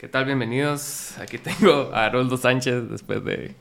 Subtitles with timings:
[0.00, 0.24] ¿Qué tal?
[0.24, 1.18] Bienvenidos.
[1.18, 3.54] Aquí tengo a Haroldo Sánchez después de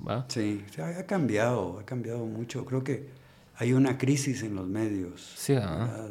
[0.08, 0.26] ¿va?
[0.28, 2.66] Sí, ha cambiado, ha cambiado mucho.
[2.66, 3.10] Creo que
[3.56, 5.22] hay una crisis en los medios.
[5.38, 6.08] Sí, ¿ah?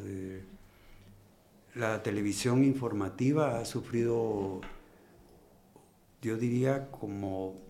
[1.75, 4.61] la televisión informativa ha sufrido,
[6.23, 7.61] yo diría, como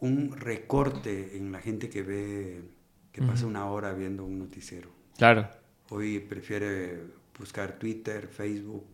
[0.00, 2.62] un recorte en la gente que ve,
[3.10, 4.90] que pasa una hora viendo un noticiero.
[5.16, 5.48] Claro.
[5.88, 7.00] Hoy prefiere
[7.38, 8.84] buscar Twitter, Facebook,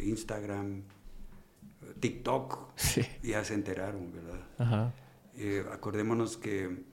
[0.00, 0.82] Instagram,
[2.00, 2.72] TikTok.
[2.76, 3.02] Sí.
[3.22, 4.40] Ya se enteraron, ¿verdad?
[4.58, 4.94] Ajá.
[5.36, 6.84] Eh, acordémonos que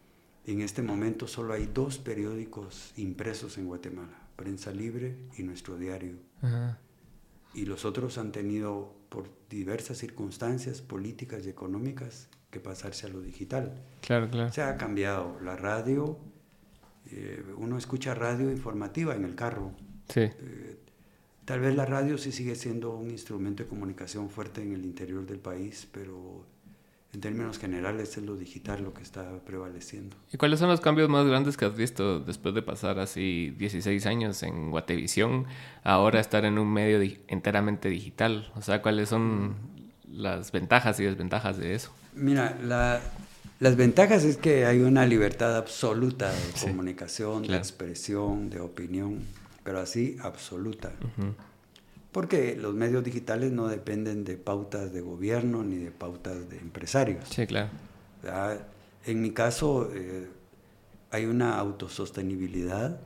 [0.46, 6.18] en este momento solo hay dos periódicos impresos en Guatemala, Prensa Libre y Nuestro Diario.
[6.42, 6.80] Ajá.
[7.54, 13.22] Y los otros han tenido, por diversas circunstancias políticas y económicas, que pasarse a lo
[13.22, 13.84] digital.
[14.02, 14.52] Claro, claro.
[14.52, 16.18] Se ha cambiado la radio,
[17.12, 19.74] eh, uno escucha radio informativa en el carro.
[20.08, 20.22] Sí.
[20.22, 20.80] Eh,
[21.50, 25.26] tal vez la radio sí sigue siendo un instrumento de comunicación fuerte en el interior
[25.26, 26.46] del país, pero
[27.12, 30.16] en términos generales es lo digital lo que está prevaleciendo.
[30.32, 34.06] ¿Y cuáles son los cambios más grandes que has visto después de pasar así 16
[34.06, 35.48] años en Guatevisión,
[35.84, 38.52] ahora estar en un medio di- enteramente digital?
[38.56, 39.56] O sea, ¿cuáles son
[40.08, 41.92] las ventajas y desventajas de eso?
[42.14, 43.02] Mira, la-
[43.60, 47.60] las ventajas es que hay una libertad absoluta de Sí, comunicación, de claro.
[47.64, 49.22] expresión, de opinión,
[49.70, 50.92] pero así absoluta.
[52.12, 57.30] Porque los medios digitales no dependen de pautas de gobierno ni de pautas de empresarios.
[57.30, 57.70] Sí, claro.
[58.24, 58.66] ¿verdad?
[59.06, 60.28] En mi caso, eh,
[61.12, 63.00] hay una autosostenibilidad.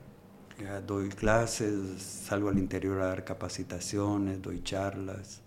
[0.57, 5.41] Ya doy clases, salgo al interior a dar capacitaciones, doy charlas.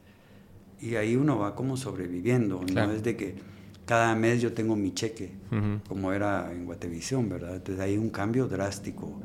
[0.83, 2.61] Y ahí uno va como sobreviviendo.
[2.61, 2.89] Claro.
[2.89, 3.37] No es de que
[3.87, 5.33] cada mes yo tengo mi cheque,
[5.89, 7.57] como era en Guatevisión, ¿verdad?
[7.57, 9.19] Entonces hay un cambio drástico.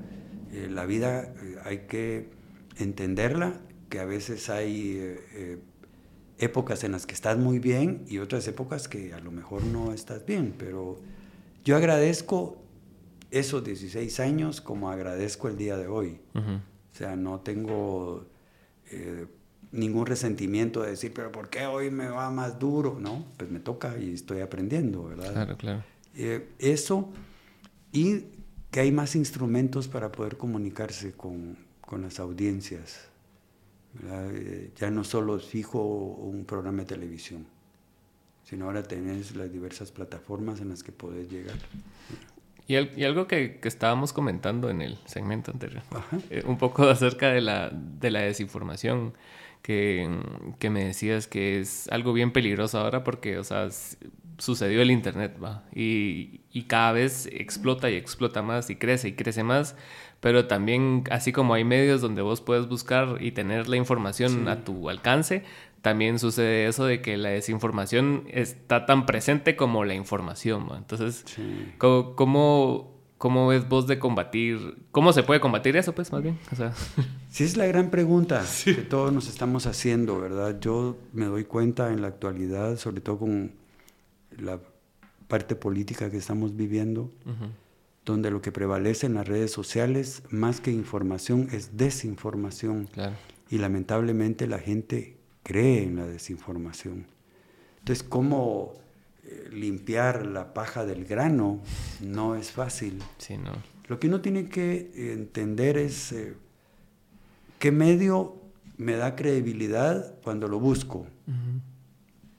[0.51, 2.29] Eh, la vida eh, hay que
[2.77, 5.59] entenderla, que a veces hay eh,
[6.37, 9.93] épocas en las que estás muy bien y otras épocas que a lo mejor no
[9.93, 10.99] estás bien, pero
[11.63, 12.61] yo agradezco
[13.31, 16.19] esos 16 años como agradezco el día de hoy.
[16.35, 18.25] O sea, no tengo
[18.91, 19.25] eh,
[19.71, 22.97] ningún resentimiento de decir, pero ¿por qué hoy me va más duro?
[22.99, 25.31] No, pues me toca y estoy aprendiendo, ¿verdad?
[25.31, 25.83] Claro, claro.
[26.15, 27.09] Eh, eso
[27.93, 28.25] y
[28.71, 33.07] que hay más instrumentos para poder comunicarse con, con las audiencias.
[34.09, 37.45] Eh, ya no solo es fijo un programa de televisión,
[38.45, 41.57] sino ahora tenés las diversas plataformas en las que podés llegar.
[42.67, 45.83] Y, al- y algo que, que estábamos comentando en el segmento anterior,
[46.29, 49.13] eh, un poco acerca de la, de la desinformación,
[49.61, 50.09] que,
[50.59, 53.67] que me decías que es algo bien peligroso ahora porque, o sea,
[54.37, 55.63] sucedió el Internet, ¿va?
[55.75, 59.75] Y, y cada vez explota y explota más y crece y crece más,
[60.19, 64.49] pero también, así como hay medios donde vos puedes buscar y tener la información Sí.
[64.49, 65.43] a tu alcance,
[65.83, 70.77] también sucede eso de que la desinformación está tan presente como la información, ¿va?
[70.77, 71.73] Entonces, Sí.
[71.77, 72.90] ¿Cómo, cómo,
[73.21, 74.79] cómo ves vos de combatir?
[74.89, 76.39] ¿Cómo se puede combatir eso, pues, más bien?
[76.51, 76.73] O sea,
[77.29, 80.59] Sí, es la gran pregunta que todos nos estamos haciendo, ¿verdad?
[80.59, 83.51] Yo me doy cuenta en la actualidad, sobre todo con
[84.39, 84.59] la
[85.27, 87.11] parte política que estamos viviendo,
[88.05, 92.87] donde lo que prevalece en las redes sociales, más que información, es desinformación.
[92.91, 93.15] claro.
[93.51, 97.05] Y lamentablemente la gente cree en la desinformación.
[97.79, 98.73] Entonces, ¿cómo
[99.51, 101.61] limpiar la paja del grano?
[102.01, 103.01] No es fácil.
[103.17, 103.51] Sí, no.
[103.87, 106.33] Lo que uno tiene que entender es eh,
[107.59, 108.41] qué medio
[108.77, 111.07] me da credibilidad cuando lo busco.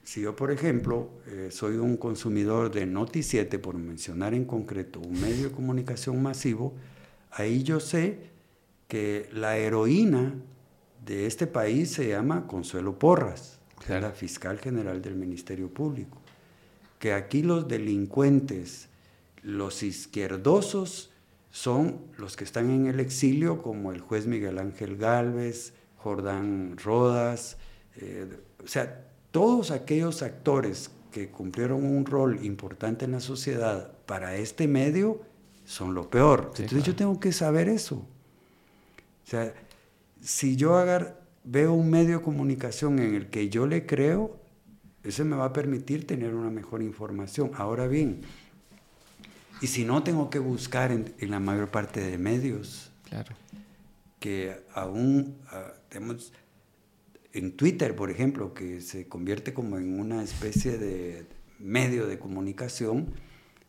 [0.03, 5.21] Si yo, por ejemplo, eh, soy un consumidor de Noti7, por mencionar en concreto un
[5.21, 6.73] medio de comunicación masivo,
[7.31, 8.31] ahí yo sé
[8.87, 10.35] que la heroína
[11.05, 16.22] de este país se llama Consuelo Porras, que es la fiscal general del Ministerio Público.
[17.03, 18.87] Que aquí los delincuentes,
[19.41, 21.11] los izquierdosos,
[21.51, 27.57] son los que están en el exilio, como el juez Miguel Ángel Galvez, Jordán Rodas,
[27.97, 34.37] eh, o sea, todos aquellos actores que cumplieron un rol importante en la sociedad para
[34.37, 35.23] este medio
[35.65, 36.53] son lo peor.
[36.55, 37.95] Entonces yo tengo que saber eso.
[37.97, 39.53] O sea,
[40.21, 44.41] si yo agar, veo un medio de comunicación en el que yo le creo,
[45.03, 47.51] eso me va a permitir tener una mejor información.
[47.55, 48.21] Ahora bien,
[49.61, 52.91] y si no, tengo que buscar en, la mayor parte de medios.
[53.09, 53.35] Claro.
[54.19, 56.33] Que aún ah, tenemos
[57.33, 61.25] en Twitter, por ejemplo, que se convierte como en una especie de
[61.59, 63.13] medio de comunicación,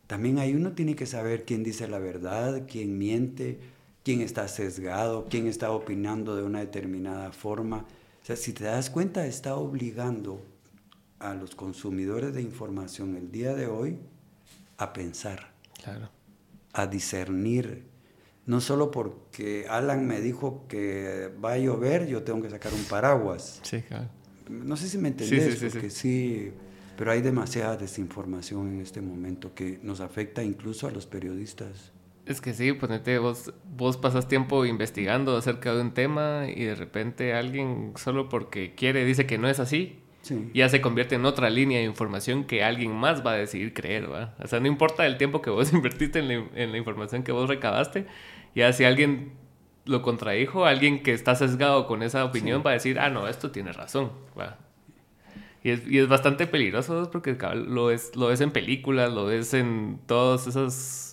[0.07, 3.59] también ahí uno tiene que saber quién dice la verdad, quién miente,
[4.03, 7.85] quién está sesgado, quién está opinando de una determinada forma.
[8.21, 10.41] O sea, si te das cuenta, está obligando
[11.31, 13.99] a los consumidores de información el día de hoy
[14.77, 15.55] a pensar
[16.75, 17.85] a discernir.
[18.45, 22.83] No solo porque Alan me dijo que va a llover, yo tengo que sacar un
[22.83, 23.59] paraguas.
[23.63, 24.09] Sí, claro.
[24.49, 26.51] No sé si me entendés, sí, porque sí,
[26.95, 31.91] pero hay demasiada desinformación en este momento que nos afecta incluso a los periodistas.
[32.27, 36.75] Es que sí, ponete, vos, vos pasas tiempo investigando acerca de un tema y de
[36.75, 40.04] repente alguien solo porque quiere dice que no es así
[40.53, 44.11] ya se convierte en otra línea de información que alguien más va a decidir creer,
[44.11, 44.35] ¿va?
[44.39, 48.05] O sea, no importa el tiempo que vos invertiste en la, información que vos recabaste,
[48.55, 49.33] ya si alguien
[49.85, 53.51] lo contradijo, alguien que está sesgado con esa opinión va a decir, ah, no, esto
[53.51, 54.57] tiene razón, ¿va?
[55.63, 59.53] Y es, y es bastante peligroso porque lo es, lo ves en películas, lo ves
[59.53, 61.04] en todas esas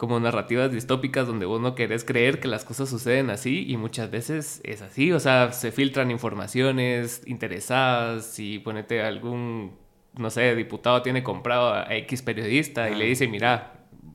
[0.00, 4.10] como narrativas distópicas donde vos no querés creer que las cosas suceden así y muchas
[4.10, 9.76] veces es así, o sea, se filtran informaciones interesadas y ponete algún,
[10.16, 13.74] no sé, diputado tiene comprado a X periodista y le dice, mira,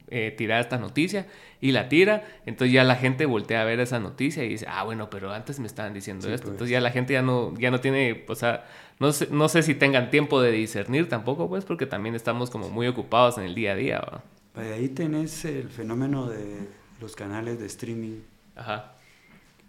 [0.09, 1.27] eh, tira esta noticia
[1.61, 4.83] y la tira, entonces ya la gente voltea a ver esa noticia y dice, ah,
[4.85, 6.53] bueno, pero antes me estaban diciendo esto, pues.
[6.53, 8.65] entonces ya la gente ya no, ya no tiene, o sea,
[8.99, 12.69] no sé, no sé si tengan tiempo de discernir tampoco, pues, porque también estamos como
[12.69, 13.99] muy ocupados en el día a día.
[13.99, 14.23] ¿va?
[14.55, 16.67] Ahí tenés el fenómeno de
[17.01, 18.21] los canales de streaming.
[18.55, 18.95] Ajá.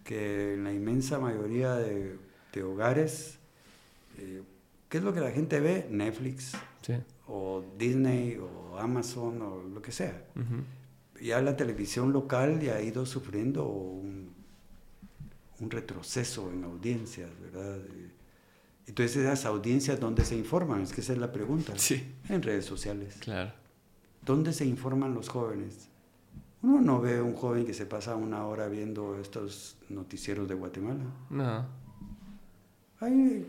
[0.04, 2.18] Que en la inmensa mayoría de,
[2.62, 3.38] hogares,
[4.16, 4.42] eh,
[4.88, 5.86] ¿qué es lo que la gente ve?
[5.90, 6.52] Netflix.
[7.26, 10.24] O Disney o Amazon o lo que sea.
[11.20, 14.30] Ya la televisión local ya ha ido sufriendo un,
[15.60, 17.78] un retroceso en audiencias, ¿verdad?
[18.86, 20.82] Entonces esas audiencias, ¿dónde se informan?
[20.82, 21.72] Es que esa es la pregunta.
[21.76, 22.14] Sí.
[22.28, 23.16] En redes sociales.
[23.20, 23.52] Claro.
[24.26, 25.88] ¿Dónde se informan los jóvenes?
[26.60, 31.04] Uno no ve un joven que se pasa una hora viendo estos noticieros de Guatemala.
[31.30, 31.64] No.
[32.98, 33.46] Ahí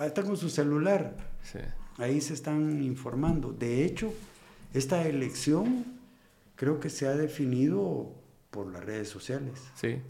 [0.00, 1.16] está con su celular.
[1.42, 1.60] Sí.
[1.96, 3.52] Ahí se están informando.
[3.52, 4.12] De hecho,
[4.74, 5.86] esta elección
[6.56, 8.12] creo que se ha definido
[8.50, 9.66] por las redes sociales.
[9.76, 10.02] Sí.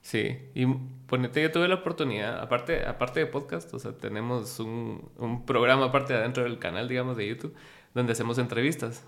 [0.00, 0.66] Sí, y
[1.06, 5.86] ponete, yo tuve la oportunidad, aparte, aparte de podcast, o sea, tenemos un, un programa
[5.86, 7.54] aparte de adentro del canal, digamos, de YouTube,
[7.94, 9.04] donde hacemos entrevistas.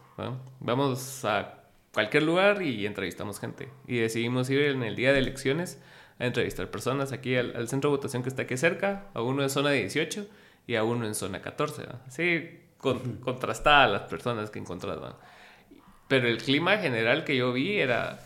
[0.61, 1.55] Vamos a
[1.93, 3.69] cualquier lugar y entrevistamos gente.
[3.87, 5.81] Y decidimos ir en el día de elecciones
[6.19, 9.51] a entrevistar personas aquí al, centro de votación que está aquí cerca, a uno en
[9.51, 10.27] zona 18
[10.67, 11.83] y a uno en zona 14.
[12.07, 15.15] Así con, contrastada las personas que encontraban.
[16.09, 18.21] Pero el clima general que yo vi era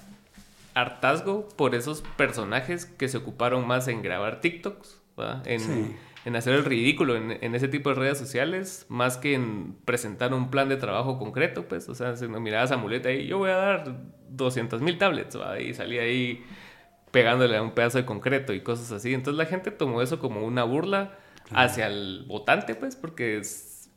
[0.75, 5.01] hartazgo por esos personajes que se ocuparon más en grabar TikToks,
[5.45, 10.35] en, en hacer el ridículo en, ese tipo de redes sociales, más que en presentar
[10.35, 13.39] un plan de trabajo concreto, pues, o sea, si no mirabas a muleta y yo
[13.39, 13.97] voy a dar
[14.29, 16.45] 200 mil tablets, y salía ahí
[17.11, 19.15] pegándole a un pedazo de concreto y cosas así.
[19.15, 21.19] Entonces la gente tomó eso como una burla
[21.53, 23.89] hacia el votante, pues, porque es,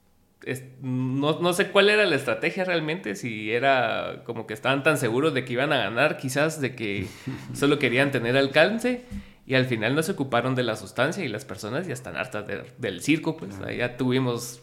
[0.82, 5.34] no, no, sé cuál era la estrategia realmente, si era como que estaban tan seguros
[5.34, 7.08] de que iban a ganar, quizás de que
[7.54, 9.04] solo querían tener alcance
[9.46, 12.46] y al final no se ocuparon de la sustancia y las personas ya están hartas
[12.78, 14.62] del circo, pues ya tuvimos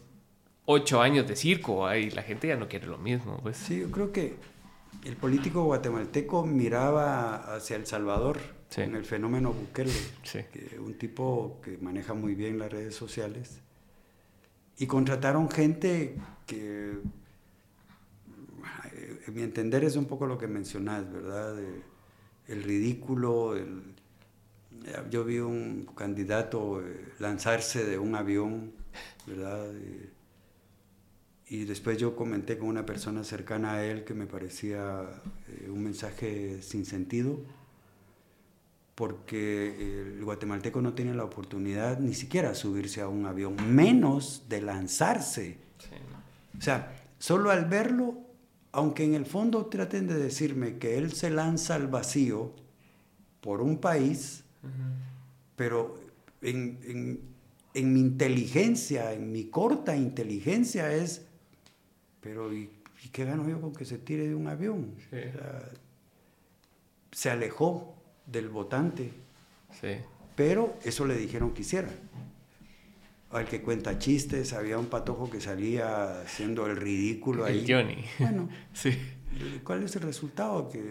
[0.64, 3.38] ocho años de circo y la gente ya no quiere lo mismo.
[3.42, 3.56] Pues.
[3.56, 4.36] Sí, yo creo que
[5.04, 8.38] el político guatemalteco miraba hacia El Salvador
[8.76, 9.92] en el fenómeno Bukele,
[10.78, 13.60] un tipo que maneja muy bien las redes sociales,
[14.78, 16.98] y contrataron gente que
[19.26, 21.58] en mi entender es un poco lo que mencionás, ¿verdad?
[22.46, 23.94] el ridículo, el,
[25.10, 28.72] yo vi un candidato eh, lanzarse de un avión,
[29.26, 29.68] ¿verdad?
[31.48, 35.02] Y, después yo comenté con una persona cercana a él que me parecía
[35.48, 37.40] eh, un mensaje sin sentido,
[38.94, 44.44] porque el guatemalteco no tiene la oportunidad ni siquiera de subirse a un avión, menos
[44.48, 45.58] de lanzarse.
[46.56, 48.18] O sea, solo al verlo,
[48.72, 52.52] aunque en el fondo traten de decirme que él se lanza al vacío
[53.40, 54.39] por un país,
[55.56, 55.98] pero
[56.42, 57.20] en,
[57.74, 61.26] mi inteligencia, en mi corta inteligencia es,
[62.20, 62.70] pero ¿y,
[63.12, 64.94] qué gano yo con que se tire de un avión?
[67.12, 69.10] se alejó del votante.
[70.36, 71.90] Pero eso le dijeron que hiciera.
[73.30, 77.58] Al que cuenta chistes, había un patojo que salía haciendo el ridículo ahí.
[77.58, 78.04] El Johnny.
[78.18, 78.90] Bueno, sí.
[79.62, 80.68] ¿cuál es el resultado?
[80.68, 80.82] Que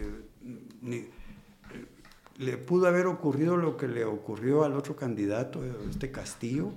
[2.40, 6.72] le pudo haber ocurrido lo que le ocurrió al otro candidato, este Castillo,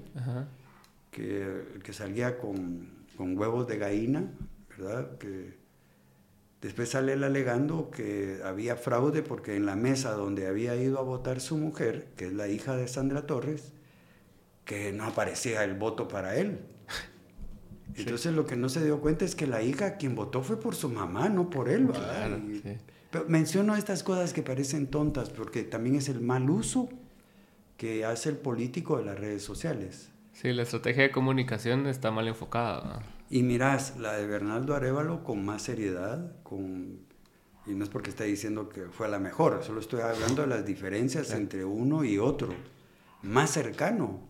[1.10, 4.32] Que, que salía con, con, huevos de gallina,
[4.70, 5.18] ¿verdad?
[5.20, 5.56] Que
[6.60, 11.04] después sale él alegando que había fraude porque en la mesa donde había ido a
[11.04, 13.72] votar su mujer, que es la hija de Sandra Torres,
[14.66, 16.60] que no aparecía el voto para él.
[17.96, 20.76] Entonces lo que no se dio cuenta es que la hija quien votó fue por
[20.76, 21.88] su mamá, no por él.
[21.88, 22.76] Claro, sí
[23.28, 26.90] menciono estas cosas que parecen tontas porque también es el mal uso
[27.78, 30.10] que hace el político de las redes sociales.
[30.34, 33.04] Sí, la estrategia de comunicación está mal enfocada.
[33.30, 37.00] Y mirás, la de Bernardo Arevalo con más seriedad, con...
[37.66, 40.66] y no es porque esté diciendo que fue la mejor, solo estoy hablando de las
[40.66, 42.54] diferencias entre uno y otro,
[43.22, 44.22] más cercano.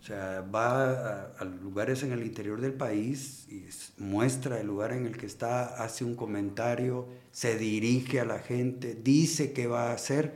[0.00, 3.66] O sea, va a, lugares en el interior del país y
[3.98, 8.94] muestra el lugar en el que está, hace un comentario, se dirige a la gente,
[8.94, 10.34] dice qué va a hacer.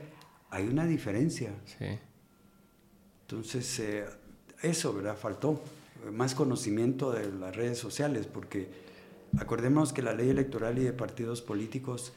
[0.49, 1.51] Hay una diferencia.
[1.65, 1.97] Sí.
[3.21, 4.05] Entonces, eh,
[4.61, 5.15] eso, ¿verdad?
[5.15, 5.61] Faltó
[6.11, 8.69] más conocimiento de las redes sociales, porque
[9.39, 12.11] acordemos que la ley electoral y de partidos políticos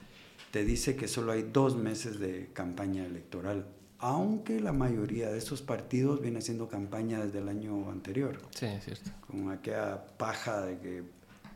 [0.50, 3.66] te dice que solo hay dos meses de campaña electoral
[4.00, 8.40] aunque la mayoría de esos partidos viene haciendo campaña desde el año anterior.
[8.50, 9.10] Sí, es cierto.
[9.26, 11.02] Con aquella paja de que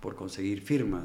[0.04, 1.02] por conseguir firmas.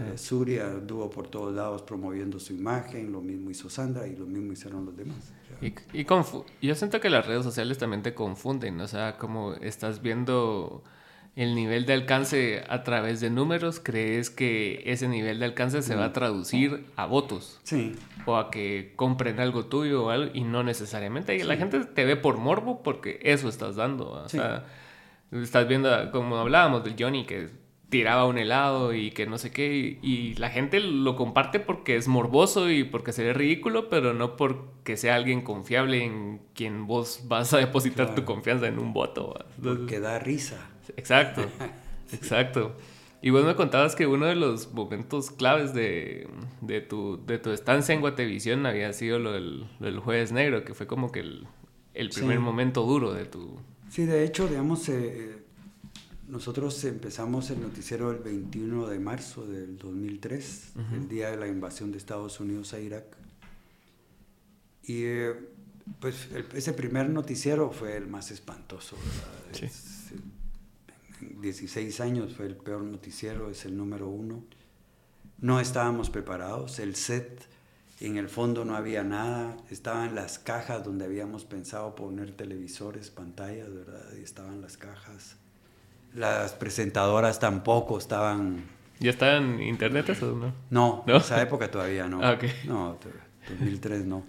[0.00, 4.26] Eh, Suria anduvo por todos lados promoviendo su imagen, lo mismo hizo Sandra y lo
[4.26, 5.32] mismo hicieron los demás.
[5.60, 6.04] Y, y
[6.60, 10.82] yo siento que las redes sociales también te confunden, o sea, como estás viendo
[11.36, 15.94] el nivel de alcance a través de números, crees que ese nivel de alcance se
[15.94, 17.60] va a traducir a votos.
[17.62, 17.94] Sí.
[18.26, 21.44] O a que compren algo tuyo o algo, y no necesariamente.
[21.44, 24.10] La gente te ve por morbo porque eso estás dando.
[24.10, 24.64] O sea,
[25.30, 27.61] estás viendo, como hablábamos del Johnny, que
[27.92, 32.08] tiraba un helado y que no sé qué, y, la gente lo comparte porque es
[32.08, 37.24] morboso y porque se ve ridículo, pero no porque sea alguien confiable en quien vos
[37.28, 39.34] vas a depositar tu confianza en un voto.
[39.62, 40.70] porque da risa.
[40.96, 41.42] Exacto,
[42.14, 42.74] exacto.
[43.20, 46.26] Y vos me contabas que uno de los momentos claves de,
[46.88, 51.12] tu, de tu estancia en Guatevisión había sido lo del, Jueves Negro, que fue como
[51.12, 53.58] que el, primer momento duro de tu...
[53.90, 55.41] Sí, de hecho, digamos, eh,
[56.32, 61.92] nosotros empezamos el noticiero el 21 de marzo del 2003, el día de la invasión
[61.92, 63.04] de Estados Unidos a Irak.
[64.82, 65.34] Y eh,
[66.00, 68.96] pues ese primer noticiero fue el más espantoso.
[69.52, 69.66] Sí.
[71.42, 74.42] 16 años fue el peor noticiero, es el número uno.
[75.38, 77.46] No estábamos preparados, el set
[78.00, 83.70] en el fondo no había nada, estaban las cajas donde habíamos pensado poner televisores, pantallas,
[83.70, 84.14] ¿verdad?
[84.18, 85.36] Y estaban las cajas.
[86.14, 88.64] Las presentadoras tampoco estaban...
[89.00, 90.54] ¿Ya estaban en internet eso no?
[90.70, 92.20] No, en esa época todavía no.
[92.22, 92.98] Ah, no,
[93.48, 94.24] 2003 no.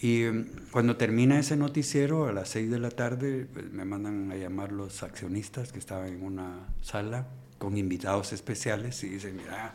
[0.00, 4.30] Y mm, cuando termina ese noticiero, a las 6 de la tarde, pues, me mandan
[4.32, 7.26] a llamar los accionistas que estaban en una sala
[7.58, 9.74] con invitados especiales y dicen, mira,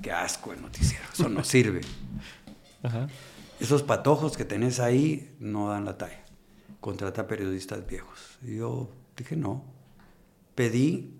[0.00, 1.80] qué asco el noticiero, eso no sirve.
[3.60, 6.24] Esos patojos que tenés ahí no dan la talla.
[6.80, 8.38] Contrata periodistas viejos.
[8.42, 9.64] Y yo dije, no.
[10.54, 11.14] Pedí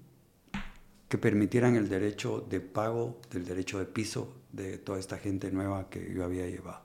[1.08, 5.88] que permitieran el derecho de pago del derecho de piso de toda esta gente nueva
[5.90, 6.82] que yo había llevado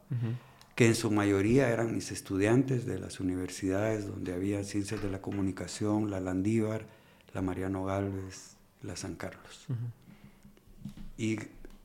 [0.79, 5.21] que en su mayoría eran mis estudiantes de las universidades donde había ciencias de la
[5.21, 6.85] comunicación, la Landívar,
[7.33, 9.67] la Mariano Galvez, la San Carlos.
[11.17, 11.37] Y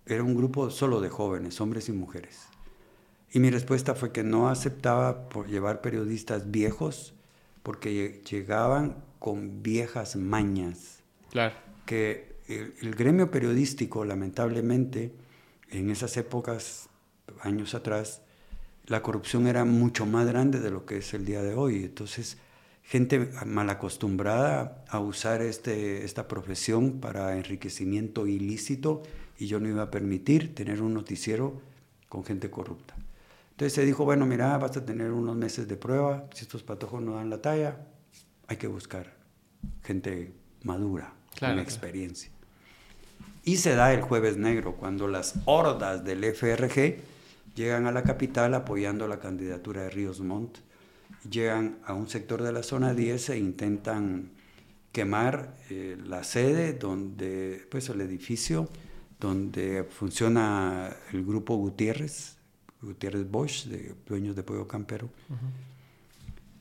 [0.07, 2.43] era un grupo solo de jóvenes, hombres y mujeres.
[3.33, 7.15] Y mi respuesta fue que no aceptaba por llevar periodistas viejos
[7.65, 11.03] porque llegaban con viejas mañas.
[11.31, 11.55] Claro.
[11.87, 15.15] Que el gremio periodístico, lamentablemente,
[15.71, 16.91] en esas épocas,
[17.41, 18.21] años atrás,
[18.85, 21.85] la corrupción era mucho más grande de lo que es el día de hoy.
[21.85, 22.37] Entonces,
[22.83, 29.05] gente mal acostumbrada a usar este, esta profesión para enriquecimiento ilícito
[29.39, 31.63] y yo no iba a permitir tener un noticiero
[32.11, 32.95] con gente corrupta.
[33.53, 37.01] Entonces se dijo, bueno, mira, vas a tener unos meses de prueba, si estos patojos
[37.01, 37.87] no dan la talla,
[38.49, 39.14] hay que buscar
[39.83, 42.31] gente madura, con experiencia.
[43.45, 46.97] Y se da el jueves negro, cuando las hordas del FRG
[47.55, 50.59] llegan a la capital apoyando la candidatura de Ríos Montt,
[51.29, 54.31] llegan a un sector de la zona 10 e intentan
[54.93, 58.69] quemar eh, la sede, donde, pues el edificio
[59.21, 62.37] donde funciona el grupo Gutiérrez,
[62.81, 65.09] Gutiérrez Bosch, de dueños de Pueblo Campero.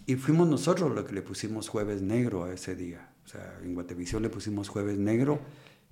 [0.06, 3.10] Y fuimos nosotros los que le pusimos jueves negro a ese día.
[3.26, 5.40] O sea, en Guatevisión le pusimos jueves negro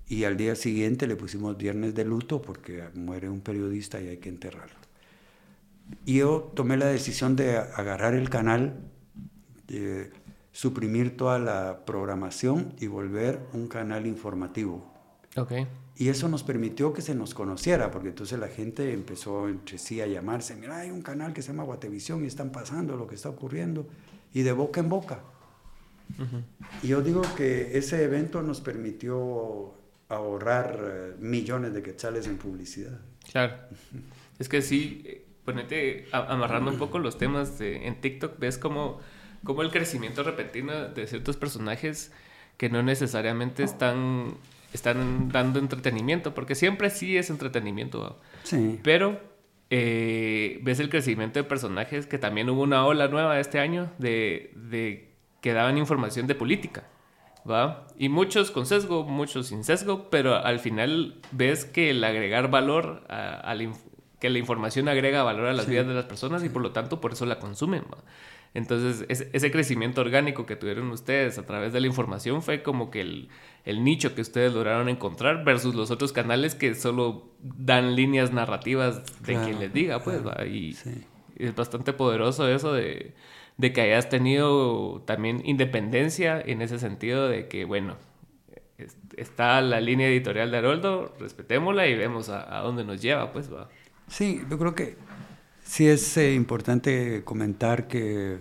[0.06, 4.18] y al día siguiente le pusimos viernes de luto porque muere un periodista y hay
[4.18, 4.76] que enterrarlo.
[6.04, 8.80] Y yo tomé la decisión de agarrar el canal,
[9.66, 10.10] de
[10.52, 14.92] suprimir toda la programación y volver un canal informativo.
[15.36, 15.66] Okay.
[15.96, 20.00] Y eso nos permitió que se nos conociera, porque entonces la gente empezó entre sí
[20.00, 23.14] a llamarse, mira, hay un canal que se llama Guatevisión y están pasando lo que
[23.14, 23.86] está ocurriendo,
[24.32, 25.20] y de boca en boca.
[26.82, 29.74] Y yo digo que ese evento nos permitió
[30.08, 33.00] ahorrar eh, millones de quetzales en publicidad.
[33.30, 33.54] Claro.
[34.38, 39.00] Es que sí, ponete amarrando un poco los temas de, en TikTok, ves como,
[39.44, 42.12] como el crecimiento repentino de ciertos personajes
[42.56, 44.34] que no necesariamente están,
[44.72, 48.18] están dando entretenimiento, porque siempre sí es entretenimiento.
[48.42, 48.80] Sí.
[48.82, 49.20] Pero
[49.70, 54.52] eh, ves el crecimiento de personajes que también hubo una ola nueva este año de,
[54.54, 56.84] de que daban información de política.
[57.50, 57.88] ¿Va?
[57.98, 63.04] Y muchos con sesgo, muchos sin sesgo, pero al final ves que el agregar valor
[63.08, 63.72] a, la,
[64.20, 67.00] que la información agrega valor a las vidas de las personas y por lo tanto
[67.00, 67.82] por eso la consumen.
[68.54, 73.00] Entonces, ese crecimiento orgánico que tuvieron ustedes a través de la información fue como que
[73.00, 73.28] el,
[73.64, 79.02] el, nicho que ustedes lograron encontrar versus los otros canales que solo dan líneas narrativas
[79.22, 80.76] de quien les diga, pues, y
[81.36, 83.14] es bastante poderoso eso de
[83.56, 87.96] de que hayas tenido también independencia en ese sentido de que, bueno,
[89.16, 93.68] está la línea editorial de Haroldo, respetémosla y vemos a, dónde nos lleva, pues va.
[94.08, 94.96] Sí, yo creo que
[95.64, 98.38] sí es eh, importante comentar que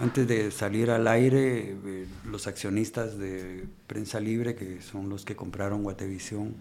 [0.00, 5.36] antes de salir al aire, eh, los accionistas de Prensa Libre, que son los que
[5.36, 6.54] compraron Guatevisión,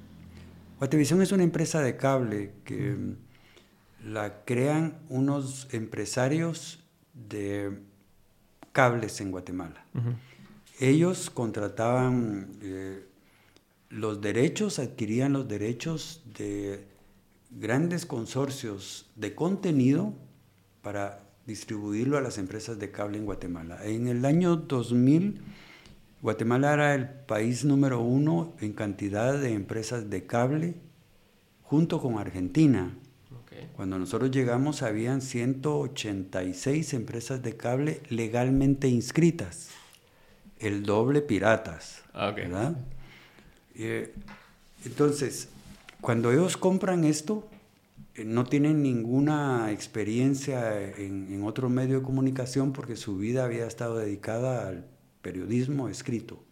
[0.77, 2.95] Guatevisión es una empresa de cable que
[4.03, 7.79] la crean unos empresarios de
[8.71, 9.85] cables en Guatemala.
[10.79, 13.05] Ellos contrataban eh,
[13.89, 16.83] los derechos, adquirían los derechos de
[17.51, 20.13] grandes consorcios de contenido
[20.81, 23.85] para distribuirlo a las empresas de cable en Guatemala.
[23.85, 25.41] En el año 2000,
[26.21, 30.75] Guatemala era el país número uno en cantidad de empresas de cable,
[31.63, 32.95] junto con Argentina.
[33.75, 39.69] Cuando nosotros llegamos habían 186 empresas de cable legalmente inscritas,
[40.57, 42.75] el doble piratas, ah, ¿verdad?
[43.75, 44.13] Eh,
[44.85, 45.49] entonces,
[46.01, 47.47] cuando ellos compran esto,
[48.15, 53.65] eh, no tienen ninguna experiencia en, en, otro medio de comunicación porque su vida había
[53.65, 54.85] estado dedicada al
[55.21, 56.43] periodismo escrito.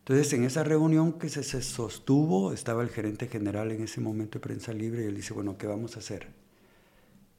[0.00, 4.42] Entonces, en esa reunión que se, sostuvo, estaba el gerente general en ese momento de
[4.42, 6.26] prensa libre y él dice, bueno, ¿qué vamos a hacer?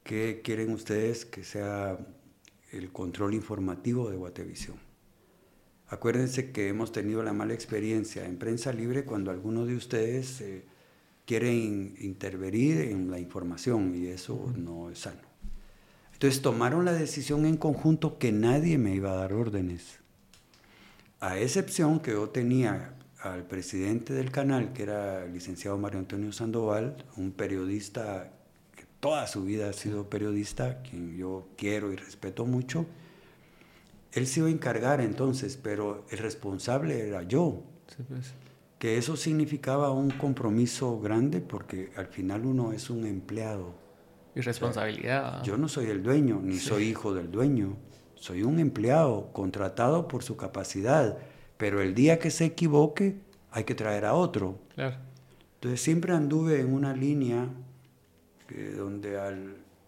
[0.02, 1.98] ¿Qué quieren ustedes que sea
[2.72, 4.76] el control informativo de Guatevisión?
[5.94, 10.64] Acuérdense que hemos tenido la mala experiencia en prensa libre cuando algunos de ustedes eh,
[11.24, 15.20] quieren intervenir en la información y eso no es sano.
[16.12, 20.00] Entonces tomaron la decisión en conjunto que nadie me iba a dar órdenes.
[21.20, 26.32] A excepción que yo tenía al presidente del canal, que era el licenciado Mario Antonio
[26.32, 28.32] Sandoval, un periodista
[28.74, 32.84] que toda su vida ha sido periodista, quien yo quiero y respeto mucho,
[34.14, 37.62] él se iba a encargar entonces, pero el responsable era yo.
[38.08, 38.34] Pues.
[38.78, 43.74] Que eso significaba un compromiso grande porque al final uno es un empleado.
[44.34, 45.42] Y responsabilidad.
[45.44, 47.76] yo no soy el dueño, ni soy hijo del dueño
[48.24, 51.18] soy un empleado contratado por su capacidad,
[51.58, 54.58] pero el día que se equivoque hay que traer a otro.
[55.56, 57.50] Entonces siempre anduve en una línea
[58.78, 59.18] donde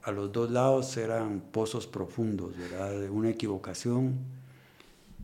[0.07, 3.11] a los dos lados eran pozos profundos, ¿verdad?
[3.11, 4.15] Una equivocación.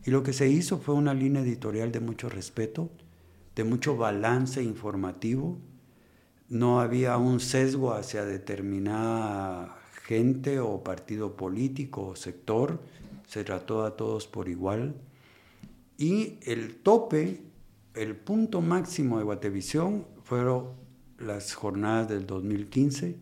[0.03, 2.89] Y lo que se hizo fue una línea editorial de mucho respeto,
[3.55, 5.57] de mucho balance informativo,
[6.49, 12.81] no había un sesgo hacia determinada gente o partido político o sector,
[13.25, 14.95] se trató a todos por igual.
[15.97, 17.41] Y el tope,
[17.93, 20.71] el punto máximo de Guatevisión fueron
[21.19, 23.15] las jornadas del 2015,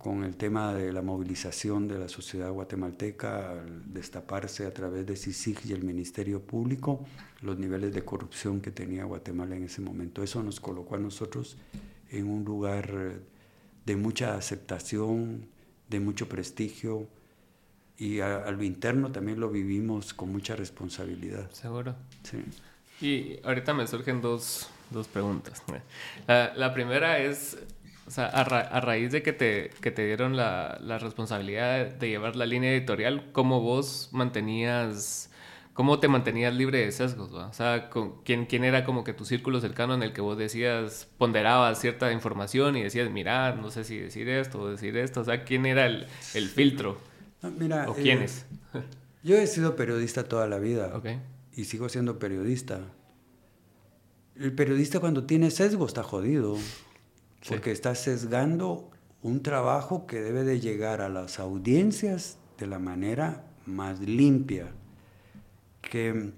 [0.00, 5.14] con el tema de la movilización de la sociedad guatemalteca al destaparse a través de
[5.14, 7.04] CICIG y el Ministerio Público
[7.42, 10.22] los niveles de corrupción que tenía Guatemala en ese momento.
[10.22, 11.58] Eso nos colocó a nosotros
[12.08, 13.20] en un lugar
[13.84, 15.46] de mucha aceptación,
[15.90, 17.06] de mucho prestigio
[17.98, 21.50] y a, lo interno también lo vivimos con mucha responsabilidad.
[21.50, 21.94] Seguro.
[22.22, 22.42] Sí.
[23.02, 25.62] Y ahorita me surgen dos, dos preguntas.
[26.26, 27.58] La, la, primera es,
[28.10, 32.08] o sea, a, a, raíz de que te, que te dieron la, la responsabilidad de
[32.08, 35.30] llevar la línea editorial, ¿cómo vos mantenías
[35.74, 37.32] ¿Cómo te mantenías libre de sesgos?
[37.32, 37.88] O sea,
[38.24, 42.12] ¿quién, ¿quién era como que tu círculo cercano en el que vos decías, ponderabas cierta
[42.12, 45.20] información y decías, mira, no sé si decir esto o decir esto?
[45.20, 46.98] O sea, ¿quién era el, el filtro?
[47.58, 48.46] mira, ¿O quiénes?
[48.74, 48.82] Eh,
[49.22, 51.20] yo he sido periodista toda la vida okay.
[51.54, 52.80] y sigo siendo periodista.
[54.34, 56.58] El periodista cuando tiene sesgo está jodido
[57.48, 58.90] porque está sesgando
[59.22, 64.72] un trabajo que debe de llegar a las audiencias de la manera más limpia
[65.82, 66.32] que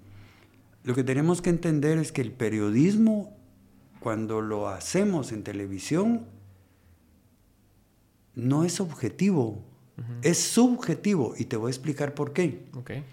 [0.84, 3.36] lo que tenemos que entender es que el periodismo,
[4.00, 6.26] cuando lo hacemos en televisión,
[8.34, 9.62] no es objetivo,
[10.22, 12.64] es subjetivo y te voy a explicar por qué.
[12.74, 13.04] Okay.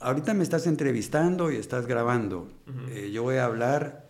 [0.00, 2.50] Ahorita me estás entrevistando y estás grabando.
[2.90, 4.09] Eh, yo voy a hablar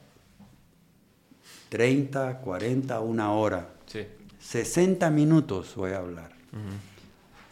[1.70, 3.70] 30, 40, una hora.
[3.87, 4.06] Sí.
[4.40, 6.33] 60 minutos voy a hablar.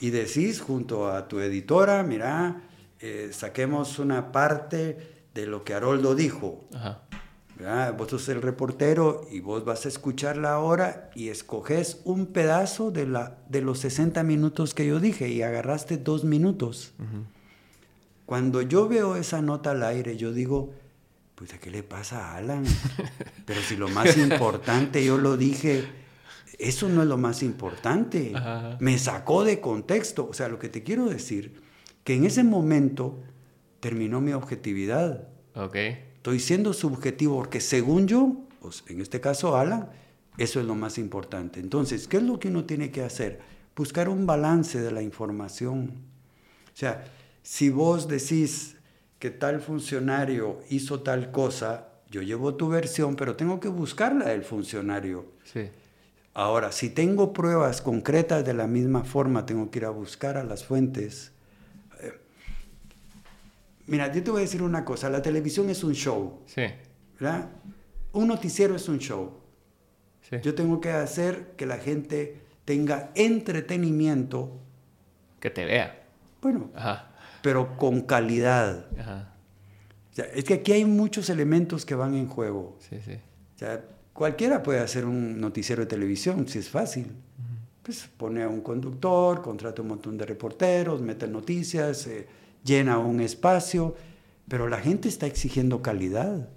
[0.01, 2.63] Y decís junto a tu editora, mira,
[3.01, 6.65] eh, saquemos una parte de lo que Haroldo dijo.
[7.97, 13.07] Vos sos el reportero y vos vas a escucharla ahora y escoges un pedazo de,
[13.07, 16.93] la, de los 60 minutos que yo dije y agarraste dos minutos.
[18.27, 20.71] Cuando yo veo esa nota al aire, yo digo,
[21.39, 22.65] pues ¿a qué le pasa a Alan?
[23.47, 25.85] Pero si lo más importante yo lo dije,
[26.59, 28.33] eso no es lo más importante.
[28.81, 30.27] Me sacó de contexto.
[30.29, 31.63] O sea, lo que te quiero decir
[32.03, 33.23] que en ese momento
[33.79, 35.29] terminó mi objetividad.
[35.55, 36.07] Okay.
[36.17, 39.91] Estoy siendo subjetivo porque según yo, pues en este caso Alan,
[40.39, 41.61] eso es lo más importante.
[41.61, 43.41] Entonces, ¿qué es lo que uno tiene que hacer?
[43.77, 45.93] Buscar un balance de la información.
[46.67, 47.05] O sea,
[47.43, 48.78] si vos decís
[49.19, 54.29] que tal funcionario hizo tal cosa, yo llevo tu versión, pero tengo que buscar la
[54.29, 55.27] del funcionario.
[55.45, 55.69] Sí.
[56.35, 60.45] Ahora, si tengo pruebas concretas de la misma forma, tengo que ir a buscar a
[60.45, 61.33] las fuentes
[63.89, 66.41] Mira, yo te voy a decir una cosa, la televisión es un show.
[66.45, 66.67] Sí.
[67.19, 67.49] ¿Verdad?
[68.13, 69.41] Un noticiero es un show.
[70.21, 70.37] Sí.
[70.43, 74.61] Yo tengo que hacer que la gente tenga entretenimiento.
[75.41, 76.05] Que te vea.
[76.43, 76.71] Bueno,
[77.43, 78.87] pero con calidad.
[78.99, 79.35] Ajá.
[80.13, 82.77] O sea, es que aquí hay muchos elementos que van en juego.
[82.81, 83.15] Sí, sí.
[83.55, 87.13] O sea, cualquiera puede hacer un noticiero de televisión, si es fácil.
[87.83, 92.27] Pues pone a un conductor, contrata un montón de reporteros, mete noticias, eh,
[92.65, 93.95] llena un espacio,
[94.49, 96.49] pero la gente está exigiendo calidad,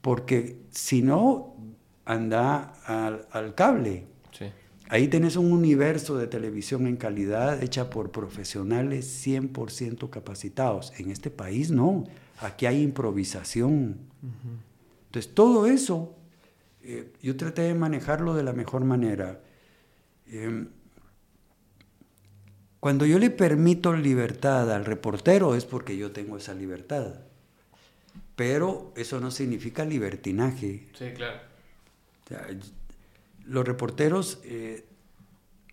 [0.00, 1.56] porque si no,
[2.04, 4.04] anda al, cable.
[4.92, 10.92] Ahí tenés un universo de televisión en calidad hecha por profesionales 100% capacitados.
[10.98, 12.04] En este país no,
[12.40, 13.96] aquí hay improvisación.
[15.06, 16.14] Entonces todo eso,
[16.82, 19.40] eh, yo traté de manejarlo de la mejor manera.
[20.26, 20.68] Em,
[22.78, 27.14] cuando yo le permito libertad al reportero es porque yo tengo esa libertad.
[28.36, 30.86] Pero eso no significa libertinaje.
[30.92, 31.40] Sí, claro.
[33.44, 34.84] Los reporteros eh,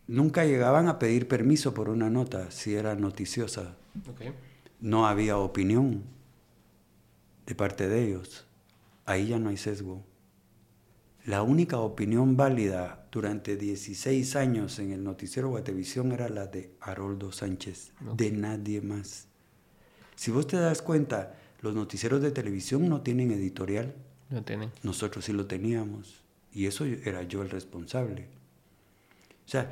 [0.08, 3.76] nunca llegaban a pedir permiso por una nota si era noticiosa.
[4.80, 6.04] No había opinión
[7.46, 8.46] de parte de ellos.
[9.06, 10.04] Ahí ya no hay sesgo.
[11.26, 17.32] La única opinión válida durante 16 años en el noticiero Guatevisión era la de Haroldo
[17.32, 19.28] Sánchez, de nadie más.
[20.16, 23.94] Si vos te das cuenta, los noticieros de televisión no tienen editorial.
[24.30, 24.72] No tienen.
[24.84, 26.24] Nosotros sí lo teníamos.
[26.52, 28.28] Y eso era yo el responsable.
[29.46, 29.72] O sea,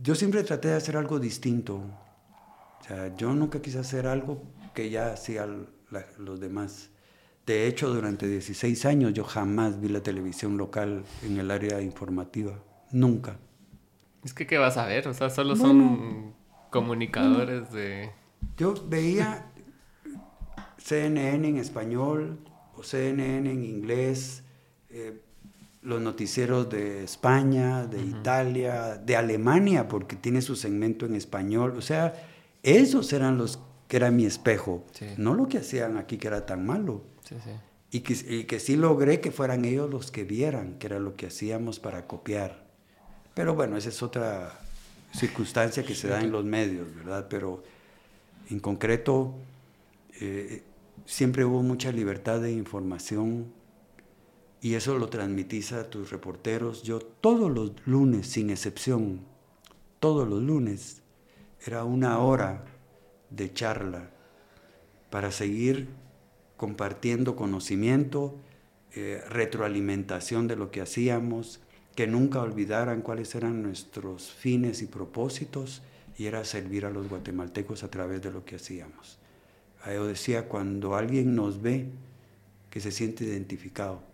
[0.00, 1.76] yo siempre traté de hacer algo distinto.
[1.76, 4.42] O sea, yo nunca quise hacer algo
[4.74, 5.68] que ya hacían
[6.18, 6.90] los demás.
[7.46, 12.58] De hecho, durante 16 años yo jamás vi la televisión local en el área informativa.
[12.90, 13.36] Nunca.
[14.24, 15.06] Es que, ¿qué vas a ver?
[15.08, 16.34] O sea, solo son
[16.70, 18.10] comunicadores de...
[18.56, 19.50] Yo veía
[20.78, 22.38] CNN en español
[22.74, 24.44] o CNN en inglés.
[24.88, 25.20] Eh,
[25.84, 31.74] los noticieros de España, de Italia, de Alemania, porque tiene su segmento en español.
[31.76, 32.14] O sea,
[32.62, 34.84] esos eran los que era mi espejo,
[35.18, 37.02] no lo que hacían aquí que era tan malo.
[37.90, 41.14] Y, que, y que sí logré que fueran ellos los que vieran que era lo
[41.14, 42.64] que hacíamos para copiar.
[43.34, 44.58] Pero bueno, esa es otra
[45.12, 47.26] circunstancia que se da en los medios, ¿verdad?
[47.28, 47.62] Pero
[48.50, 49.34] en concreto,
[50.20, 50.62] eh,
[51.04, 53.52] siempre hubo mucha libertad de información
[54.64, 56.82] y eso lo transmitís a tus reporteros.
[56.84, 59.20] Yo todos los lunes, sin excepción,
[60.00, 61.02] todos los lunes,
[61.66, 62.64] era una hora
[63.28, 64.08] de charla
[65.10, 65.88] para seguir
[66.56, 68.36] compartiendo conocimiento,
[68.94, 71.60] eh, retroalimentación de lo que hacíamos,
[71.94, 75.82] que nunca olvidaran cuáles eran nuestros fines y propósitos
[76.16, 79.18] y era servir a los guatemaltecos a través de lo que hacíamos.
[79.84, 81.90] Yo decía, cuando alguien nos ve,
[82.70, 84.13] que se siente identificado,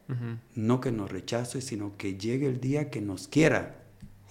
[0.55, 3.77] no que nos rechace, sino que llegue el día que nos quiera.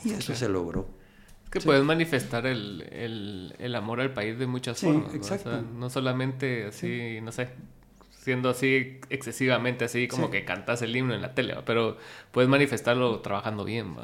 [0.04, 0.88] Y eso se logró.
[1.46, 5.14] Es que puedes manifestar el, el, amor al país de muchas formas.
[5.16, 5.62] Exacto.
[5.62, 5.90] ¿no?
[5.90, 7.50] solamente así, no sé,
[8.20, 11.98] siendo así excesivamente así como que cantas el himno en la tele, pero
[12.32, 13.96] puedes manifestarlo trabajando bien,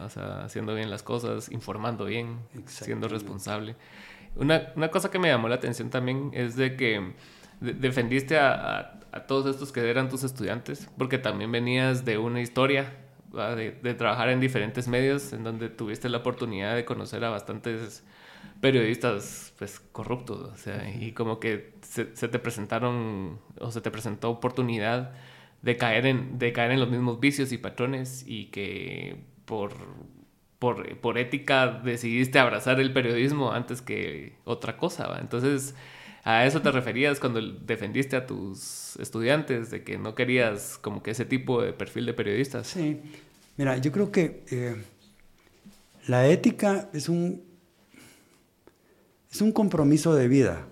[0.43, 3.75] haciendo bien las cosas, informando bien, siendo responsable.
[4.35, 7.13] Una, una, cosa que me llamó la atención también es de que
[7.59, 12.93] defendiste a, a, todos estos que eran tus estudiantes, porque también venías de una historia,
[13.33, 18.03] de, trabajar en diferentes medios, en donde tuviste la oportunidad de conocer a bastantes
[18.61, 24.29] periodistas pues corruptos, o sea, y como que se, te presentaron o se te presentó
[24.29, 25.11] oportunidad
[25.61, 29.73] de caer en de caer en los mismos vicios y patrones y que por
[30.59, 35.17] por, por ética decidiste abrazar el periodismo antes que otra cosa.
[35.19, 35.75] Entonces,
[36.25, 41.11] a eso te referías cuando defendiste a tus estudiantes de que no querías como que
[41.11, 42.65] ese tipo de perfil de periodistas.
[42.65, 42.99] Sí,
[43.57, 44.75] mira, yo creo que eh,
[46.07, 47.43] la ética es un
[49.31, 50.65] es un compromiso de vida,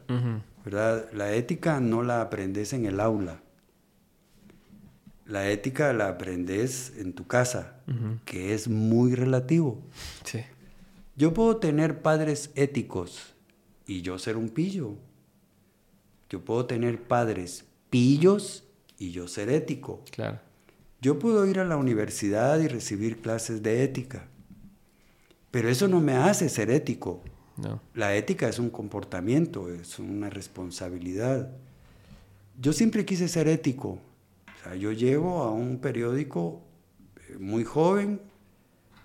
[0.65, 1.07] ¿verdad?
[1.13, 3.41] La ética no la aprendes en el aula.
[5.27, 7.75] La ética la aprendes en tu casa,
[8.25, 9.83] que es muy relativo.
[10.23, 10.39] Sí.
[11.15, 13.35] Yo puedo tener padres éticos
[13.85, 14.97] y yo ser un pillo.
[16.33, 18.63] Yo puedo tener padres pillos
[18.97, 20.03] y yo ser ético.
[20.09, 20.39] Claro.
[20.99, 24.25] Yo puedo ir a la universidad y recibir clases de ética,
[25.51, 27.21] pero eso no me hace ser ético.
[27.93, 31.51] La ética es un comportamiento, es una responsabilidad.
[32.59, 33.99] Yo siempre quise ser ético.
[34.79, 36.63] yo llego a un periódico
[37.29, 38.19] eh, muy joven.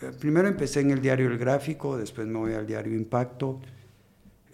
[0.00, 3.60] Eh, primero empecé en el diario El Gráfico, después me voy al diario Impacto.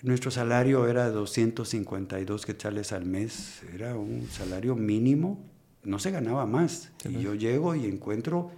[0.05, 5.43] Nuestro salario era 252 quetzales al mes, era un salario mínimo,
[5.83, 6.93] no se ganaba más.
[7.09, 8.51] y yo llego y encuentro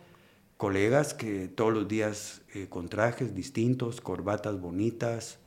[0.56, 5.38] colegas que todos los días eh, con trajes distintos, corbatas bonitas,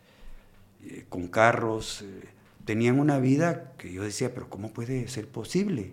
[0.85, 2.29] eh, con carros, eh,
[2.63, 5.91] tenían una vida que yo decía, pero ¿cómo puede ser posible?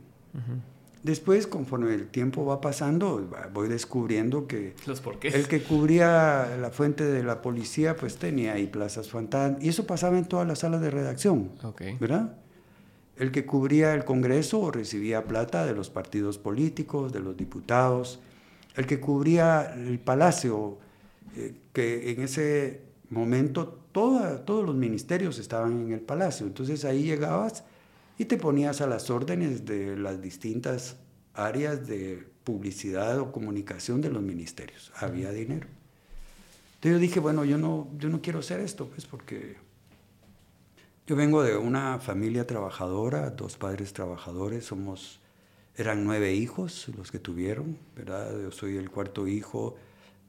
[1.06, 4.74] Después, conforme el tiempo va pasando, voy descubriendo que
[5.22, 9.86] el que cubría la fuente de la policía, pues tenía ahí plazas fantasmas, y eso
[9.86, 11.52] pasaba en todas las salas de redacción,
[12.00, 12.36] ¿verdad?
[13.16, 18.18] El que cubría el Congreso recibía plata de los partidos políticos, de los diputados,
[18.74, 20.78] el que cubría el palacio,
[21.36, 26.48] eh, que en ese momento todos los ministerios estaban en el palacio.
[26.48, 27.62] Entonces ahí llegabas
[28.18, 30.96] y te ponías a las órdenes de las distintas
[31.34, 34.92] áreas de publicidad o comunicación de los ministerios.
[34.96, 35.66] Había dinero.
[36.76, 39.56] Entonces yo dije, bueno, yo no, yo no quiero hacer esto, pues porque
[41.06, 45.20] yo vengo de una familia trabajadora, dos padres trabajadores, somos
[45.76, 48.32] eran nueve hijos los que tuvieron, ¿verdad?
[48.40, 49.76] Yo soy el cuarto hijo.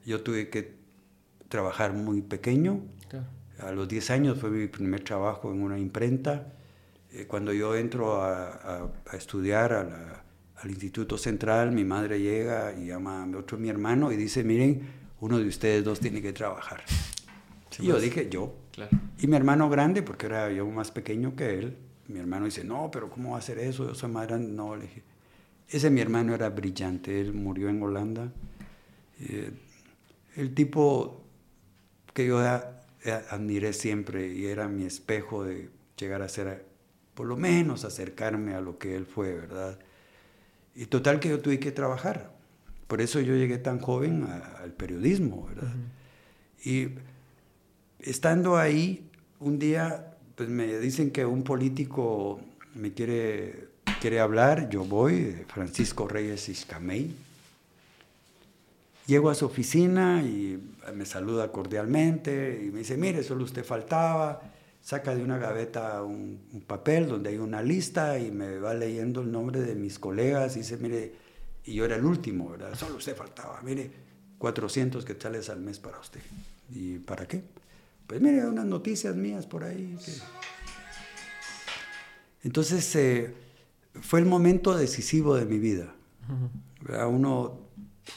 [0.04, 0.74] Yo tuve que
[1.48, 2.80] trabajar muy pequeño.
[3.58, 6.52] A los 10 años fue mi primer trabajo en una imprenta.
[7.12, 13.36] Eh, cuando yo entro a, estudiar al Instituto Central, mi madre llega y llama a
[13.36, 14.82] otro mi hermano y dice, miren,
[15.20, 16.82] uno de ustedes dos tiene que trabajar.
[17.78, 18.02] y yo pues.
[18.04, 18.54] dije, yo.
[19.18, 21.76] Y mi hermano grande, porque era yo más pequeño que él,
[22.08, 23.86] mi hermano dice, no, pero ¿cómo va a hacer eso?
[23.86, 24.48] Yo soy más grande.
[24.48, 25.02] No, le dije,
[25.68, 28.32] ese mi hermano era brillante, él murió en Holanda.
[29.20, 29.50] Eh,
[30.36, 31.24] el tipo
[32.14, 32.38] que yo
[33.30, 36.64] admiré siempre y era mi espejo de llegar a ser,
[37.18, 39.76] por lo menos acercarme a lo que él fue, ¿verdad?
[40.76, 42.30] Y total que yo tuve que trabajar.
[42.86, 44.24] Por eso yo llegué tan joven
[44.62, 45.74] al periodismo, ¿verdad?
[46.64, 46.90] Y
[47.98, 52.40] estando ahí, un día, pues me dicen que un político
[52.76, 53.66] me quiere
[54.00, 57.16] quiere hablar, yo voy, Francisco Reyes Iscamey.
[59.08, 60.62] Llego a su oficina y
[60.94, 64.40] me saluda cordialmente y me dice, mire, solo usted faltaba.
[64.88, 69.30] Saca de una gaveta un, papel donde hay una lista y me va leyendo el
[69.30, 71.12] nombre de mis colegas y dice, mire,
[71.66, 72.74] y yo era el último, ¿verdad?
[72.74, 73.90] Solo usted faltaba, mire,
[74.38, 76.22] 400 quetzales al mes para usted.
[76.70, 77.42] ¿Y para qué?
[78.06, 79.94] Pues mire, unas noticias mías por ahí.
[82.42, 83.34] Entonces, eh,
[84.00, 85.94] fue el momento decisivo de mi vida.
[87.06, 87.58] Uno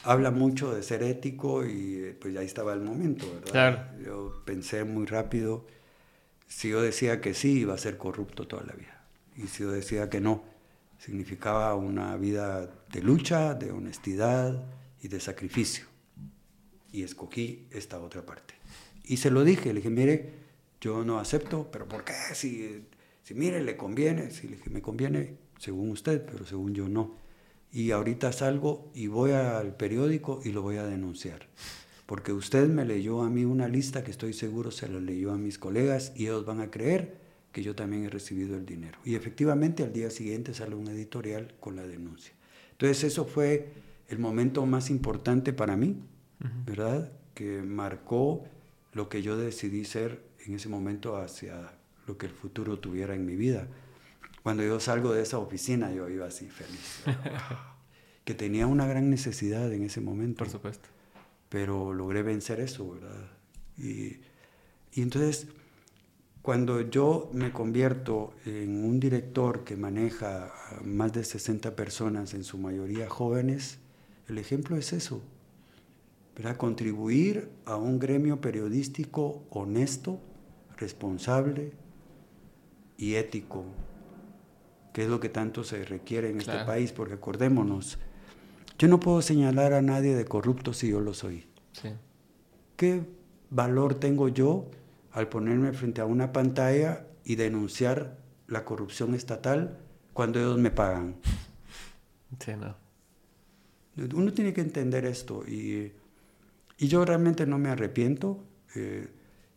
[0.04, 3.94] habla mucho de ser ético y eh, pues ahí estaba el momento, ¿verdad?
[4.02, 5.66] Yo pensé muy rápido,
[6.52, 9.04] si yo decía que sí, iba a ser corrupto toda la vida.
[9.36, 10.44] Y si yo decía que no,
[10.98, 14.64] significaba una vida de lucha, de honestidad
[15.00, 15.86] y de sacrificio.
[16.92, 18.54] Y escogí esta otra parte.
[19.04, 20.32] Y se lo dije, le dije, mire,
[20.80, 22.14] yo no acepto, pero ¿por qué?
[22.34, 22.84] Si,
[23.22, 27.22] si mire, le conviene, si le dije, me conviene, según usted, pero según yo no
[27.72, 31.48] y ahorita salgo y voy al periódico y lo voy a denunciar.
[32.06, 35.38] Porque usted me leyó a mí una lista que estoy seguro se la leyó a
[35.38, 37.16] mis colegas y ellos van a creer
[37.52, 38.98] que yo también he recibido el dinero.
[39.04, 42.32] Y efectivamente al día siguiente sale un editorial con la denuncia.
[42.72, 43.72] Entonces eso fue
[44.08, 45.96] el momento más importante para mí,
[46.66, 47.12] ¿verdad?
[47.34, 48.44] Que marcó
[48.92, 51.72] lo que yo decidí ser en ese momento hacia
[52.06, 53.68] lo que el futuro tuviera en mi vida.
[54.42, 57.04] Cuando yo salgo de esa oficina, yo iba así feliz.
[58.24, 60.38] que tenía una gran necesidad en ese momento.
[60.38, 60.88] Por supuesto.
[61.52, 63.30] Pero logré vencer eso, ¿verdad?
[63.76, 64.16] Y,
[64.94, 65.48] y entonces,
[66.40, 72.42] cuando yo me convierto en un director que maneja a más de 60 personas, en
[72.42, 73.78] su mayoría jóvenes,
[74.28, 75.20] el ejemplo es eso.
[76.34, 76.56] ¿verdad?
[76.56, 80.18] Contribuir a un gremio periodístico honesto,
[80.78, 81.72] responsable
[82.96, 83.66] y ético
[84.92, 87.98] que es lo que tanto se requiere en este país, porque acordémonos,
[88.78, 91.46] yo no puedo señalar a nadie de corrupto si yo lo soy.
[92.76, 93.04] ¿Qué
[93.50, 94.70] valor tengo yo
[95.12, 99.78] al ponerme frente a una pantalla y denunciar la corrupción estatal
[100.12, 101.16] cuando ellos me pagan?
[102.38, 102.76] Sí, no.
[104.14, 105.92] Uno tiene que entender esto y,
[106.78, 108.42] y yo realmente no me arrepiento.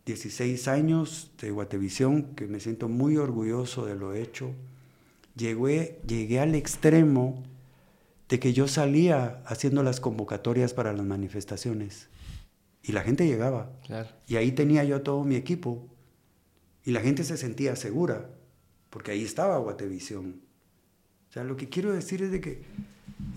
[0.04, 4.54] 16 eh, años de Guatevisión, que me siento muy orgulloso de lo hecho
[5.36, 7.42] llegué, llegué al extremo
[8.28, 12.08] de que yo salía haciendo las convocatorias para las manifestaciones
[12.82, 13.72] y la gente llegaba.
[14.26, 15.88] Y ahí tenía yo todo mi equipo
[16.84, 18.30] y la gente se sentía segura
[18.90, 20.40] porque ahí estaba Guatevisión.
[21.28, 22.62] O sea, lo que quiero decir es de que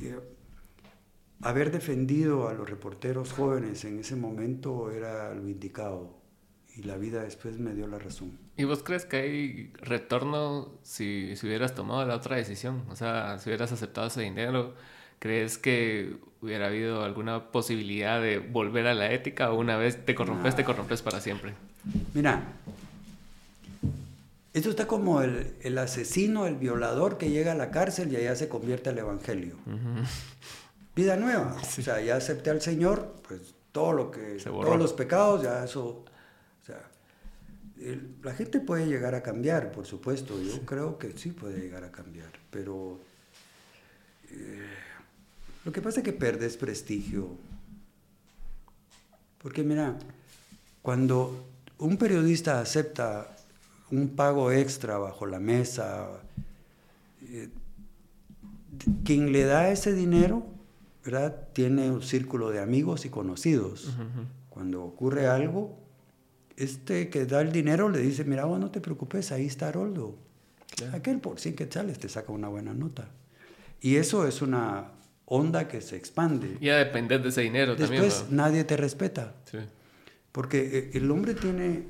[0.02, 0.20] eh,
[1.42, 6.19] haber defendido a los reporteros jóvenes en ese momento era lo indicado
[6.80, 8.38] y la vida después me dio la razón.
[8.56, 12.84] ¿Y vos crees que hay retorno si, si, hubieras tomado la otra decisión?
[12.90, 14.76] O sea, si hubieras aceptado ese dinero,
[15.20, 20.16] ¿crees que hubiera habido alguna posibilidad de volver a la ética o una vez te
[20.16, 21.54] corrompes, te corrompes para siempre?
[22.14, 22.44] Mira,
[24.54, 28.36] esto está como el, el, asesino, el violador que llega a la cárcel y allá
[28.36, 29.56] se convierte al evangelio.
[30.96, 31.58] Vida nueva.
[31.78, 36.06] O sea, ya acepté al Señor, pues todo lo que, todos los pecados, ya eso
[38.24, 41.92] la gente puede llegar a cambiar, por supuesto, yo creo que sí puede llegar a
[41.92, 43.00] cambiar, pero
[44.32, 44.68] eh,
[45.64, 47.30] lo que pasa es que perdes prestigio.
[49.42, 49.98] Porque mira,
[50.82, 51.46] cuando
[51.78, 53.36] un periodista acepta
[53.92, 56.10] un pago extra bajo la mesa,
[57.24, 57.50] eh,
[59.06, 60.46] quien le da ese dinero,
[61.04, 61.48] ¿verdad?
[61.54, 63.96] Tiene un círculo de amigos y conocidos.
[64.50, 65.78] Cuando ocurre algo,
[66.60, 70.18] este que da el dinero le dice, mira, vos no te preocupes, ahí está Aroldo.
[70.94, 73.10] Aquel por que quetzales te saca una buena nota.
[73.82, 74.92] Y eso es una
[75.26, 76.58] onda que se expande.
[76.60, 78.04] Y a depender de ese dinero también.
[78.04, 79.36] Después nadie te respeta.
[80.32, 81.86] Porque eh, el hombre tiene,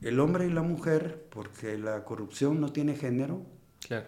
[0.00, 3.44] el hombre y la mujer, porque la corrupción no tiene género.
[3.86, 4.06] Claro.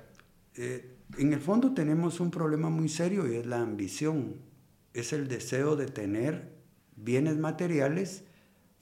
[0.56, 4.36] Eh, en el fondo tenemos un problema muy serio y es la ambición.
[4.94, 6.52] Es el deseo de tener
[6.96, 8.24] bienes materiales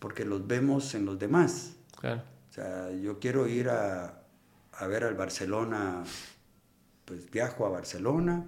[0.01, 1.77] porque los vemos en los demás.
[2.01, 2.23] Claro.
[2.51, 4.25] O sea, yo quiero ir a,
[4.73, 6.03] a ver al Barcelona,
[7.05, 8.47] pues viajo a Barcelona,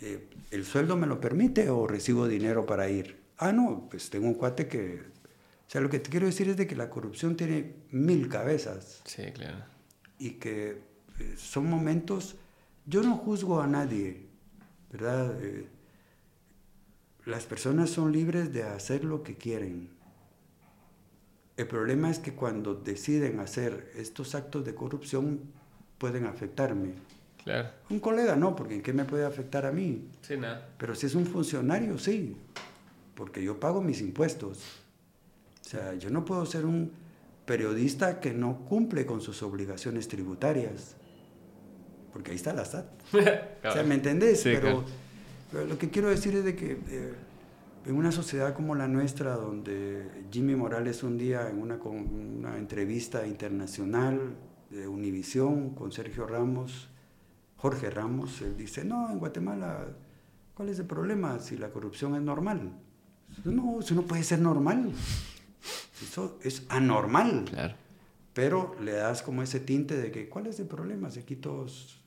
[0.00, 3.20] eh, ¿el sueldo me lo permite o recibo dinero para ir?
[3.36, 5.02] Ah, no, pues tengo un cuate que...
[5.66, 9.02] O sea, lo que te quiero decir es de que la corrupción tiene mil cabezas.
[9.04, 9.64] Sí, claro.
[10.18, 10.80] Y que
[11.18, 12.36] eh, son momentos...
[12.86, 14.28] Yo no juzgo a nadie,
[14.92, 15.36] ¿verdad?
[15.42, 15.66] Eh,
[17.24, 19.90] las personas son libres de hacer lo que quieren.
[21.56, 25.40] El problema es que cuando deciden hacer estos actos de corrupción
[25.98, 26.92] pueden afectarme.
[27.42, 27.70] Claro.
[27.88, 30.08] Un colega no, porque ¿en qué me puede afectar a mí?
[30.20, 30.68] Sí, nada.
[30.76, 32.36] Pero si es un funcionario, sí.
[33.14, 34.58] porque yo pago mis impuestos.
[35.64, 36.92] O sea, yo no puedo ser un
[37.46, 40.96] periodista que no cumple con sus obligaciones tributarias,
[42.12, 42.86] porque ahí está la SAT.
[43.64, 44.42] o sea, ¿me entendés?
[44.42, 44.84] pero,
[45.66, 47.14] lo que quiero decir es de que eh,
[47.86, 53.26] en una sociedad como la nuestra, donde Jimmy Morales un día en una, una entrevista
[53.26, 54.36] internacional
[54.70, 56.88] de Univisión con Sergio Ramos,
[57.56, 59.86] Jorge Ramos, él dice, no, en Guatemala,
[60.54, 62.72] ¿cuál es el problema si la corrupción es normal?
[63.44, 64.92] No, eso no puede ser normal.
[66.02, 67.44] Eso es anormal.
[67.48, 67.74] Claro.
[68.34, 71.10] Pero le das como ese tinte de que, ¿cuál es el problema?
[71.10, 72.00] Si aquí todos...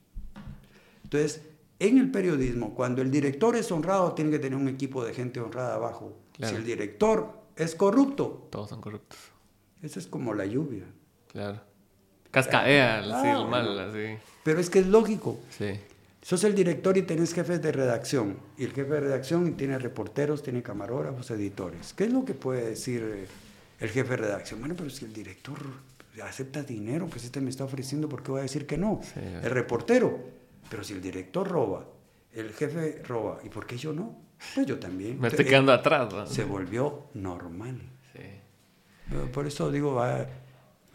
[1.03, 1.41] Entonces,
[1.79, 5.39] en el periodismo, cuando el director es honrado, tiene que tener un equipo de gente
[5.39, 6.13] honrada abajo.
[6.37, 8.47] Si el director es corrupto...
[8.49, 9.17] Todos son corruptos.
[9.81, 10.83] Eso es como la lluvia.
[11.31, 11.61] Claro.
[12.31, 14.21] Cascadea, así, el mal, así.
[14.43, 15.39] Pero es que es lógico.
[15.49, 15.79] Sí.
[16.21, 18.37] Sos el director y tenés jefes de redacción.
[18.57, 21.93] Y el jefe de redacción tiene reporteros, tiene camarógrafos, editores.
[21.93, 23.27] ¿Qué es lo que puede decir eh,
[23.79, 24.59] el jefe de redacción?
[24.59, 25.59] Bueno, pero si el director
[26.23, 28.99] acepta dinero, pues este me está ofreciendo, ¿por qué voy a decir que no?
[29.15, 30.38] El reportero.
[30.69, 31.87] Pero si el director roba,
[32.33, 34.15] el jefe roba, ¿y por qué yo no?
[34.55, 35.19] Pues yo también.
[35.19, 36.29] Me estoy quedando atrás.
[36.29, 37.81] Se volvió normal.
[38.13, 39.25] Sí.
[39.33, 40.27] Por eso digo, va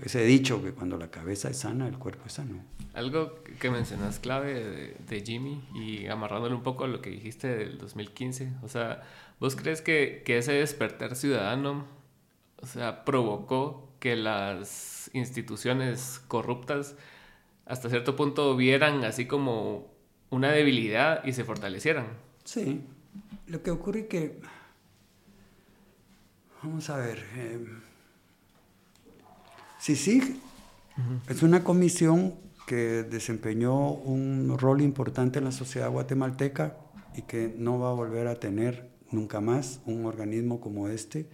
[0.02, 2.64] ese dicho que cuando la cabeza es sana, el cuerpo es sano.
[2.94, 7.78] Algo que mencionas clave de, Jimmy y amarrándole un poco a lo que dijiste del
[7.78, 9.02] 2015, o sea,
[9.40, 11.86] ¿vos crees que, que, ese despertar ciudadano,
[12.60, 16.96] o sea, provocó que las instituciones corruptas
[17.66, 19.92] hasta cierto punto vieran así como
[20.30, 22.06] una debilidad y se fortalecieran?
[22.44, 22.82] Sí,
[23.46, 24.40] lo que ocurre es que,
[26.62, 27.66] vamos a ver, eh,
[29.80, 30.36] CICIG
[31.28, 32.34] es una comisión
[32.66, 36.76] que desempeñó un rol importante en la sociedad guatemalteca
[37.14, 41.28] y que no va a volver a tener nunca más un organismo como este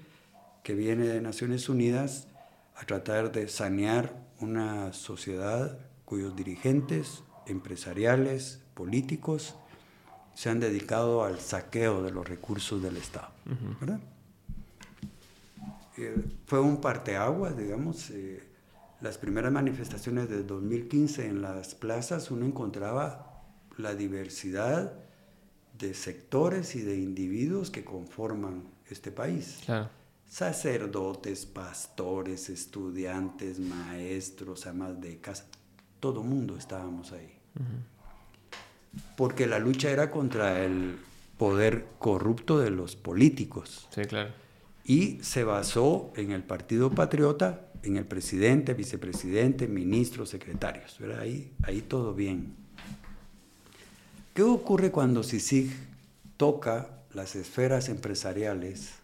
[0.62, 2.28] que viene de Naciones Unidas
[2.74, 5.78] a tratar de sanear una sociedad
[6.10, 9.54] cuyos dirigentes empresariales, políticos,
[10.34, 13.28] se han dedicado al saqueo de los recursos del Estado.
[13.80, 14.00] ¿verdad?
[16.46, 18.10] fue un parteaguas, digamos.
[18.10, 18.42] Eh,
[19.00, 23.44] las primeras manifestaciones de 2015 en las plazas uno encontraba
[23.78, 24.92] la diversidad
[25.78, 29.60] de sectores y de individuos que conforman este país.
[30.28, 35.46] Sacerdotes, pastores, estudiantes, maestros, amas de casa,
[36.00, 37.32] todo mundo estábamos ahí.
[39.16, 40.98] Porque la lucha era contra el
[41.38, 43.88] poder corrupto de los políticos.
[43.94, 44.30] Sí, claro
[44.90, 50.98] y se basó en el Partido Patriota, en el presidente, vicepresidente, ministros, secretarios.
[51.18, 52.56] Ahí, ahí todo bien.
[54.34, 55.70] ¿Qué ocurre cuando CICIG
[56.36, 58.94] toca las esferas empresariales?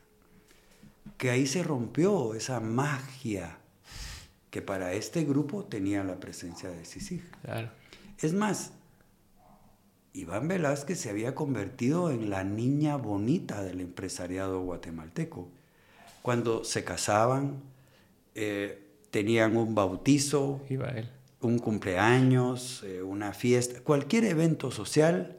[1.19, 3.59] Que ahí se rompió esa magia
[4.57, 7.23] que para este grupo tenía la presencia de CICIG.
[8.23, 8.73] Es más,
[10.15, 15.51] Iván Velázquez se había convertido en la niña bonita del empresariado guatemalteco
[16.23, 17.65] cuando se casaban,
[18.35, 20.63] eh, tenían un bautizo,
[21.43, 25.39] un cumpleaños, eh, una fiesta, cualquier evento social,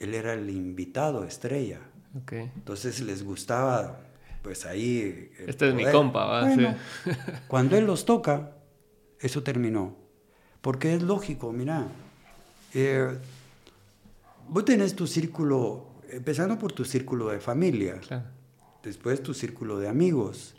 [0.00, 1.78] él era el invitado estrella.
[2.32, 4.00] Entonces les gustaba,
[4.42, 5.30] pues ahí...
[5.46, 6.48] Este es mi compa, ¿va?
[7.48, 8.56] cuando él los toca,
[9.18, 9.96] eso terminó.
[10.60, 11.88] Porque es lógico, mira,
[12.74, 13.16] eh,
[14.48, 17.98] vos tenés tu círculo, empezando por tu círculo de familia.
[18.00, 18.40] Claro
[18.82, 20.54] después tu círculo de amigos,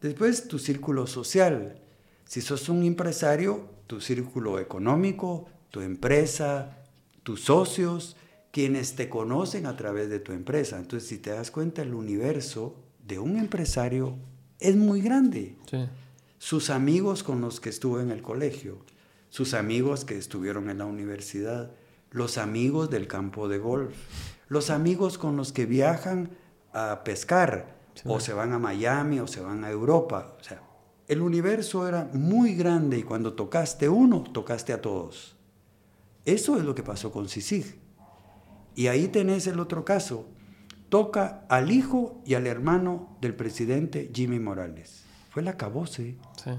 [0.00, 1.80] después tu círculo social.
[2.24, 6.78] Si sos un empresario, tu círculo económico, tu empresa,
[7.22, 8.16] tus socios,
[8.50, 10.78] quienes te conocen a través de tu empresa.
[10.78, 12.74] Entonces, si te das cuenta, el universo
[13.06, 14.16] de un empresario
[14.58, 15.56] es muy grande.
[16.38, 18.78] Sus amigos con los que estuvo en el colegio,
[19.30, 21.70] sus amigos que estuvieron en la universidad,
[22.10, 23.94] los amigos del campo de golf,
[24.48, 26.30] los amigos con los que viajan
[26.72, 30.36] a pescar, o se van a Miami, o se van a Europa.
[30.38, 30.62] O sea,
[31.08, 35.36] el universo era muy grande y cuando tocaste uno, tocaste a todos.
[36.24, 37.78] Eso es lo que pasó con Sisig.
[38.74, 40.28] Y ahí tenés el otro caso.
[40.96, 45.04] Toca al hijo y al hermano del presidente Jimmy Morales.
[45.28, 46.16] Fue la cabose.
[46.42, 46.50] Sí.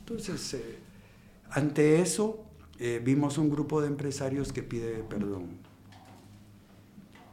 [0.00, 0.78] Entonces, eh,
[1.50, 2.44] ante eso,
[2.80, 5.60] eh, vimos un grupo de empresarios que pide perdón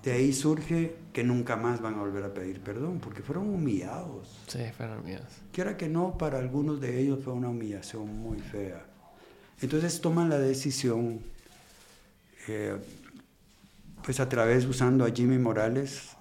[0.03, 4.39] de ahí surge que nunca más van a volver a pedir perdón, porque fueron humillados.
[4.47, 5.27] Sí, fueron humillados.
[5.51, 8.85] Quiera que no, para algunos de ellos fue una humillación muy fea.
[9.61, 11.19] Entonces toman la decisión,
[12.47, 12.77] eh,
[14.09, 16.17] pues a través, usando a Jimmy Morales,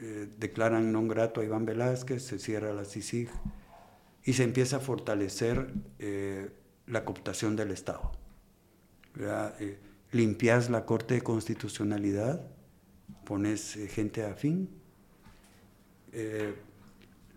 [0.00, 3.34] eh, declaran non grato a Iván Velázquez, se cierra la CICIG
[4.22, 6.54] y se empieza a fortalecer eh,
[6.86, 8.12] la cooptación del Estado.
[9.18, 9.76] Eh,
[10.12, 12.46] limpias la Corte de Constitucionalidad,
[13.26, 14.70] pones gente afín.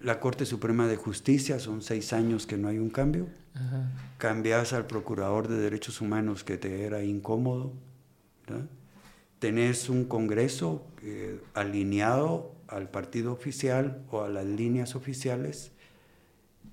[0.01, 3.25] la Corte Suprema de Justicia, son seis años que no hay un cambio.
[4.19, 7.73] Cambias al Procurador de Derechos Humanos que te era incómodo.
[9.39, 10.85] Tenés un Congreso
[11.53, 15.71] alineado al partido oficial o a las líneas oficiales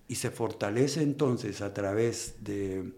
[0.09, 2.93] y se fortalece entonces a través de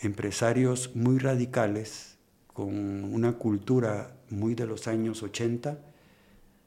[0.00, 2.18] empresarios muy radicales
[2.52, 5.78] con una cultura muy de los años 80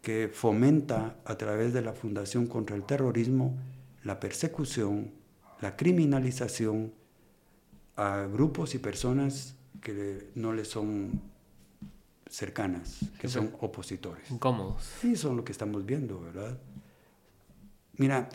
[0.01, 3.57] que fomenta a través de la Fundación contra el Terrorismo
[4.03, 5.11] la persecución,
[5.61, 6.93] la criminalización
[7.95, 11.21] a grupos y personas que no le son
[12.35, 14.29] cercanas, que son opositores.
[14.29, 14.83] Incómodos.
[15.01, 16.57] Sí, son lo que estamos viendo, ¿verdad?
[17.97, 18.27] Mira,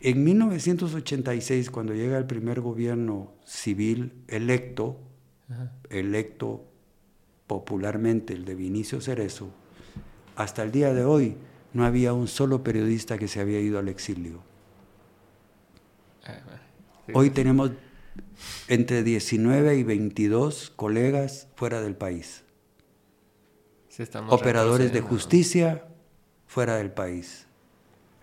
[0.00, 5.00] en 1986, cuando llega el primer gobierno civil electo,
[5.88, 6.66] electo
[7.46, 9.48] popularmente, el de Vinicio Cerezo,
[10.36, 11.36] hasta el día de hoy
[11.72, 14.42] no había un solo periodista que se había ido al exilio.
[16.24, 16.38] Ah,
[17.14, 17.70] hoy tenemos
[18.68, 22.45] entre 19 y 22 colegas fuera del país
[24.28, 25.86] operadores de justicia
[26.46, 27.46] fuera del país,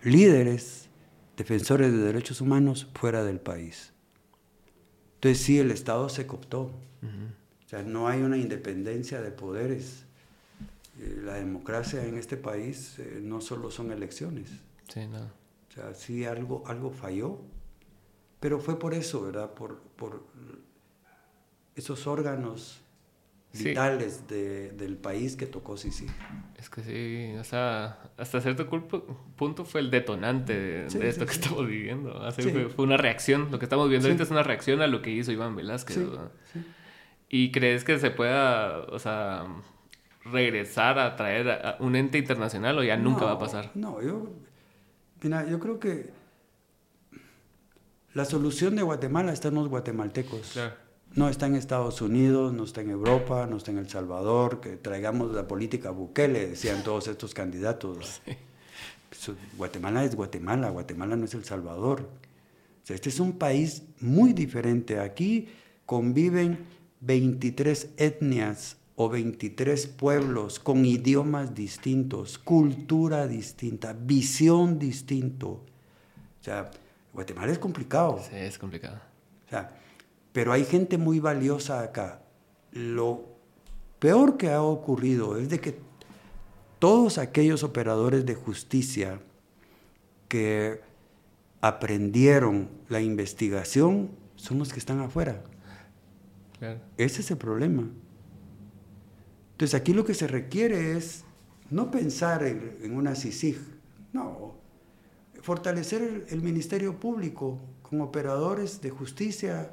[0.02, 0.88] líderes,
[1.36, 3.92] defensores de derechos humanos fuera del país.
[5.16, 6.70] Entonces sí, el Estado se cooptó.
[7.64, 10.04] O sea, no hay una independencia de poderes.
[11.00, 14.50] Eh, la democracia en este país eh, no solo son elecciones.
[14.88, 15.22] Sí, no.
[15.24, 17.40] O sea, sí algo, algo falló,
[18.38, 19.54] pero fue por eso, ¿verdad?
[19.54, 20.24] Por, por
[21.74, 22.83] esos órganos
[23.58, 25.90] vitales del país que tocó sí
[26.58, 28.68] Es que sí, o sea, hasta cierto
[29.36, 32.30] punto fue el detonante de, esto que estamos viviendo.
[32.32, 35.32] fue, una reacción, lo que estamos viendo ahorita es una reacción a lo que hizo
[35.32, 35.98] Iván Velázquez.
[37.28, 39.46] ¿Y crees que se pueda, o sea,
[40.24, 43.70] regresar a traer a un ente internacional o ya nunca va a pasar?
[43.74, 44.32] No, yo,
[45.22, 46.10] mira, yo creo que
[48.12, 50.52] la solución de Guatemala está en los guatemaltecos.
[50.52, 50.83] Claro
[51.14, 54.76] no está en Estados Unidos, no está en Europa, no está en El Salvador, que
[54.76, 58.20] traigamos la política Bukele, decían todos estos candidatos.
[59.56, 62.10] Guatemala es Guatemala, Guatemala no es El Salvador.
[62.88, 64.98] este es un país muy diferente.
[64.98, 65.48] Aquí
[65.86, 66.66] conviven
[67.00, 75.48] 23 etnias o 23 pueblos con idiomas distintos, cultura distinta, visión distinto.
[75.48, 76.70] O sea,
[77.12, 78.20] Guatemala es complicado.
[78.28, 79.00] Sí, es complicado.
[79.46, 79.83] O sea,
[80.34, 82.20] pero hay gente muy valiosa acá.
[82.72, 83.24] Lo
[84.00, 85.78] peor que ha ocurrido es de que
[86.80, 89.20] todos aquellos operadores de justicia
[90.26, 90.80] que
[91.60, 95.44] aprendieron la investigación son los que están afuera.
[96.96, 97.88] Ese es el problema.
[99.52, 101.24] Entonces aquí lo que se requiere es
[101.70, 103.58] no pensar en, una CICIG,
[104.12, 104.56] no,
[105.42, 109.70] fortalecer el Ministerio Público con operadores de justicia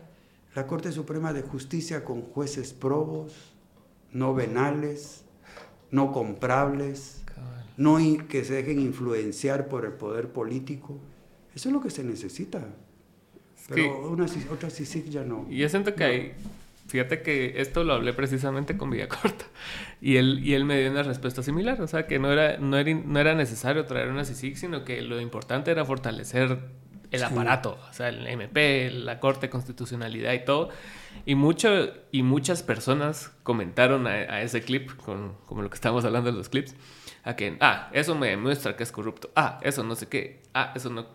[0.55, 3.53] la Corte Suprema de Justicia con jueces probos,
[4.11, 5.23] no venales,
[5.91, 7.23] no comprables,
[7.77, 7.97] no
[8.27, 10.99] que se dejen influenciar por el poder político.
[11.55, 12.67] Eso es lo que se necesita.
[13.69, 15.45] Pero una, otra CICIC ya no.
[15.49, 16.31] Y yo siento que hay,
[16.87, 19.45] fíjate que esto lo hablé precisamente con Villacorta
[20.01, 22.77] y él, y él me dio una respuesta similar, o sea que no era, no
[22.77, 26.59] era, no era necesario traer una CICIC, sino que lo importante era fortalecer
[27.11, 30.69] el aparato, o sea, el MP, la Corte de Constitucionalidad y todo.
[31.25, 31.69] Y, mucho,
[32.11, 36.49] y muchas personas comentaron a, ese clip, con, como lo que estamos hablando de los
[36.49, 36.75] clips,
[37.23, 40.71] a que, ah, eso me demuestra que es corrupto, ah, eso no sé qué, ah,
[40.73, 41.05] eso no.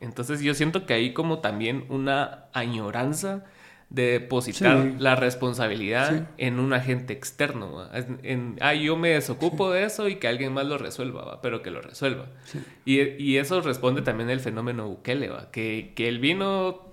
[0.00, 3.44] Entonces yo siento que hay como también una añoranza
[3.94, 7.88] de depositar la responsabilidad en un agente externo.
[8.24, 11.70] En, ah, yo me desocupo de eso y que alguien más lo resuelva, pero que
[11.70, 12.26] lo resuelva.
[12.84, 16.92] Y, y, eso responde también el fenómeno Bukele, que, que él vino,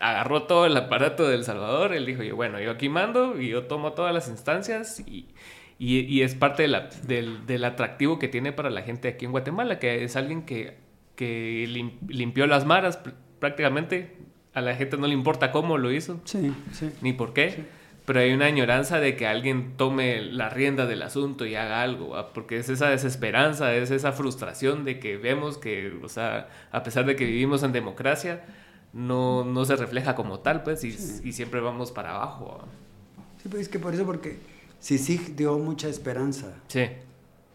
[0.00, 3.64] agarró todo el aparato del Salvador, él dijo, yo, bueno, yo aquí mando y yo
[3.64, 5.26] tomo todas las instancias y,
[5.80, 9.32] y, es parte de la, del, del, atractivo que tiene para la gente aquí en
[9.32, 10.76] Guatemala, que es alguien que,
[11.16, 11.66] que
[12.06, 13.00] limpió las maras
[13.40, 14.22] prácticamente
[14.54, 16.90] a la gente no le importa cómo lo hizo, sí, sí.
[17.00, 17.64] ni por qué,
[18.04, 22.14] pero hay una añoranza de que alguien tome la rienda del asunto y haga algo,
[22.34, 27.06] porque es esa desesperanza, es esa frustración de que vemos que, o sea, a pesar
[27.06, 28.44] de que vivimos en democracia,
[28.92, 32.60] no, no se refleja como tal, pues, y, y siempre vamos para abajo.
[33.42, 34.38] Sí, pues es que por eso, porque
[34.80, 34.98] sí
[35.34, 36.52] dio mucha esperanza.
[36.68, 36.82] Sí.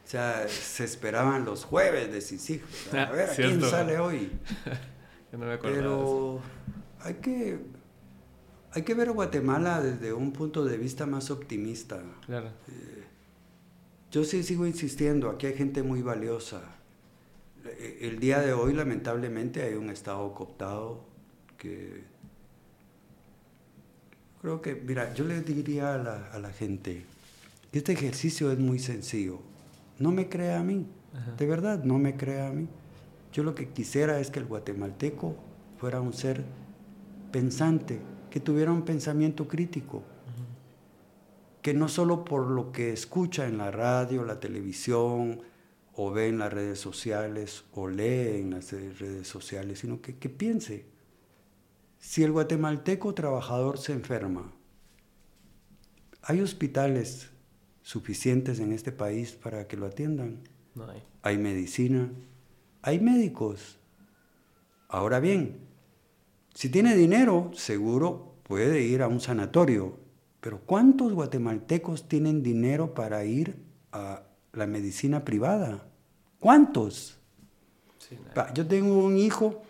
[0.06, 2.62] O sea, se esperaban los jueves de Sisig.
[2.94, 4.32] A Ah, ver, ¿a quién sale hoy?
[5.32, 6.42] Yo no me acordaba de eso.
[7.02, 7.60] Hay que,
[8.72, 12.02] hay que ver a Guatemala desde un punto de vista más optimista.
[12.26, 12.50] Claro.
[14.12, 16.62] Yo sí sigo insistiendo, aquí hay gente muy valiosa.
[17.66, 21.04] E- El día de hoy, lamentablemente, hay un Estado cooptado
[21.58, 22.04] que...
[24.42, 27.04] Creo que, mira, yo le diría a la, a la gente,
[27.72, 29.40] que este ejercicio es muy sencillo.
[30.00, 31.32] No me crea a mí, Ajá.
[31.34, 32.68] de verdad, no me crea a mí.
[33.34, 35.36] Yo lo que quisiera es que el guatemalteco
[35.80, 36.44] fuera un ser
[37.38, 38.00] pensante,
[38.32, 40.02] que tuviera un pensamiento crítico
[41.62, 45.42] que no solo por lo que escucha en la radio, la televisión,
[45.94, 50.30] o ve en las redes sociales, o lee en las redes sociales, sino que, que
[50.30, 50.86] piense,
[52.00, 54.52] si el guatemalteco trabajador se enferma,
[56.24, 57.30] ¿hay hospitales
[57.84, 60.40] suficientes en este país para que lo atiendan?
[60.74, 61.04] No hay.
[61.22, 62.10] Hay medicina,
[62.82, 63.78] hay médicos.
[64.88, 65.67] Ahora bien,
[66.58, 70.00] si tiene dinero, seguro puede ir a un sanatorio.
[70.42, 73.58] Pero ¿cuántos guatemaltecos tienen dinero para ir
[73.92, 75.88] a la medicina privada?
[76.40, 77.20] ¿Cuántos?
[78.00, 79.62] Sí, no Yo tengo un hijo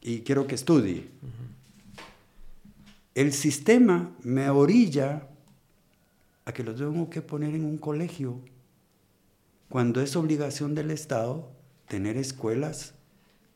[0.00, 1.08] y quiero que estudie.
[3.16, 5.26] El sistema me orilla
[6.44, 8.38] a que lo tengo que poner en un colegio,
[9.68, 11.50] cuando es obligación del Estado
[11.88, 12.94] tener escuelas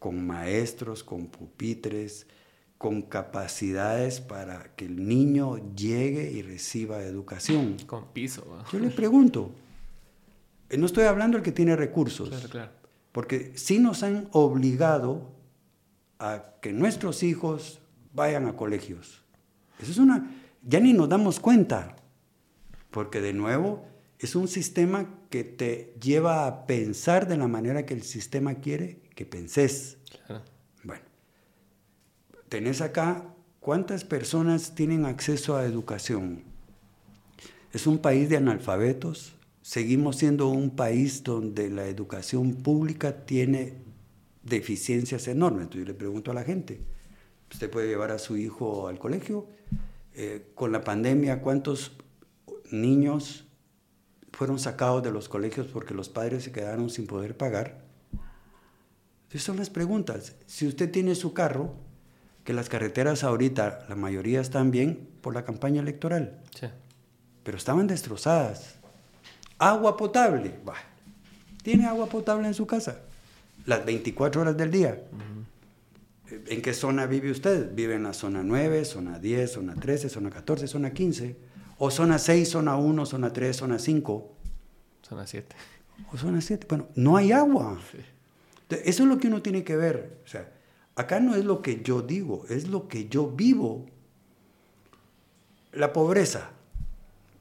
[0.01, 2.26] con maestros, con pupitres,
[2.83, 7.76] con capacidades para que el niño llegue y reciba educación.
[7.87, 8.45] Con piso.
[8.51, 8.64] ¿va?
[8.72, 9.53] Yo le pregunto,
[10.68, 12.72] eh, no estoy hablando del que tiene recursos, Claro, claro.
[13.12, 15.30] porque sí nos han obligado
[16.18, 17.80] a que nuestros hijos
[18.14, 19.22] vayan a colegios.
[19.80, 20.35] Eso es una...
[20.64, 21.95] Ya ni nos damos cuenta,
[22.91, 23.85] porque de nuevo
[24.18, 29.03] es un sistema que te lleva a pensar de la manera que el sistema quiere
[29.14, 29.99] que penses.
[30.26, 30.43] Claro.
[32.53, 36.42] Tenés acá cuántas personas tienen acceso a educación.
[37.72, 39.32] Es un país de analfabetos.
[39.62, 43.78] Seguimos siendo un país donde la educación pública tiene
[44.42, 45.62] deficiencias enormes.
[45.62, 46.82] Entonces yo le pregunto a la gente,
[47.50, 49.46] ¿usted puede llevar a su hijo al colegio?
[50.12, 51.92] Eh, con la pandemia, ¿cuántos
[52.70, 53.46] niños
[54.30, 57.82] fueron sacados de los colegios porque los padres se quedaron sin poder pagar?
[59.30, 60.36] Esas son las preguntas.
[60.44, 61.76] Si usted tiene su carro,
[62.45, 66.66] que las carreteras ahorita, la mayoría están bien por la campaña electoral, Sí.
[67.45, 68.76] pero estaban destrozadas.
[69.59, 70.74] Agua potable, bah,
[71.62, 72.99] tiene agua potable en su casa,
[73.66, 75.01] las 24 horas del día.
[76.47, 77.74] ¿En qué zona vive usted?
[77.74, 81.36] ¿Vive en la zona 9, zona 10, zona 13, zona 14, zona 15?
[81.78, 84.32] ¿O zona 6, zona 1, zona 3, zona 5?
[85.03, 85.55] Son las 7.
[86.12, 86.66] ¿O zona 7?
[86.68, 87.78] Bueno, no hay agua.
[87.90, 87.99] Sí.
[88.84, 90.16] Eso es lo que uno tiene que ver.
[90.24, 90.49] O sea,
[90.97, 93.86] acá no es lo que yo digo, es lo que yo vivo.
[95.72, 96.51] La pobreza.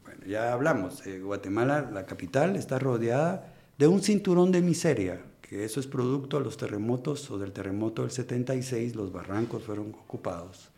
[0.04, 1.06] Bueno, ya hablamos.
[1.06, 6.38] eh, Guatemala, la capital, está rodeada de un cinturón de miseria, que eso es producto
[6.38, 10.70] de los terremotos o del terremoto del 76, los barrancos fueron ocupados.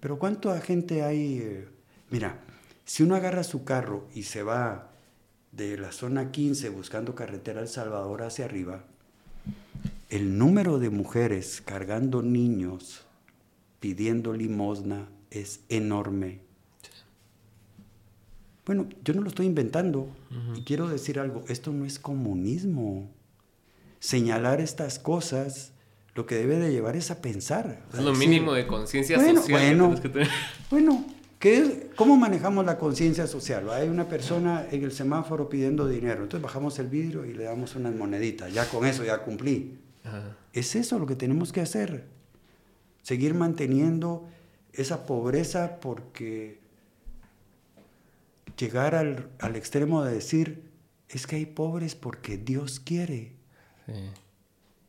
[0.00, 1.38] Pero ¿cuánta gente hay?
[1.38, 1.68] eh?
[2.10, 2.40] Mira,
[2.84, 4.90] si uno agarra su carro y se va
[5.52, 8.84] de la zona 15 buscando carretera El Salvador hacia arriba,
[10.10, 13.04] el número de mujeres cargando niños
[13.80, 16.40] pidiendo limosna es enorme.
[18.64, 20.08] Bueno, yo no lo estoy inventando
[20.56, 23.08] y quiero decir algo, esto no es comunismo.
[24.00, 25.72] Señalar estas cosas
[26.14, 27.82] lo que debe de llevar es a pensar.
[27.92, 30.00] Es lo decir, mínimo de conciencia bueno, social bueno.
[30.00, 30.26] que.
[30.70, 31.04] Bueno,
[31.38, 33.70] ¿qué es- ¿cómo manejamos la conciencia social?
[33.70, 37.76] Hay una persona en el semáforo pidiendo dinero, entonces bajamos el vidrio y le damos
[37.76, 39.78] unas moneditas, ya con eso ya cumplí.
[40.06, 40.36] Ajá.
[40.52, 42.06] Es eso lo que tenemos que hacer.
[43.02, 44.28] Seguir manteniendo
[44.72, 46.60] esa pobreza porque
[48.56, 50.62] llegar al, al extremo de decir,
[51.08, 53.32] es que hay pobres porque Dios quiere.
[53.86, 53.92] Sí.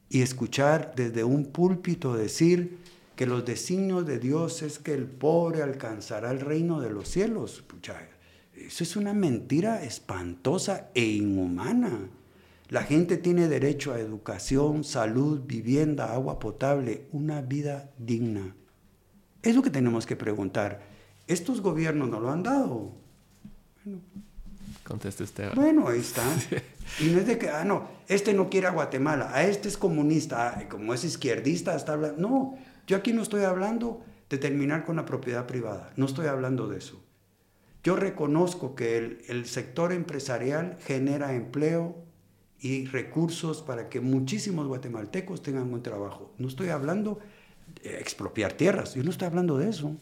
[0.09, 2.77] Y escuchar desde un púlpito decir
[3.17, 7.63] que los designios de Dios es que el pobre alcanzará el reino de los cielos.
[7.67, 8.07] Pucha,
[8.55, 12.09] eso es una mentira espantosa e inhumana.
[12.69, 18.55] La gente tiene derecho a educación, salud, vivienda, agua potable, una vida digna.
[19.41, 20.81] Es lo que tenemos que preguntar.
[21.27, 22.91] Estos gobiernos no lo han dado.
[24.83, 25.53] Conteste usted.
[25.55, 26.23] Bueno, ahí está.
[27.01, 29.77] Y no es de que, ah, no, este no quiere a Guatemala, a este es
[29.77, 32.17] comunista, ah, como es izquierdista, está hablando.
[32.17, 32.57] No,
[32.87, 36.77] yo aquí no estoy hablando de terminar con la propiedad privada, no estoy hablando de
[36.77, 37.03] eso.
[37.83, 42.06] Yo reconozco que el, el sector empresarial genera empleo
[42.59, 46.33] y recursos para que muchísimos guatemaltecos tengan un trabajo.
[46.37, 47.19] No estoy hablando
[47.83, 49.95] de expropiar tierras, yo no estoy hablando de eso.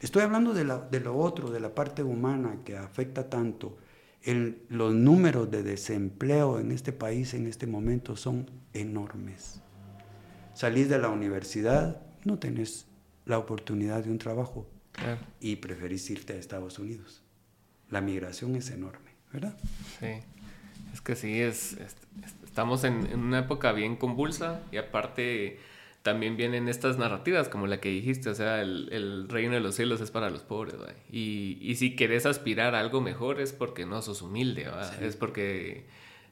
[0.00, 3.78] Estoy hablando de, de lo otro, de la parte humana que afecta tanto.
[4.22, 9.60] El, los números de desempleo en este país en este momento son enormes.
[10.54, 12.86] Salís de la universidad, no tenés
[13.26, 14.66] la oportunidad de un trabajo
[15.40, 17.22] y preferís irte a Estados Unidos.
[17.88, 19.56] La migración es enorme, ¿verdad?
[20.00, 20.22] Sí,
[20.92, 21.76] es que sí, es,
[22.44, 25.58] estamos en, en, una época bien convulsa y aparte
[26.02, 29.74] también vienen estas narrativas como la que dijiste, o sea, el, el reino de los
[29.74, 30.74] cielos es para los pobres,
[31.10, 34.68] y, y, si querés aspirar a algo mejor es porque no sos humilde,
[35.00, 35.86] es porque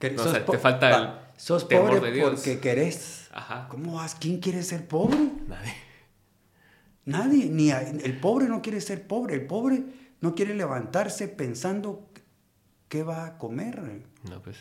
[0.09, 2.31] no, o sea, te falta el sos pobre de Dios.
[2.35, 3.29] porque querés.
[3.33, 3.69] Ajá.
[3.69, 4.15] ¿Cómo vas?
[4.15, 5.19] ¿Quién quiere ser pobre?
[5.47, 5.75] Nadie.
[7.05, 9.85] Nadie, ni el pobre no quiere ser pobre, el pobre
[10.21, 12.10] no quiere levantarse pensando
[12.91, 14.05] qué va a comer.
[14.29, 14.59] No, pues.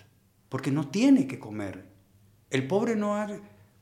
[0.47, 1.83] Porque no tiene que comer.
[2.49, 3.27] El pobre no ha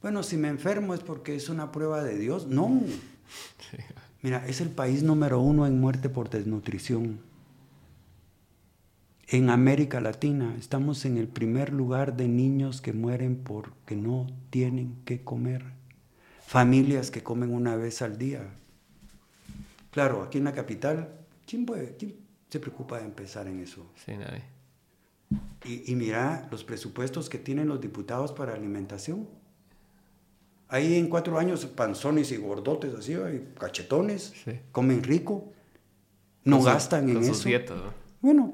[0.01, 2.47] bueno, si me enfermo es porque es una prueba de Dios.
[2.47, 2.81] No.
[4.21, 7.19] Mira, es el país número uno en muerte por desnutrición.
[9.27, 14.95] En América Latina estamos en el primer lugar de niños que mueren porque no tienen
[15.03, 15.65] que comer.
[16.45, 18.47] Familias que comen una vez al día.
[19.91, 21.09] Claro, aquí en la capital,
[21.45, 21.97] ¿quién, puede,
[22.49, 23.85] se preocupa de empezar en eso?
[24.05, 24.43] Sí, nadie.
[25.65, 29.27] Y, y mira los presupuestos que tienen los diputados para alimentación.
[30.69, 33.15] Ahí en cuatro años, panzones y gordotes así,
[33.57, 34.33] cachetones,
[34.71, 35.53] comen rico,
[36.43, 37.49] no gastan en eso.
[38.19, 38.53] Bueno,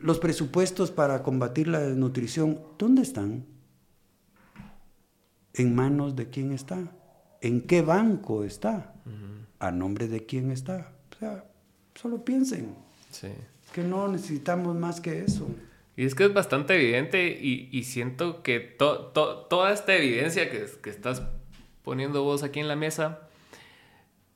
[0.00, 3.44] los presupuestos para combatir la desnutrición, ¿dónde están?
[5.54, 6.90] ¿En manos de quién está?
[7.42, 8.94] ¿En qué banco está?
[9.58, 10.92] ¿A nombre de quién está?
[11.14, 11.44] O sea,
[11.94, 12.74] solo piensen
[13.72, 15.48] que no necesitamos más que eso.
[15.96, 21.22] Y es que es bastante evidente y, siento que toda esta evidencia que, que estás
[21.82, 23.28] poniendo vos aquí en la mesa,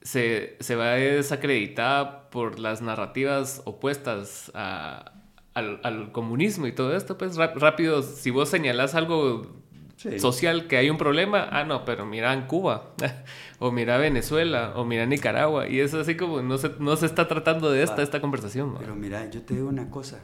[0.03, 8.03] se, se va desacreditada por las narrativas opuestas al, comunismo y todo esto, pues rápido,
[8.03, 9.65] si vos señalás algo
[9.97, 12.95] social que hay un problema, ah, no, pero mira en Cuba,
[13.59, 17.29] o mira Venezuela, o mira Nicaragua, y es así como no se, no se está
[17.29, 18.77] tratando de esta, esta conversación.
[18.79, 20.21] Pero mira, yo te digo una cosa,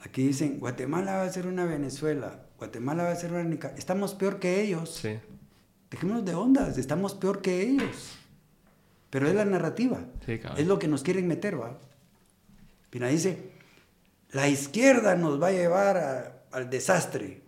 [0.00, 4.14] aquí dicen, Guatemala va a ser una Venezuela, Guatemala va a ser una Nicaragua, estamos
[4.14, 4.90] peor que ellos.
[4.90, 5.18] Sí.
[5.90, 8.18] Dejémonos de ondas, estamos peor que ellos.
[9.10, 10.00] Pero es la narrativa.
[10.26, 11.78] es lo que nos quieren meter, ¿va?
[12.90, 13.52] Pina dice,
[14.32, 17.43] la izquierda nos va a llevar al desastre.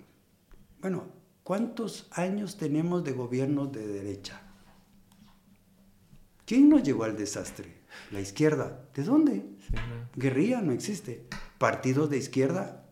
[0.87, 1.09] Bueno,
[1.43, 4.41] ¿cuántos años tenemos de gobierno de derecha?
[6.45, 7.79] ¿Quién nos llevó al desastre?
[8.13, 8.87] La izquierda.
[8.95, 9.45] ¿De dónde?
[10.15, 11.27] Guerrilla no existe.
[11.59, 12.87] Partidos de izquierda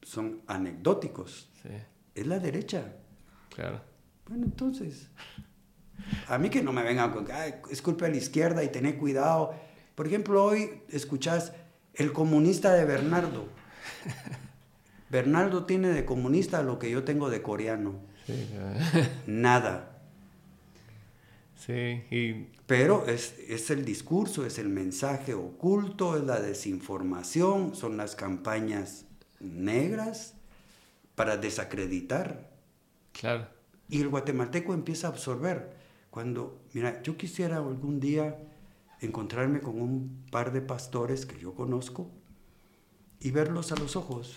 [0.00, 1.50] son anecdóticos.
[2.14, 2.94] Es la derecha.
[3.52, 3.80] Claro.
[4.28, 5.10] Bueno, entonces,
[6.28, 7.32] a mí que no me vengan con que
[7.68, 9.56] es culpa de la izquierda y tener cuidado.
[9.96, 11.52] Por ejemplo, hoy escuchás
[11.94, 13.48] el comunista de Bernardo.
[15.12, 18.00] Bernardo tiene de comunista lo que yo tengo de coreano.
[19.26, 19.88] Nada.
[21.54, 22.02] Sí,
[22.66, 29.04] Pero es, es, el discurso, es el mensaje oculto, es la desinformación, son las campañas
[29.38, 30.34] negras
[31.14, 32.50] para desacreditar.
[33.12, 33.46] Claro.
[33.88, 35.76] Y el guatemalteco empieza a absorber.
[36.10, 38.36] Cuando, mira, yo quisiera algún día
[39.00, 42.10] encontrarme con un par de pastores que yo conozco
[43.20, 44.36] y verlos a los ojos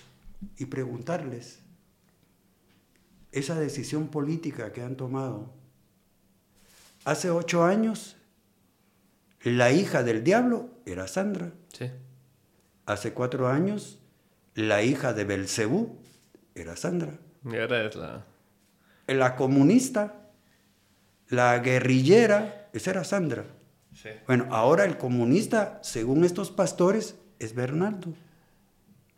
[0.57, 1.59] y preguntarles
[3.31, 5.53] esa decisión política que han tomado.
[7.03, 8.17] Hace ocho años,
[9.43, 11.51] la hija del diablo era Sandra.
[11.73, 11.91] Sí.
[12.85, 13.99] Hace cuatro años,
[14.53, 15.99] la hija de Belcebú
[16.55, 17.19] era Sandra.
[17.43, 18.25] Y ahora es la
[19.07, 20.31] la comunista,
[21.29, 23.45] la guerrillera, esa era Sandra.
[24.27, 28.13] Bueno, ahora el comunista, según estos pastores, es Bernardo.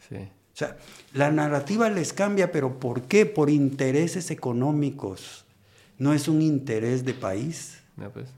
[0.07, 0.29] Sí.
[0.57, 0.75] O sea,
[1.13, 3.27] la narrativa les cambia, pero ¿por qué?
[3.27, 5.45] Por intereses económicos.
[5.99, 7.77] No es un interés de país.
[8.11, 8.29] pues.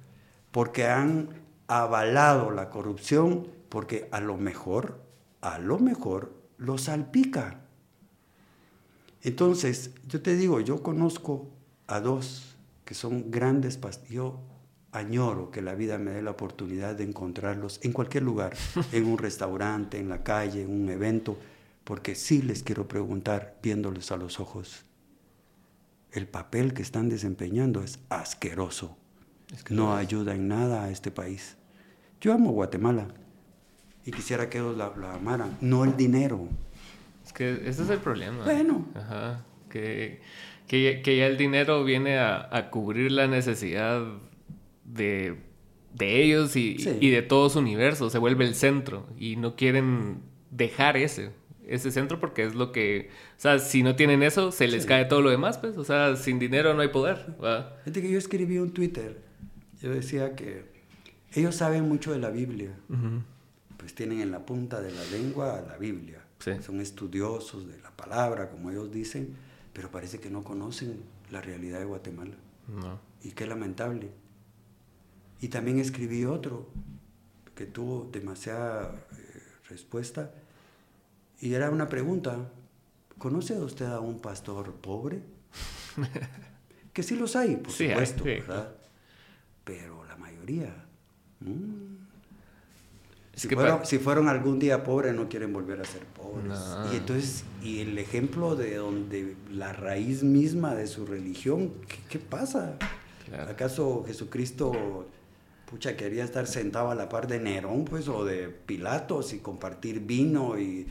[0.51, 1.29] Porque han
[1.69, 4.99] avalado la corrupción, porque a lo mejor,
[5.39, 7.61] a lo mejor, lo salpica.
[9.23, 11.47] Entonces, yo te digo, yo conozco
[11.87, 14.11] a dos que son grandes pastores.
[14.11, 14.41] Yo
[14.91, 18.57] añoro que la vida me dé la oportunidad de encontrarlos en cualquier lugar,
[18.91, 21.37] en un restaurante, en la calle, en un evento,
[21.89, 24.85] porque sí les quiero preguntar, viéndoles a los ojos,
[26.11, 28.95] el papel que están desempeñando es asqueroso.
[29.71, 31.57] no ayuda en nada a este país.
[32.21, 33.07] Yo amo Guatemala
[34.05, 36.47] y quisiera que ellos la amaran, no el dinero
[37.25, 38.43] Es que ese es el problema.
[38.43, 38.85] Bueno.
[38.93, 39.43] Ajá.
[39.71, 40.21] Que,
[40.67, 44.03] que, que ya el dinero viene a, a cubrir la necesidad
[44.85, 45.37] de,
[45.95, 46.97] de ellos y, Sí.
[47.01, 48.11] y de todo su universo.
[48.11, 50.21] Se vuelve el centro y no quieren
[50.51, 51.31] dejar ese,
[51.69, 53.09] ese centro porque es lo que...
[53.37, 54.87] O sea, si no tienen eso, se les Sí.
[54.89, 55.77] cae todo lo demás, pues.
[55.77, 57.35] O sea, sin dinero no hay poder.
[57.83, 59.21] Fíjate que yo escribí un Twitter.
[59.81, 60.65] Yo decía que
[61.33, 62.75] ellos saben mucho de la Biblia.
[62.89, 63.21] Ujú.
[63.77, 66.21] Pues tienen en la punta de la lengua la Biblia.
[66.39, 66.51] Sí.
[66.61, 69.35] Son estudiosos de la palabra, como ellos dicen,
[69.73, 71.01] pero parece que no conocen
[71.31, 72.35] la realidad de Guatemala.
[72.67, 72.99] No.
[73.23, 74.09] Y qué lamentable.
[75.41, 76.67] Y también escribí otro
[77.55, 80.31] que tuvo demasiada eh, respuesta.
[81.41, 82.51] Y era una pregunta.
[83.17, 85.21] ¿Conoce usted a un pastor pobre?
[86.93, 88.29] que sí los hay, por Sí, hay, supuesto, sí.
[88.29, 88.75] ¿verdad?
[89.63, 90.85] Pero la mayoría...
[91.41, 91.97] mm,
[93.35, 96.47] si, fueron, si fueron algún día pobres, no quieren volver a ser pobres.
[96.47, 96.93] No.
[96.93, 102.19] Y entonces, y el ejemplo de donde la raíz misma de su religión, ¿qué, qué
[102.19, 102.77] pasa?
[103.25, 103.51] Claro.
[103.51, 105.07] ¿Acaso Jesucristo,
[105.69, 110.01] pucha, quería estar sentado a la par de Nerón, pues, o de Pilatos y compartir
[110.01, 110.87] vino y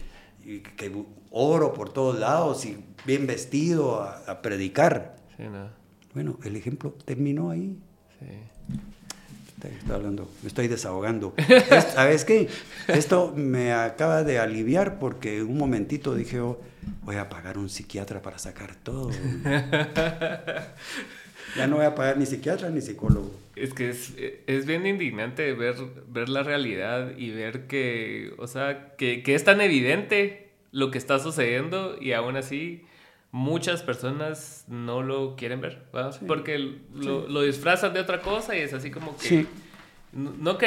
[0.77, 2.77] que oro por todos lados y
[3.07, 5.17] bien vestido a, a predicar?
[5.37, 5.69] Sí, no.
[6.15, 7.77] Bueno, el ejemplo terminó ahí.
[8.19, 8.27] Sí.
[9.61, 11.35] Estoy hablando, me estoy desahogando.
[11.71, 12.49] Es- ¿Sabes qué?
[12.87, 16.61] Esto me acaba de aliviar porque un momentito dije, oh,
[17.03, 19.11] voy a pagar un psiquiatra para sacar todo.
[21.57, 23.31] ya no voy a pagar ni psiquiatra ni psicólogo.
[23.63, 24.15] Es que es,
[24.47, 25.75] es bien indignante ver,
[26.09, 30.99] ver la realidad y ver que, o sea, que, que es tan evidente lo que
[30.99, 32.85] está sucediendo y aún así
[33.31, 35.83] muchas personas no lo quieren ver.
[36.13, 36.25] Sí.
[36.27, 36.73] Porque lo,
[37.27, 37.33] Sí.
[37.33, 39.47] lo disfrazan de otra cosa y es así como que Sí.
[40.13, 40.59] no, no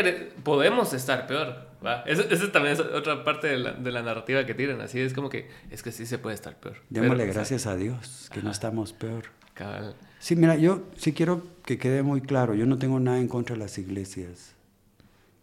[0.44, 2.04] podemos estar peor, ¿va?
[2.06, 5.14] Eso, eso también es otra parte de la, de la narrativa que tiran, así es
[5.14, 6.78] como que es que sí se puede estar peor.
[6.90, 9.26] Démosle gracias a Dios que no estamos peor.
[9.54, 9.96] cabal.
[10.22, 13.56] Sí, mira, yo sí quiero que quede muy claro, yo no tengo nada en contra
[13.56, 14.54] de las iglesias.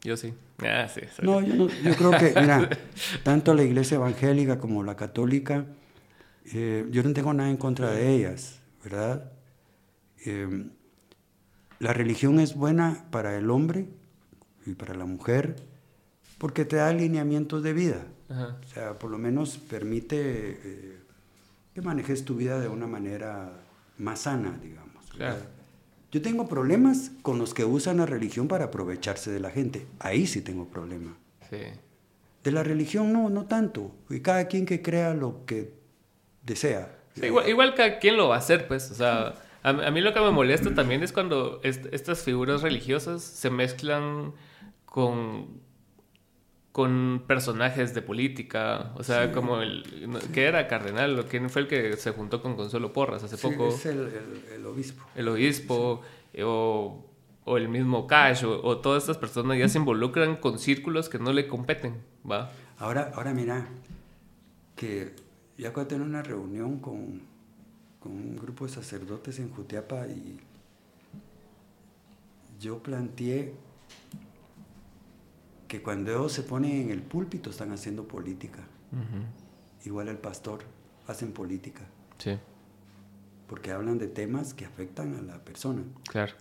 [0.02, 0.32] Yo sí.
[0.64, 1.00] Ah, sí.
[1.22, 2.70] No, yo, no- yo creo que, mira,
[3.24, 5.66] tanto la iglesia evangélica como la católica,
[6.54, 9.32] eh, yo no tengo nada en contra de ellas, ¿verdad?
[10.24, 10.66] Eh,
[11.80, 13.86] la religión es buena para el hombre
[14.66, 15.56] y para la mujer
[16.38, 18.06] porque te da alineamientos de vida.
[18.28, 18.56] Ajá.
[18.64, 20.16] O sea, por lo menos permite
[20.62, 20.98] eh,
[21.74, 23.50] que manejes tu vida de una manera
[23.98, 25.06] más sana, digamos.
[25.10, 25.36] Claro.
[26.10, 29.86] Yo tengo problemas con los que usan la religión para aprovecharse de la gente.
[29.98, 31.16] Ahí sí tengo problema.
[31.50, 31.58] Sí.
[32.44, 33.92] De la religión no, no tanto.
[34.08, 35.74] Y cada quien que crea lo que
[36.42, 36.96] desea.
[37.14, 38.90] Sí, igual, igual cada quien lo va a hacer, pues.
[38.90, 42.62] O sea, a, a mí lo que me molesta también es cuando est- estas figuras
[42.62, 44.32] religiosas se mezclan
[44.86, 45.60] con,
[46.78, 48.92] con personajes de política.
[48.94, 49.32] O sea, Sí.
[49.32, 49.82] como el.
[50.32, 51.18] que era Cardenal?
[51.18, 53.66] ¿O ¿Quién fue el que se juntó con Consuelo Porras hace Sí, poco?
[53.70, 55.02] es el, el- el obispo.
[55.16, 56.02] El obispo,
[56.44, 57.04] o,
[57.44, 61.18] o el mismo Cash, o, o todas estas personas ya se involucran con círculos que
[61.18, 61.96] no le competen,
[62.30, 62.52] ¿va?
[62.78, 63.66] Ahora, ahora mira,
[64.76, 65.16] que
[65.56, 67.22] ya acabo de tener una reunión con,
[67.98, 70.38] con un grupo de sacerdotes en Jutiapa y
[72.60, 73.54] yo planteé
[75.68, 78.66] que cuando ellos se ponen en el púlpito están haciendo política.
[79.84, 80.60] Igual el pastor,
[81.06, 81.82] hacen política,
[82.18, 82.36] Sí,
[83.46, 85.82] porque hablan de temas que afectan a la persona.
[86.08, 86.34] claro.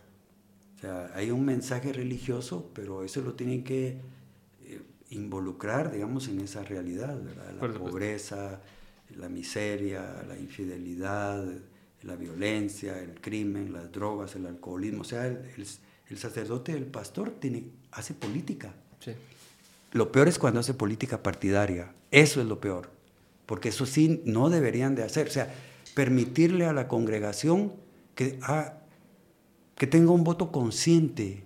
[0.75, 3.99] O sea, hay un mensaje religioso, pero eso lo tienen que
[4.61, 7.51] eh, involucrar, digamos, en esa realidad, ¿verdad?
[7.53, 7.89] La Por supuesto.
[7.91, 8.61] pobreza,
[9.15, 11.47] la miseria, la infidelidad,
[12.03, 15.01] la violencia, el crimen, las drogas, el alcoholismo.
[15.01, 15.67] O sea, el, el-
[16.09, 18.73] el sacerdote, el pastor, tiene, hace política.
[18.99, 19.11] Sí.
[19.91, 21.93] Lo peor es cuando hace política partidaria.
[22.11, 22.89] Eso es lo peor.
[23.45, 25.27] Porque eso sí no deberían de hacer.
[25.27, 25.53] O sea,
[25.93, 27.73] permitirle a la congregación
[28.15, 28.73] que, ah,
[29.75, 31.43] que tenga un voto consciente,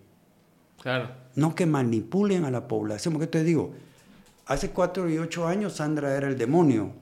[0.81, 1.09] Claro.
[1.35, 3.13] no que manipulen a la población.
[3.13, 3.73] Porque te digo,
[4.45, 6.93] hace cuatro y ocho años Sandra era el demonio.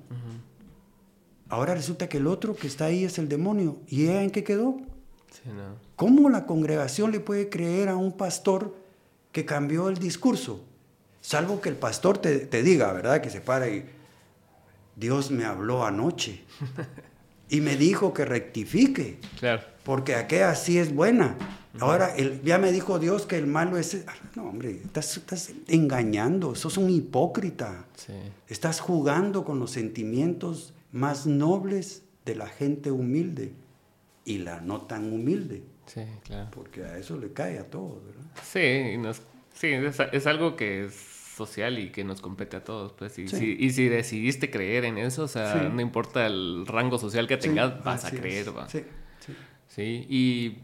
[1.51, 3.77] Ahora resulta que el otro que está ahí es el demonio.
[3.87, 4.77] ¿Y ella en qué quedó?
[5.31, 5.75] Sí, no.
[5.95, 8.75] ¿Cómo la congregación le puede creer a un pastor
[9.39, 10.65] que cambió el discurso?
[11.21, 13.21] Salvo que el pastor te, te diga, ¿verdad?
[13.21, 13.85] Que se para y
[14.97, 16.43] Dios me habló anoche
[17.49, 19.63] y me dijo que rectifique, Claro.
[19.83, 21.37] porque aquella sí es buena.
[21.79, 24.03] Ahora el- ya me dijo Dios que el malo es...
[24.35, 27.85] No, hombre, estás, estás engañando, sos un hipócrita.
[27.95, 28.13] Sí.
[28.47, 33.53] Estás jugando con los sentimientos más nobles de la gente humilde
[34.25, 35.63] y la no tan humilde.
[35.85, 36.49] Sí, claro.
[36.51, 38.23] Porque a eso le cae a todos, ¿verdad?
[38.43, 39.21] Sí, y nos-
[39.59, 40.93] sí es, es algo que es
[41.35, 43.17] social y que nos compete a todos, pues.
[43.19, 47.27] Y, si, y si decidiste creer en eso, o sea, no importa el rango social
[47.27, 48.67] que tengas, vas a creer, va.
[48.69, 48.83] Sí,
[49.19, 49.33] sí.
[49.67, 50.57] Sí, y,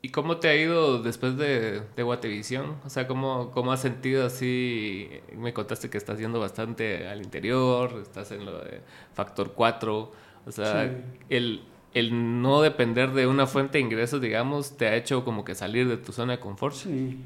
[0.00, 2.76] y, cómo te ha ido después de, de Guatevisión?
[2.84, 5.10] O sea, ¿cómo, ¿cómo has sentido así?
[5.36, 8.80] Me contaste que estás yendo bastante al interior, estás en lo de
[9.12, 10.12] Factor 4,
[10.46, 10.90] o sea,
[11.28, 11.62] el
[11.94, 15.88] el no depender de una fuente de ingresos, digamos, te ha hecho como que salir
[15.88, 16.74] de tu zona de confort.
[16.74, 17.20] Sí.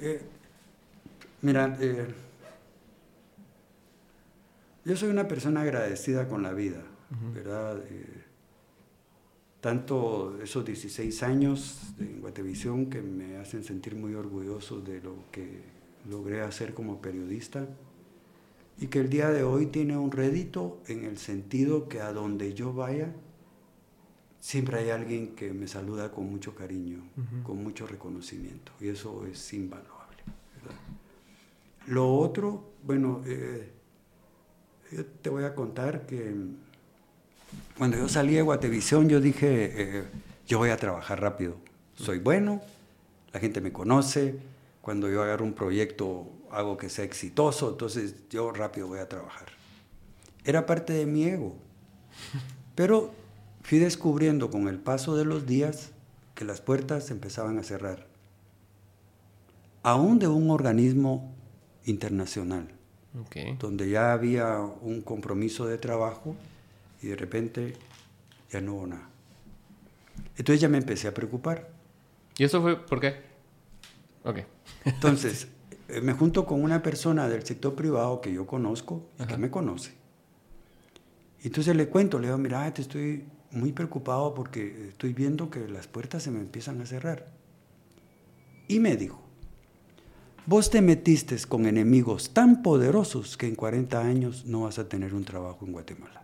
[0.00, 0.20] Eh,
[1.42, 2.06] mira, eh,
[4.84, 6.82] yo soy una persona agradecida con la vida,
[7.34, 7.82] ¿verdad?
[7.88, 8.24] Eh,
[9.60, 15.62] tanto esos 16 años en Guatevisión que me hacen sentir muy orgulloso de lo que
[16.08, 17.66] logré hacer como periodista
[18.80, 22.54] y que el día de hoy tiene un rédito en el sentido que a donde
[22.54, 23.12] yo vaya,
[24.40, 27.02] siempre hay alguien que me saluda con mucho cariño,
[27.42, 29.97] con mucho reconocimiento, y eso es invaluable.
[31.88, 33.72] Lo otro, bueno, eh,
[34.92, 36.34] yo te voy a contar que
[37.78, 40.04] cuando yo salí de Guatevisión, yo dije, eh,
[40.46, 41.56] yo voy a trabajar rápido,
[41.94, 42.60] soy bueno,
[43.32, 44.38] la gente me conoce,
[44.82, 49.48] cuando yo agarro un proyecto hago que sea exitoso, entonces yo rápido voy a trabajar.
[50.44, 51.56] Era parte de mi ego,
[52.74, 53.14] pero
[53.62, 55.92] fui descubriendo con el paso de los días
[56.34, 58.06] que las puertas empezaban a cerrar,
[59.82, 61.37] aún de un organismo
[61.88, 62.68] internacional,
[63.58, 66.36] donde ya había un compromiso de trabajo
[67.02, 67.74] y de repente
[68.50, 69.08] ya no hubo nada.
[70.36, 71.70] Entonces ya me empecé a preocupar.
[72.36, 73.16] ¿Y eso fue por qué?
[74.24, 74.40] Ok.
[74.84, 75.48] Entonces,
[75.88, 79.50] eh, me junto con una persona del sector privado que yo conozco y que me
[79.50, 79.92] conoce.
[81.42, 85.86] Entonces le cuento, le digo, mira, te estoy muy preocupado porque estoy viendo que las
[85.86, 87.26] puertas se me empiezan a cerrar.
[88.66, 89.27] Y me dijo,
[90.48, 95.12] vos te metiste con enemigos tan poderosos que en 40 años no vas a tener
[95.12, 96.22] un trabajo en Guatemala.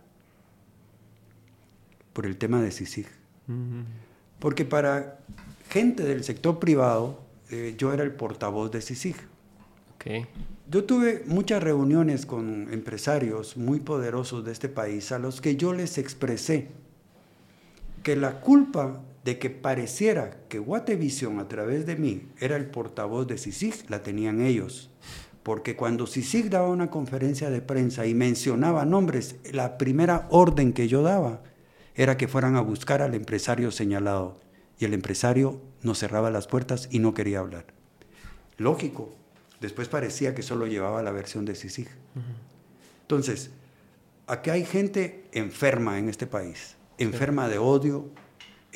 [2.11, 3.05] Por el tema de CICIG.
[4.39, 5.19] Porque para
[5.69, 7.21] gente del sector privado,
[7.51, 9.15] eh, yo era el portavoz de CICIG.
[10.71, 15.71] Yo tuve muchas reuniones con empresarios muy poderosos de este país a los que yo
[15.73, 16.69] les expresé
[18.01, 23.25] que la culpa de que pareciera que Guatevisión a través de mí era el portavoz
[23.25, 24.91] de CICIG la tenían ellos.
[25.41, 30.87] Porque cuando CICIG daba una conferencia de prensa y mencionaba nombres, la primera orden que
[30.87, 31.41] yo daba
[31.95, 34.39] era que fueran a buscar al empresario señalado.
[34.77, 37.65] Y el empresario nos cerraba las puertas y no quería hablar.
[38.57, 39.11] Lógico.
[39.59, 41.87] Después parecía que solo llevaba la versión de CICIG.
[43.01, 43.49] Entonces,
[44.27, 48.09] aquí hay gente enferma en este país enferma de odio,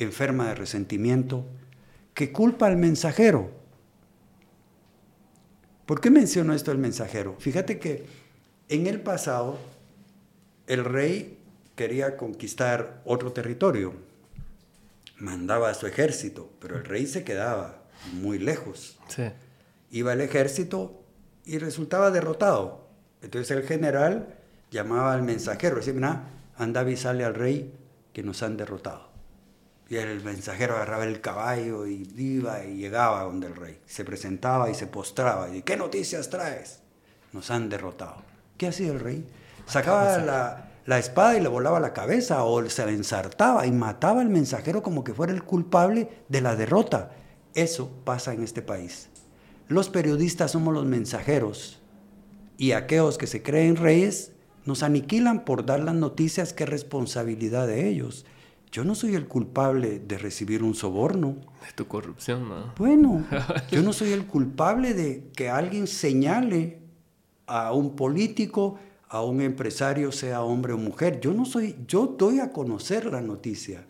[0.04, 1.46] enferma de resentimiento,
[2.14, 3.50] que culpa al mensajero.
[5.86, 7.36] ¿Por qué menciono esto el mensajero?
[7.38, 8.06] Fíjate que
[8.68, 9.58] en el pasado
[10.66, 11.38] el rey
[11.74, 13.94] quería conquistar otro territorio,
[15.18, 17.82] mandaba a su ejército, pero el rey se quedaba
[18.12, 18.98] muy lejos.
[19.90, 21.02] Iba el ejército
[21.44, 22.86] y resultaba derrotado.
[23.22, 24.38] Entonces el general
[24.70, 26.24] llamaba al mensajero, decía, mira,
[26.56, 27.72] anda a avisarle al rey
[28.12, 29.09] que nos han derrotado.
[29.90, 33.80] Y el mensajero agarraba el caballo y iba y llegaba donde el rey.
[33.86, 35.52] Se presentaba y se postraba.
[35.52, 36.78] Y ¿qué noticias traes?
[37.32, 38.22] Nos han derrotado.
[38.56, 39.26] ¿Qué hacía el rey?
[39.66, 44.20] Sacaba la, la espada y le volaba la cabeza o se la ensartaba y mataba
[44.20, 47.10] al mensajero como que fuera el culpable de la derrota.
[47.54, 49.08] Eso pasa en este país.
[49.66, 51.80] Los periodistas somos los mensajeros
[52.56, 54.30] y aquellos que se creen reyes
[54.66, 58.24] nos aniquilan por dar las noticias, qué responsabilidad de ellos.
[58.72, 61.36] Yo no soy el culpable de recibir un soborno.
[61.66, 62.72] De tu corrupción, ¿no?
[62.76, 63.26] Bueno,
[63.70, 66.78] yo no soy el culpable de que alguien señale
[67.46, 71.20] a un político, a un empresario, sea hombre o mujer.
[71.20, 73.84] Yo no soy, yo doy a conocer la noticia.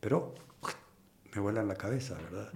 [0.00, 0.34] Pero
[1.34, 2.52] me vuela en la cabeza, ¿verdad?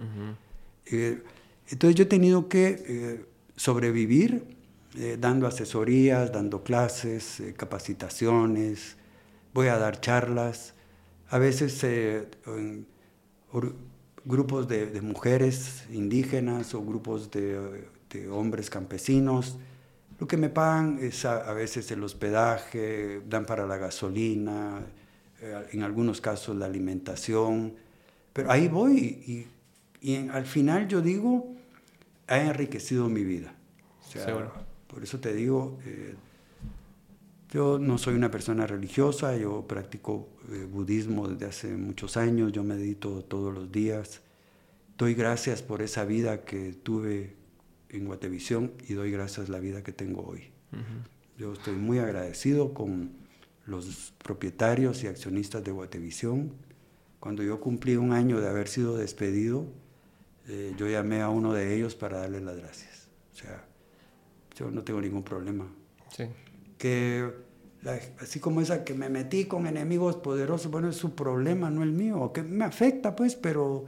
[0.85, 1.23] Eh,
[1.67, 3.25] entonces yo he tenido que eh,
[3.55, 4.55] sobrevivir
[4.95, 8.97] eh, dando asesorías, dando clases, capacitaciones,
[9.53, 10.75] voy a dar charlas,
[11.29, 12.27] a veces eh,
[14.25, 17.87] grupos de, mujeres indígenas o grupos de,
[18.31, 19.57] hombres campesinos.
[20.19, 24.81] Lo que me pagan es a, veces el hospedaje, dan para la gasolina,
[25.71, 27.75] en algunos casos la alimentación,
[28.33, 29.47] pero ahí voy
[30.01, 31.55] y, al final yo digo,
[32.27, 33.53] ha enriquecido mi vida.
[34.15, 36.15] O por eso te digo, eh,
[37.51, 42.63] yo no soy una persona religiosa, yo practico eh, budismo desde hace muchos años, yo
[42.63, 44.21] medito todos los días.
[44.97, 47.35] Doy gracias por esa vida que tuve
[47.89, 50.51] en Guatevisión y doy gracias a la vida que tengo hoy.
[51.37, 53.11] Yo estoy muy agradecido con
[53.65, 56.53] los propietarios y accionistas de Guatevisión.
[57.19, 59.65] Cuando yo cumplí un año de haber sido despedido,
[60.47, 63.07] eh, yo llamé a uno de ellos para darle las gracias.
[63.33, 63.65] O sea,
[64.55, 65.67] yo no tengo ningún problema.
[66.15, 66.25] Sí.
[66.77, 67.31] Que
[68.19, 71.91] así como esa que me metí con enemigos poderosos, bueno, es su problema, no el
[71.91, 73.85] mío, que me afecta pues, pero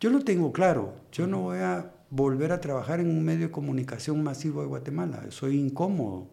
[0.00, 3.52] yo lo tengo claro, yo no voy a volver a trabajar en un medio de
[3.52, 6.26] comunicación masivo de Guatemala, soy incómodo.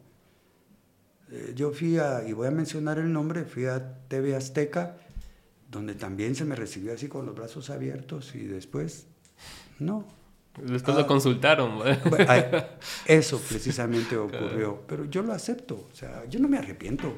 [1.31, 4.97] Eh, yo fui a, y voy a mencionar el nombre, fui a TV Azteca,
[5.69, 9.07] donde también se me recibió así con los brazos abiertos y después,
[9.79, 10.05] no,
[10.61, 11.07] Después lo ah.
[11.07, 11.79] consultaron.
[13.05, 14.81] Eso precisamente ocurrió.
[14.87, 15.87] Pero yo lo acepto.
[15.91, 17.13] O sea, yo no me arrepiento.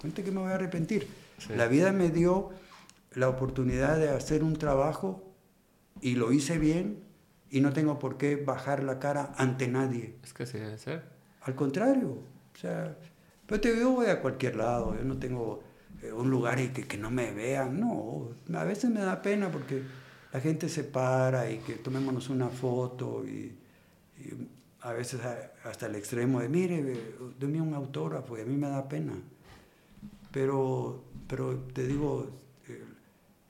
[0.00, 1.08] Cuente que me voy a arrepentir.
[1.54, 2.50] La vida me dio
[3.14, 5.24] la oportunidad de hacer un trabajo
[6.00, 7.02] y lo hice bien
[7.50, 10.16] y no tengo por qué bajar la cara ante nadie.
[10.22, 11.04] Es que sí debe ser.
[11.42, 12.10] Al contrario.
[12.10, 12.96] O sea,
[13.46, 14.94] pero te yo voy a cualquier lado.
[14.96, 15.62] Yo no tengo
[16.02, 17.80] eh, un lugar y que, que no me vean.
[17.80, 19.82] No, a veces me da pena porque
[20.32, 23.54] la gente se para y que tomémonos una foto y,
[24.80, 25.20] a veces
[25.64, 26.96] hasta el extremo de, mire,
[27.38, 29.14] déme un autógrafo y a mí me da pena.
[30.32, 32.30] Pero, pero te digo,
[32.68, 32.82] eh,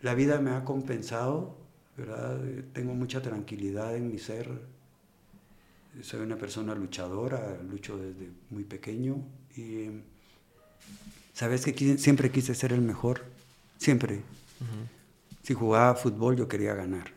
[0.01, 1.57] la vida me ha compensado,
[1.97, 2.41] ¿verdad?
[2.73, 4.49] Tengo mucha tranquilidad en mi ser.
[6.03, 9.17] Soy una persona luchadora, lucho desde muy pequeño
[9.57, 9.89] y
[11.35, 13.25] sabes que siempre quise ser el mejor,
[13.79, 14.23] siempre.
[15.49, 17.11] Si jugaba fútbol yo quería ganar.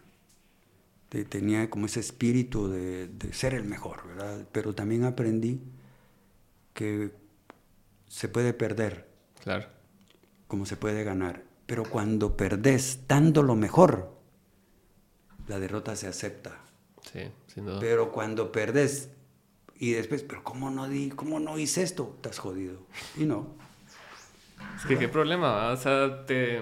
[1.09, 4.47] Tenía como ese espíritu de, ser el mejor, ¿verdad?
[4.53, 5.59] Pero también aprendí
[6.73, 7.11] que
[8.07, 9.09] se puede perder.
[9.43, 9.67] Claro.
[10.47, 11.43] Como se puede ganar.
[11.65, 14.17] Pero cuando perdés dando lo mejor,
[15.49, 16.57] la derrota se acepta.
[17.11, 17.82] Sí, sin duda.
[17.82, 19.09] Pero cuando perdés
[19.75, 22.13] y después, pero ¿cómo no, di, cómo no hice esto?
[22.15, 22.79] Estás jodido.
[23.17, 23.47] Y no.
[24.77, 26.61] Es que qué problema, o sea, te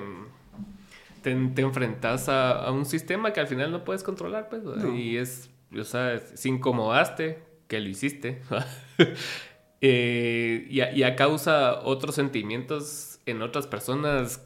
[1.22, 4.63] te, te enfrentas a, un sistema que al final no puedes controlar, pues,
[4.95, 8.41] y es, o sea, si incomodaste, que lo hiciste,
[9.82, 14.45] eh, y, a, causa otros sentimientos en otras personas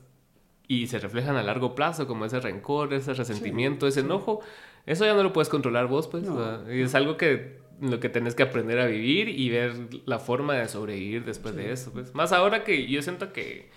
[0.67, 4.41] y se reflejan a largo plazo, como ese rencor, ese resentimiento, ese enojo,
[4.85, 6.25] eso ya no lo puedes controlar vos, pues,
[6.71, 9.73] y es algo que lo que tenés que aprender a vivir y ver
[10.05, 12.13] la forma de sobrevivir después de eso, pues.
[12.13, 13.69] Más ahora que yo siento que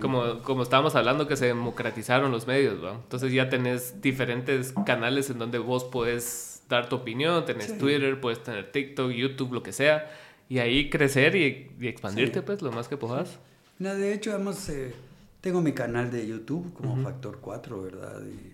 [0.00, 2.92] como, como estábamos hablando, que se democratizaron los medios, ¿no?
[2.94, 8.42] Entonces ya tenés diferentes canales en donde vos podés dar tu opinión, tenés Twitter, puedes
[8.42, 10.10] tener TikTok, YouTube, lo que sea,
[10.48, 13.38] y ahí crecer y, expandirte, pues, lo más que puedas.
[13.78, 14.94] No, de hecho, además, eh,
[15.40, 18.22] tengo mi canal de YouTube como Factor 4, ¿verdad?
[18.24, 18.52] Y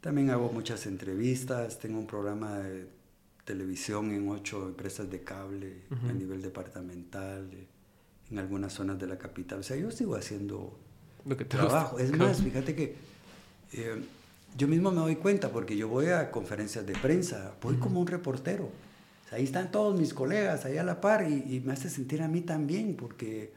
[0.00, 2.86] también hago muchas entrevistas, tengo un programa de
[3.44, 7.48] televisión en ocho empresas de cable a nivel departamental
[8.30, 9.60] en algunas zonas de la capital.
[9.60, 10.78] O sea, yo sigo haciendo
[11.24, 11.98] Lo que trabajo.
[11.98, 12.96] Es más, fíjate que
[13.72, 14.02] eh,
[14.56, 18.06] yo mismo me doy cuenta porque yo voy a conferencias de prensa, voy como un
[18.06, 18.70] reportero.
[19.30, 22.40] ahí están todos mis colegas, ahí a la par, y, me hace sentir a mí
[22.40, 23.52] también, porque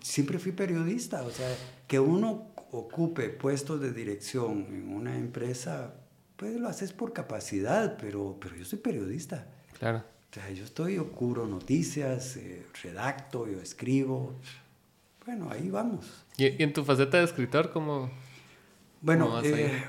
[0.00, 1.22] siempre fui periodista.
[1.22, 1.48] O sea,
[1.86, 5.94] que uno ocupe puestos de dirección en una empresa,
[6.36, 9.46] pues lo haces por capacidad, pero, pero yo soy periodista.
[9.78, 10.04] Claro.
[10.34, 14.32] Yo estoy, yo cubro noticias, eh, redacto, yo escribo.
[15.26, 16.24] Bueno, ahí vamos.
[16.38, 18.10] ¿Y, en tu faceta de escritor cómo?
[19.02, 19.84] Bueno, eh,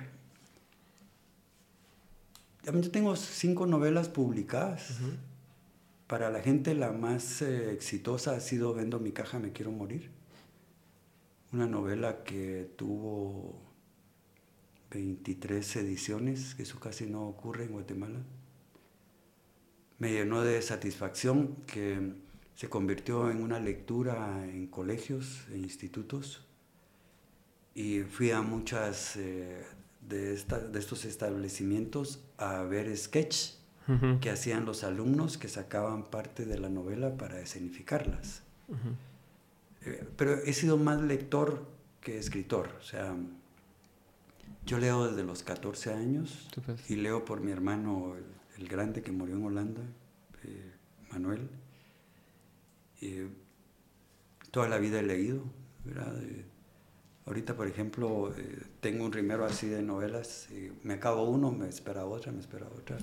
[2.66, 4.98] yo tengo cinco novelas publicadas.
[6.08, 10.12] Para la gente la más eh, exitosa ha sido Vendo mi caja, me quiero morir.
[11.54, 13.62] Una novela que tuvo
[14.92, 18.20] 23 ediciones, que eso casi no ocurre en Guatemala
[20.00, 22.14] me llenó de satisfacción que
[22.56, 26.46] se convirtió en una lectura en colegios e institutos.
[27.76, 29.66] Y fui a muchas eh,
[30.08, 33.56] de, de, estos establecimientos a ver sketch
[34.22, 38.44] que hacían los alumnos que sacaban parte de la novela para escenificarlas.
[39.86, 41.66] Eh, pero he sido más lector
[42.00, 43.14] que escritor, o sea,
[44.66, 46.48] yo leo desde los 14 años
[46.88, 48.16] y leo por mi hermano
[48.58, 49.82] el grande que murió en Holanda,
[50.44, 50.72] eh,
[51.12, 51.50] Manuel.
[54.52, 55.44] toda la vida he leído,
[57.26, 60.48] ahorita, por ejemplo, eh, tengo un rimero así de novelas,
[60.84, 62.98] me acabo uno, me espera otra, me espera otra.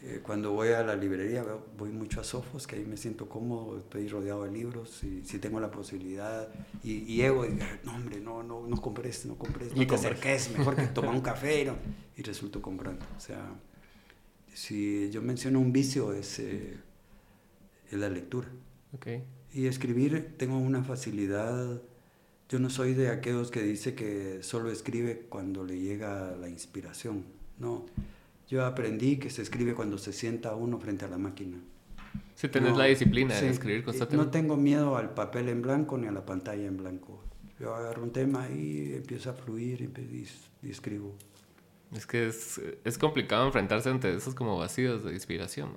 [0.00, 1.44] Eh, cuando voy a la librería
[1.76, 5.40] voy mucho a Sofos, que ahí me siento cómodo, estoy rodeado de libros, y si
[5.40, 6.48] tengo la posibilidad,
[6.84, 9.94] y, y llego y digo, no hombre, no, no, no compres, no compres, no te
[9.96, 11.74] acerques, mejor que tomar un café,
[12.16, 13.04] y resulto comprando.
[13.16, 13.50] O sea,
[14.58, 16.76] si yo menciono un vicio es, eh,
[17.92, 18.48] es la lectura.
[18.92, 19.22] Okay.
[19.54, 21.80] Y escribir, tengo una facilidad.
[22.48, 27.24] Yo no soy de aquellos que dice que solo escribe cuando le llega la inspiración.
[27.60, 27.86] No,
[28.48, 31.58] yo aprendí que se escribe cuando se sienta uno frente a la máquina.
[32.34, 34.26] Si tenés la disciplina de escribir constantemente.
[34.26, 37.22] No tengo miedo al papel en blanco ni a la pantalla en blanco.
[37.60, 41.14] Yo agarro un tema y empiezo a fluir y, escribo.
[41.94, 45.70] Es que es, es, complicado enfrentarse ante esos como vacíos de inspiración.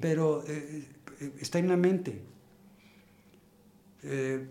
[0.00, 0.88] Pero eh,
[1.20, 2.22] eh, está en la mente.
[4.02, 4.46] Eh,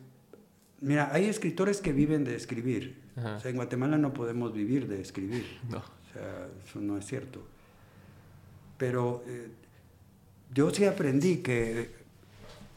[0.82, 3.00] mira, hay escritores que viven de escribir.
[3.18, 5.46] O sea, en Guatemala no podemos vivir de escribir.
[5.70, 5.80] No.
[5.80, 7.44] O sea, eso no es cierto.
[8.78, 9.50] Pero eh,
[10.54, 11.92] yo sí aprendí que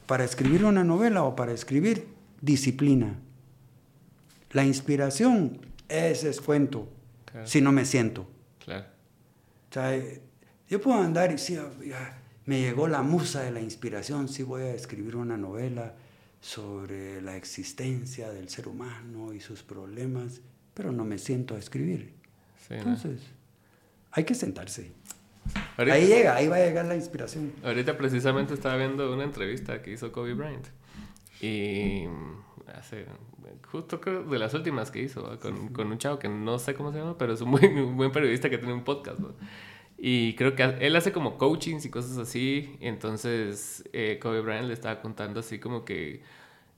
[0.06, 2.08] para escribir una novela o para escribir
[2.40, 3.14] disciplina,
[4.50, 6.24] la inspiración es
[7.32, 8.28] descuento si no me siento.
[8.64, 8.86] Claro.
[9.70, 10.00] O sea,
[10.68, 11.60] yo puedo andar y decir,
[12.46, 15.94] me llegó la musa de la inspiración, sí voy a escribir una novela
[16.40, 20.40] sobre la existencia del ser humano y sus problemas,
[20.74, 22.14] pero no me siento a escribir.
[22.68, 23.20] Entonces,
[24.10, 24.92] hay que sentarse.
[25.76, 27.52] ahí llega, ahí va a llegar la inspiración.
[27.62, 30.66] Ahorita precisamente estaba viendo una entrevista que hizo Kobe Bryant.
[31.40, 32.04] Y
[32.74, 33.06] hace,
[33.70, 36.92] justo creo de las últimas que hizo, con, con, un chavo que no sé cómo
[36.92, 39.20] se llama, pero es un buen, buen periodista que tiene un podcast.
[40.04, 42.76] Y creo que él hace como coachings y cosas así.
[42.80, 46.22] Entonces, eh, Kobe Bryant le estaba contando así como que,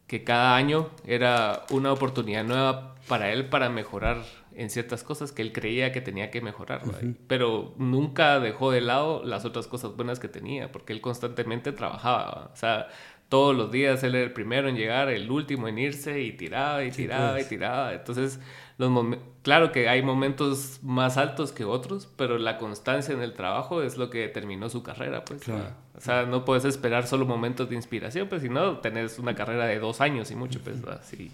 [0.06, 4.24] que cada año era una oportunidad nueva para él para mejorar
[4.55, 6.82] en ciertas cosas que él creía que tenía que mejorar.
[7.27, 12.51] Pero nunca dejó de lado las otras cosas buenas que tenía, porque él constantemente trabajaba.
[12.52, 12.89] O sea,
[13.35, 16.85] todos los días él era el primero en llegar, el último en irse y tiraba
[16.85, 17.48] y tiraba y pues.
[17.48, 17.93] tiraba.
[17.93, 18.39] Entonces,
[18.78, 23.82] los claro que hay momentos más altos que otros, pero la constancia en el trabajo
[23.82, 25.24] es lo que determinó su carrera.
[25.24, 29.35] Pues, O sea, no puedes esperar solo momentos de inspiración, pues si no, tenés una
[29.35, 31.32] carrera de dos años y mucho, pues, así,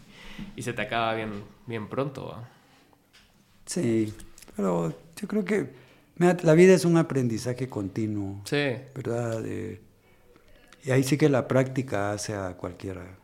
[0.57, 2.35] y se te acaba bien, bien pronto.
[3.67, 4.15] Sí,
[4.57, 5.69] pero yo creo que
[6.17, 8.41] la vida es un aprendizaje continuo.
[8.47, 8.77] Sí.
[8.95, 9.43] ¿Verdad?
[10.85, 13.19] Y ahí sí que la práctica hace a cualquiera.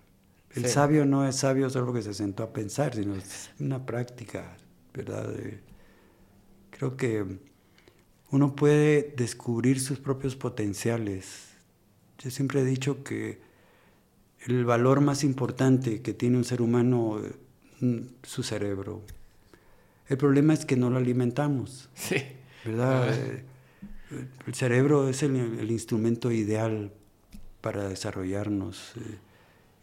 [0.55, 4.57] El sabio no es sabio solo que se sentó a pensar, sino es una práctica,
[4.95, 5.29] ¿verdad?
[6.71, 7.25] creo que
[8.31, 11.49] uno puede descubrir sus propios potenciales.
[12.19, 13.39] Yo siempre he dicho que
[14.47, 17.35] el valor más importante que tiene un ser humano es
[17.81, 19.03] mm, su cerebro.
[20.09, 21.89] El problema es que no lo alimentamos.
[21.95, 22.17] Sí.
[22.65, 23.15] ¿Verdad?
[24.47, 26.93] El cerebro es el, instrumento ideal
[27.61, 28.93] para desarrollarnos.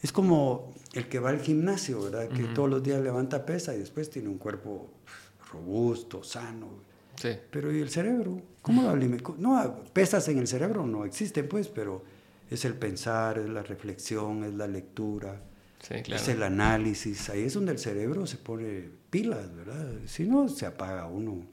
[0.02, 2.28] Es como el que va al gimnasio, ¿verdad?
[2.30, 4.90] Que todos los días levanta pesa y después tiene un cuerpo
[5.52, 6.68] robusto, sano.
[7.16, 7.30] Sí.
[7.52, 8.42] Pero ¿y el cerebro?
[8.62, 9.34] ¿Cómo lo alimenta?
[9.38, 12.04] No, pesas en el cerebro no existen, pues, pero
[12.50, 15.42] es el pensar, es la reflexión, es la lectura,
[15.90, 17.30] es el análisis.
[17.30, 19.90] Ahí es donde el cerebro se pone pilas, ¿verdad?
[20.06, 21.46] Si no, se apaga uno.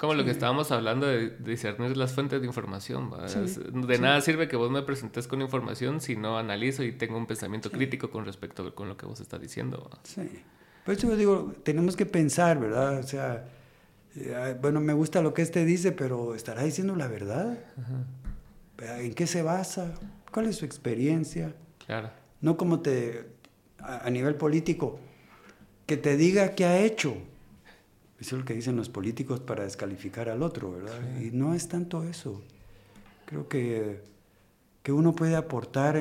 [0.00, 3.10] Como lo que estábamos hablando de discernir las fuentes de información.
[3.10, 7.26] de nada sirve que vos me presentes con información si no analizo y tengo un
[7.26, 9.90] pensamiento crítico con respecto a con lo que vos estás diciendo.
[10.04, 10.42] Sí.
[10.86, 12.98] Por eso yo digo, tenemos que pensar, ¿verdad?
[12.98, 13.44] O sea,
[14.16, 17.58] eh, bueno, me gusta lo que este dice, pero ¿estará diciendo la verdad?
[18.78, 19.92] ¿En qué se basa?
[20.32, 21.54] ¿Cuál es su experiencia?
[21.84, 22.10] Claro.
[22.40, 23.26] No como te,
[23.78, 24.98] a nivel político,
[25.84, 27.18] que te diga qué ha hecho
[28.20, 31.00] eso es lo que dicen los políticos para descalificar al otro, ¿verdad?
[31.20, 32.42] Y no es tanto eso.
[33.24, 34.02] Creo que,
[34.82, 35.96] que uno puede aportar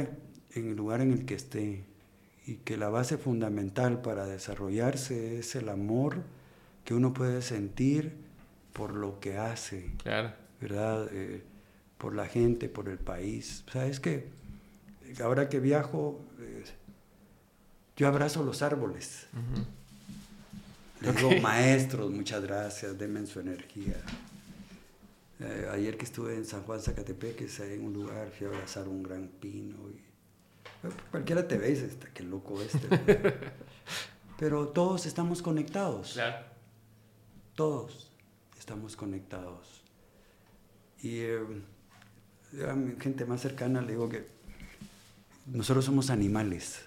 [0.53, 1.85] en el lugar en el que esté
[2.45, 6.23] y que la base fundamental para desarrollarse es el amor
[6.83, 8.13] que uno puede sentir
[8.73, 10.33] por lo que hace, claro.
[10.59, 11.07] ¿verdad?
[11.11, 11.43] Eh,
[11.97, 13.63] por la gente, por el país.
[13.67, 14.27] O sea, es que
[15.23, 16.63] ahora que viajo, eh,
[17.95, 19.27] yo abrazo los árboles.
[21.01, 23.95] Les digo, maestros, muchas gracias, denme su energía.
[25.39, 29.01] Eh, ayer que estuve en San Juan Zacatepec, en un lugar, fui a abrazar un
[29.01, 29.77] gran pino.
[29.89, 30.01] Y,
[31.09, 32.87] cualquiera te ve y dice, qué loco este.
[34.39, 36.13] Pero todos estamos conectados.
[36.13, 36.45] Claro.
[37.55, 38.11] Todos
[38.57, 39.81] estamos conectados.
[41.01, 41.39] Y eh,
[42.69, 44.27] a mi gente más cercana le digo que
[45.45, 46.81] nosotros somos animales.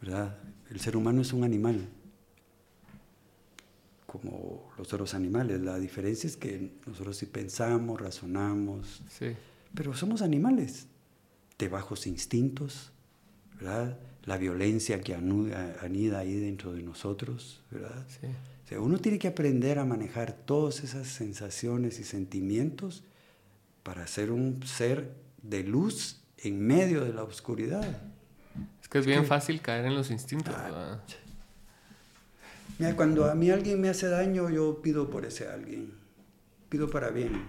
[0.00, 0.38] ¿Verdad?
[0.70, 1.86] El ser humano es un animal
[4.20, 5.60] como los otros animales.
[5.60, 9.02] La diferencia es que nosotros sí pensamos, razonamos,
[9.74, 10.86] pero somos animales
[11.58, 12.92] de bajos instintos,
[13.56, 13.98] ¿verdad?
[14.24, 18.06] La violencia que anida ahí dentro de nosotros, ¿verdad?
[18.08, 18.26] Sí.
[18.64, 23.04] O sea, uno tiene que aprender a manejar todas esas sensaciones y sentimientos
[23.82, 25.12] para ser un ser
[25.42, 28.02] de luz en medio de la oscuridad.
[28.80, 30.54] Es que es bien fácil caer en los instintos.
[30.56, 31.02] Ah,
[32.78, 35.94] Mira, cuando a mí alguien me hace daño, yo pido por ese alguien.
[36.68, 37.44] Pido para bien.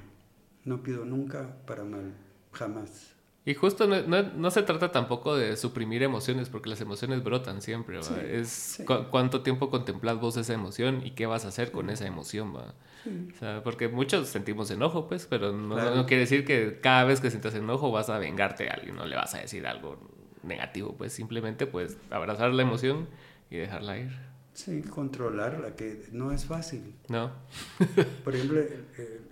[0.64, 2.14] No pido nunca para mal.
[2.52, 3.16] Jamás.
[3.48, 8.00] Y justo no, no, se trata tampoco de suprimir emociones, porque las emociones brotan siempre.
[8.32, 12.56] es cuánto tiempo contemplas vos esa emoción y qué vas a hacer con esa emoción.
[12.56, 12.74] ¿va?
[13.06, 17.22] O sea, porque muchos sentimos enojo, pues, pero no, no, quiere decir que cada vez
[17.22, 20.00] que sientas enojo vas a vengarte a alguien, no le vas a decir algo
[20.42, 23.08] negativo, pues simplemente pues abrazar la emoción
[23.52, 24.35] y dejarla ir.
[24.56, 26.96] Sí, controlarla, que no es fácil.
[27.10, 27.30] No.
[28.24, 28.62] Por ejemplo,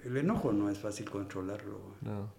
[0.03, 1.95] el, enojo no es fácil controlarlo.
[2.01, 2.29] No.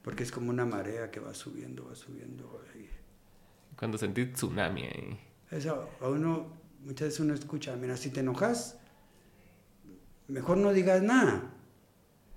[0.00, 2.62] Porque es como una marea que va subiendo, va subiendo.
[3.78, 5.20] Cuando sentís tsunami ahí.
[5.50, 6.46] Eso, a uno,
[6.82, 8.78] muchas veces uno escucha, mira, si te enojas,
[10.26, 11.52] mejor no digas nada.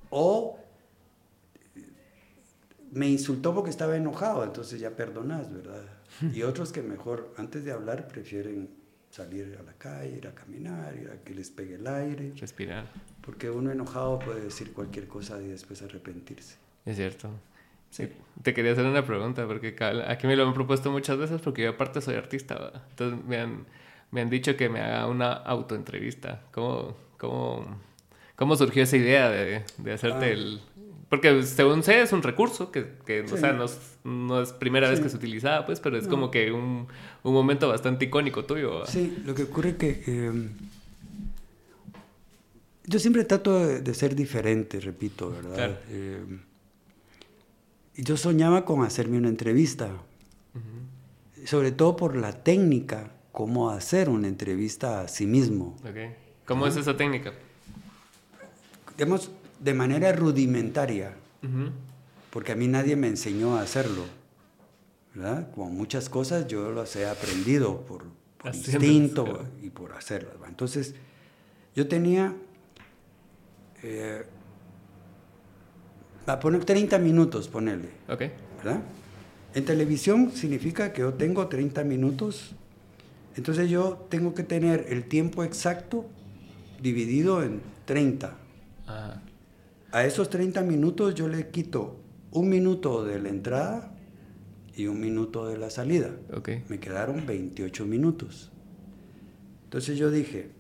[0.10, 0.60] O
[2.92, 5.86] me insultó porque estaba enojado, entonces ya perdonas, ¿verdad?
[6.34, 8.79] Y otros que mejor, antes de hablar, prefieren
[9.10, 12.34] salir a la calle, ir a caminar, ir a que les pegue el aire.
[12.36, 12.86] Respirar.
[13.22, 16.58] Porque uno enojado puede decir cualquier cosa y después arrepentirse.
[16.86, 17.30] Es cierto.
[17.90, 18.08] Sí.
[18.44, 19.76] Te quería hacer una pregunta, porque
[20.08, 23.66] aquí me lo han propuesto muchas veces, porque yo aparte soy artista, entonces me han,
[24.12, 26.44] me han dicho que me haga una autoentrevista.
[26.52, 27.66] ¿Cómo, cómo,
[28.36, 30.30] cómo surgió esa idea de, de hacerte ah.
[30.30, 30.62] el,
[31.10, 34.90] porque según sé es un recurso que, que o sea, no es, no es primera
[34.90, 36.88] vez que se utilizaba, pues, pero es como que un,
[37.24, 38.86] un, momento bastante icónico tuyo.
[38.86, 40.50] Sí, lo que ocurre es que em,
[42.86, 45.80] yo siempre trato de, ser diferente, repito, ¿verdad?
[45.90, 46.42] Em,
[47.96, 49.90] y yo soñaba con hacerme una entrevista,
[51.44, 55.76] sobre todo por la técnica, cómo hacer una entrevista a sí mismo.
[55.90, 56.16] Okay.
[56.46, 57.34] ¿Cómo es esa técnica?
[58.96, 61.14] Digamos, de manera rudimentaria,
[62.30, 64.04] porque a mí nadie me enseñó a hacerlo.
[65.14, 65.50] ¿verdad?
[65.52, 68.06] Como muchas cosas yo las he aprendido por,
[68.46, 70.36] instinto y por hacerlas.
[70.48, 70.96] Entonces,
[71.76, 72.36] yo tenía...
[73.84, 74.26] Eh,
[76.26, 77.90] a poner 30 minutos, ponerle.
[78.08, 78.24] Ok.
[78.58, 78.82] ¿Verdad?
[79.56, 82.52] En televisión significa que yo tengo 30 minutos,
[83.36, 86.06] entonces yo tengo que tener el tiempo exacto
[86.80, 88.36] dividido en 30.
[88.86, 89.22] Ajá
[89.92, 92.00] a esos 30 minutos yo le quito
[92.32, 93.96] un minuto de la entrada
[94.76, 96.12] y un minuto de la salida.
[96.34, 96.64] Okay.
[96.70, 98.52] Me quedaron 28 minutos.
[99.66, 100.52] Entonces yo dije,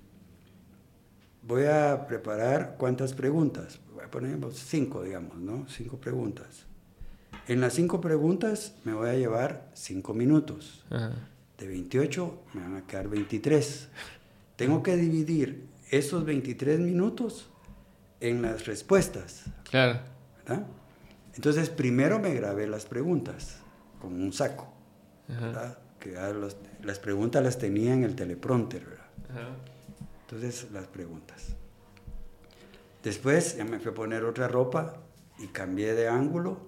[1.43, 3.79] voy a preparar cuántas preguntas.
[3.93, 5.67] Voy a poner cinco, digamos, ¿no?
[5.67, 6.65] Cinco preguntas.
[7.47, 10.85] En las cinco preguntas me voy a llevar cinco minutos.
[11.57, 13.89] De 28 me van a quedar 23.
[14.55, 17.49] Tengo que dividir esos 23 minutos
[18.19, 19.45] en las respuestas.
[19.69, 19.99] Claro.
[20.37, 20.65] ¿verdad?
[21.35, 23.57] Entonces, primero me grabé las preguntas
[24.01, 24.73] con un saco.
[25.27, 25.77] ¿verdad?
[25.99, 26.15] Que
[26.83, 28.85] las preguntas las tenía en el teleprompter.
[28.85, 29.49] ¿verdad?
[30.21, 31.55] Entonces, las preguntas.
[33.03, 34.97] Después ya me fui a poner otra ropa
[35.37, 36.59] y cambié de ángulo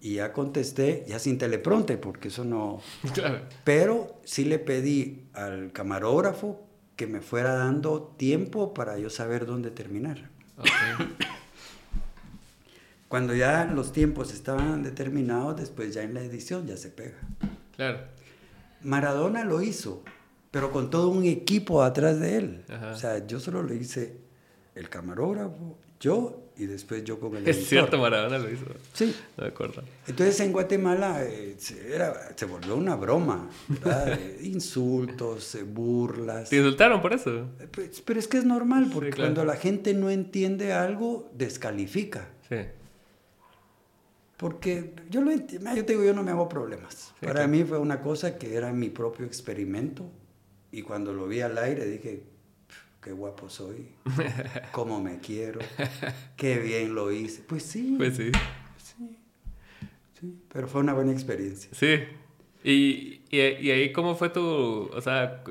[0.00, 2.80] y ya contesté, ya sin teleprompter, porque eso no...
[3.14, 3.40] Claro.
[3.64, 6.64] Pero sí le pedí al camarógrafo
[6.94, 10.30] que me fuera dando tiempo para yo saber dónde terminar.
[13.08, 17.16] Cuando ya los tiempos estaban determinados, después ya en la edición ya se pega.
[17.74, 18.00] Claro.
[18.82, 20.02] Maradona lo hizo,
[20.50, 22.64] pero con todo un equipo atrás de él.
[22.92, 24.18] O sea, yo solo le hice
[24.74, 27.54] el camarógrafo, yo y después yo con el editor.
[27.54, 28.64] Es cierto, Maradona lo hizo.
[28.92, 29.14] Sí.
[29.36, 29.82] No me acuerdo.
[30.06, 34.18] Entonces en Guatemala eh, se, era, se, volvió una broma, ¿verdad?
[34.42, 36.50] Insultos, burlas.
[36.50, 37.48] ¿Te insultaron por eso?
[37.60, 42.28] Eh, pues, pero es que es normal, porque cuando la gente no entiende algo, descalifica.
[42.48, 42.56] Sí.
[44.36, 47.12] Porque yo lo entiendo, yo te digo, yo no me hago problemas.
[47.20, 50.10] Para mí fue una cosa que era mi propio experimento
[50.70, 52.22] y cuando lo vi al aire dije,
[53.08, 53.88] qué guapo soy,
[54.72, 55.60] cómo me quiero,
[56.36, 57.42] qué bien lo hice.
[57.48, 57.94] Pues sí.
[57.96, 58.30] Pues sí.
[60.20, 61.70] Sí, pero fue una buena experiencia.
[61.72, 62.00] Sí.
[62.62, 65.42] ¿Y, y, ahí cómo fue tu, o sea,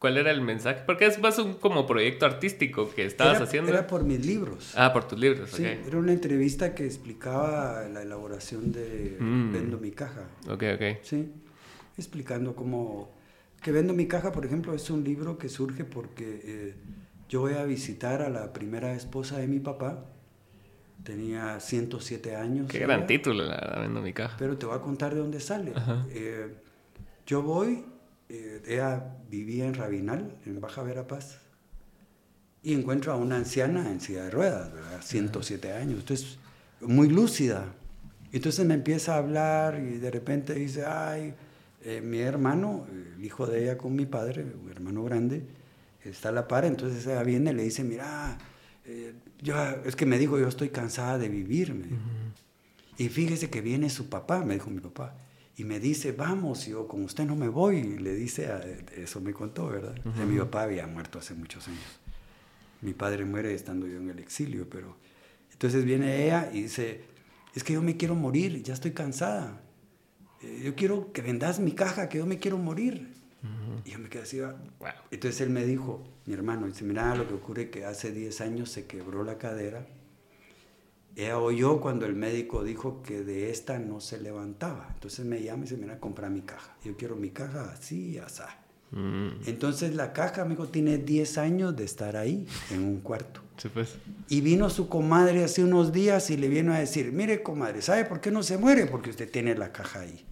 [0.00, 0.82] cuál era el mensaje?
[0.84, 3.70] Porque es más un como proyecto artístico que estabas haciendo.
[3.70, 4.72] Era por mis libros.
[4.74, 9.52] Ah, por tus libros, sí, Era una entrevista que explicaba la elaboración de mm.
[9.52, 10.26] Vendo mi caja.
[10.48, 10.98] Ok, ok.
[11.02, 11.30] Sí,
[11.96, 13.14] explicando cómo
[13.64, 16.74] que Vendo mi caja, por ejemplo, es un libro que surge porque eh,
[17.28, 20.04] yo voy a visitar a la primera esposa de mi papá.
[21.02, 22.68] Tenía 107 años.
[22.68, 24.36] Qué gran título, la Vendo mi caja.
[24.38, 25.72] Pero te voy a contar de dónde sale.
[26.10, 26.54] Eh,
[27.26, 27.84] yo voy,
[28.28, 31.40] eh, ella vivía en Rabinal, en Baja Verapaz,
[32.62, 35.02] y encuentro a una anciana en silla de ruedas, ¿verdad?
[35.02, 36.00] 107 años.
[36.00, 36.38] Entonces,
[36.80, 37.66] muy lúcida.
[38.32, 41.34] Entonces me empieza a hablar y de repente dice, ay,
[41.84, 45.42] eh, mi hermano, el hijo de ella con mi padre, un hermano grande,
[46.04, 48.38] está a la par, entonces ella viene y le dice, mira,
[48.84, 51.74] eh, yo, es que me dijo, yo estoy cansada de vivir.
[52.98, 55.16] Y fíjese que viene su papá, me dijo mi papá,
[55.56, 57.78] y me dice, vamos, yo con usted no me voy.
[57.78, 58.48] Y le dice,
[58.96, 59.94] eso me contó, ¿verdad?
[60.26, 62.00] mi papá había muerto hace muchos años.
[62.80, 64.96] Mi padre muere estando yo en el exilio, pero...
[65.52, 67.04] Entonces viene ella y dice,
[67.54, 69.62] es que yo me quiero morir, ya estoy cansada.
[70.42, 73.14] Eh, yo quiero que vendas mi caja, que yo me quiero morir.
[73.84, 74.40] Y yo me quedé así.
[74.40, 74.88] Wow.
[75.10, 78.40] Entonces él me dijo, mi hermano, dice, mira, lo que ocurre es que hace 10
[78.40, 79.86] años se quebró la cadera
[81.16, 84.88] ella oyó cuando el médico dijo que de esta no se levantaba.
[84.94, 86.76] Entonces me llama y dice, mira, compra mi caja.
[86.84, 88.42] Yo quiero mi caja así y así.
[88.90, 89.28] Mm.
[89.46, 93.42] Entonces la caja, amigo, tiene 10 años de estar ahí, en un cuarto.
[93.58, 93.96] Sí, pues.
[94.28, 98.04] Y vino su comadre hace unos días y le vino a decir, mire, comadre, ¿sabe
[98.04, 98.86] por qué no se muere?
[98.86, 100.24] Porque usted tiene la caja ahí.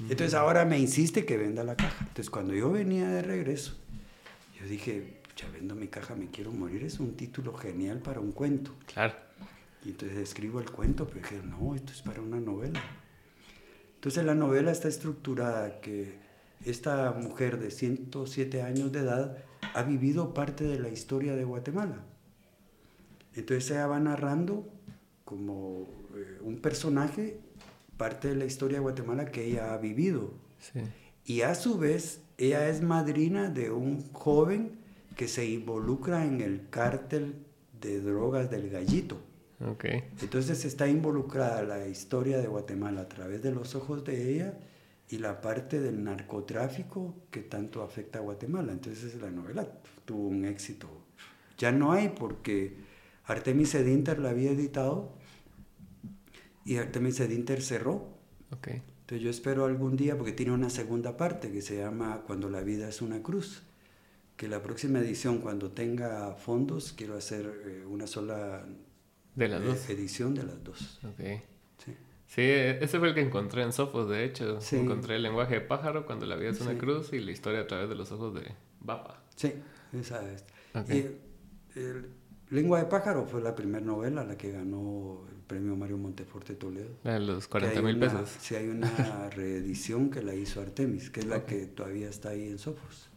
[0.00, 1.96] Entonces ahora me insiste que venda la caja.
[2.00, 3.76] Entonces cuando yo venía de regreso,
[4.58, 6.84] yo dije, ya vendo mi caja, me quiero morir.
[6.84, 8.74] Es un título genial para un cuento.
[8.92, 9.14] Claro.
[9.84, 12.80] Y entonces escribo el cuento, pero dije, no, esto es para una novela.
[13.94, 16.18] Entonces la novela está estructurada que
[16.64, 19.38] esta mujer de 107 años de edad
[19.74, 22.04] ha vivido parte de la historia de Guatemala.
[23.34, 24.68] Entonces ella va narrando
[25.24, 27.40] como eh, un personaje
[27.98, 30.32] parte de la historia de Guatemala que ella ha vivido.
[31.26, 34.78] Y a su vez, ella es madrina de un joven
[35.16, 37.34] que se involucra en el cártel
[37.80, 39.20] de drogas del gallito.
[39.72, 40.04] Okay.
[40.22, 44.58] Entonces está involucrada la historia de Guatemala a través de los ojos de ella
[45.10, 48.72] y la parte del narcotráfico que tanto afecta a Guatemala.
[48.72, 49.66] Entonces la novela
[50.04, 50.88] tuvo un éxito.
[51.58, 52.76] Ya no hay porque
[53.24, 55.17] Artemis Edinter la había editado
[56.68, 58.08] y Artemis Edinter cerró.
[58.58, 58.82] Okay.
[59.00, 62.60] Entonces yo espero algún día, porque tiene una segunda parte que se llama Cuando la
[62.60, 63.62] vida es una cruz,
[64.36, 68.66] que la próxima edición, cuando tenga fondos, quiero hacer eh, una sola
[69.34, 69.88] de las dos.
[69.88, 71.00] Edición de las dos.
[71.04, 71.40] Ok.
[71.78, 71.96] Sí.
[72.26, 72.42] sí.
[72.42, 74.60] ese fue el que encontré en Sofos, de hecho.
[74.60, 74.76] Sí.
[74.76, 77.66] Encontré el lenguaje de pájaro cuando la vida es una cruz y la historia a
[77.66, 78.42] través de los ojos de
[78.80, 79.22] Bapa.
[79.36, 79.54] Sí,
[79.94, 80.44] esa es.
[80.74, 81.18] Okay.
[81.74, 82.10] Y el,
[82.50, 86.90] Lengua de pájaro fue la primera novela, la que ganó premio Mario Monteforte Toledo.
[87.02, 88.36] De los 40 mil pesos.
[88.40, 92.46] Sí, hay una reedición que la hizo Artemis, que es la que todavía está ahí
[92.48, 93.08] en Sofos.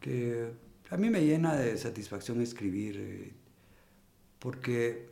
[0.00, 0.50] Que
[0.88, 3.32] a mí me llena de satisfacción escribir eh,
[4.38, 5.10] porque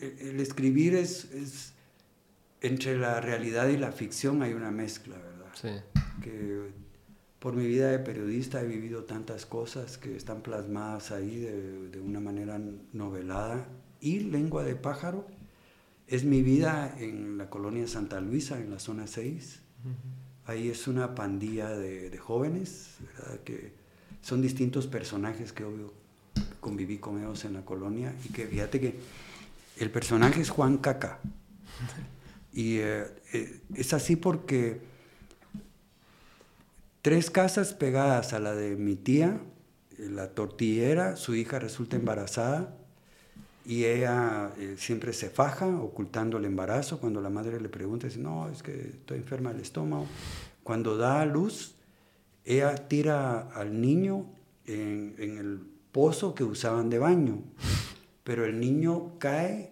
[0.00, 1.72] el escribir es, es,
[2.60, 5.52] entre la realidad y la ficción hay una mezcla, ¿verdad?
[5.54, 6.00] Sí.
[6.22, 6.70] Que
[7.38, 12.00] por mi vida de periodista he vivido tantas cosas que están plasmadas ahí de, de
[12.00, 12.60] una manera
[12.92, 13.66] novelada.
[14.00, 15.26] Y Lengua de Pájaro
[16.06, 19.60] es mi vida en la colonia Santa Luisa, en la zona 6.
[20.46, 23.40] Ahí es una pandilla de, de jóvenes, ¿verdad?
[23.40, 23.72] Que
[24.22, 25.92] son distintos personajes que obvio
[26.60, 28.98] conviví con ellos en la colonia y que fíjate que
[29.78, 31.18] el personaje es Juan Caca.
[32.50, 34.80] Y eh, eh, es así porque
[37.02, 39.38] tres casas pegadas a la de mi tía,
[39.96, 42.74] eh, la tortillera, su hija resulta embarazada
[43.68, 46.98] y ella siempre se faja ocultando el embarazo.
[46.98, 50.06] Cuando la madre le pregunta, dice, no, es que estoy enferma del estómago.
[50.62, 51.74] Cuando da a luz,
[52.46, 54.24] ella tira al niño
[54.64, 55.60] en, en el
[55.92, 57.42] pozo que usaban de baño,
[58.24, 59.70] pero el niño cae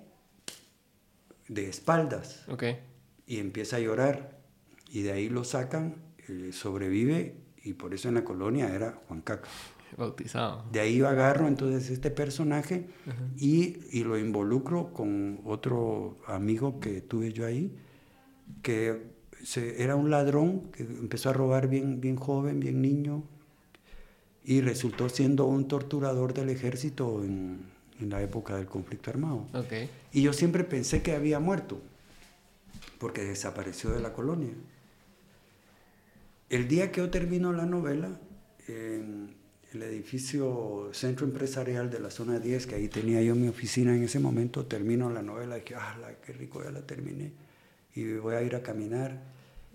[1.48, 2.44] de espaldas
[3.26, 4.38] y empieza a llorar
[4.90, 5.96] y de ahí lo sacan,
[6.28, 9.48] eh, sobrevive y por eso en la colonia era Juan Caca.
[9.96, 10.64] Bautizado.
[10.72, 12.86] De ahí yo agarro entonces este personaje
[13.38, 17.74] y, y, lo involucro con otro amigo que tuve yo ahí,
[18.62, 23.22] que se, era un ladrón que empezó a robar bien, bien joven, bien niño,
[24.44, 27.60] y resultó siendo un torturador del ejército en,
[28.00, 29.48] en la época del conflicto armado.
[29.52, 29.90] Okay.
[30.12, 31.80] Y yo siempre pensé que había muerto,
[32.98, 34.52] porque desapareció de la colonia.
[36.48, 38.20] El día que yo termino la novela,
[39.76, 44.02] el edificio Centro Empresarial de la zona 10, que ahí tenía yo mi oficina en
[44.02, 47.32] ese momento, termino la novela y que, ah, qué rico, ya la terminé.
[47.94, 49.22] Y voy a ir a caminar.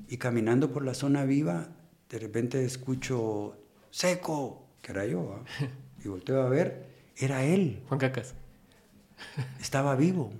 [0.09, 1.69] Y caminando por la zona viva,
[2.09, 3.55] de repente escucho
[3.91, 5.43] seco, que era yo,
[6.03, 6.87] y volteo a ver,
[7.17, 7.81] era él.
[7.87, 8.33] Juan Cacas.
[9.59, 10.33] Estaba vivo.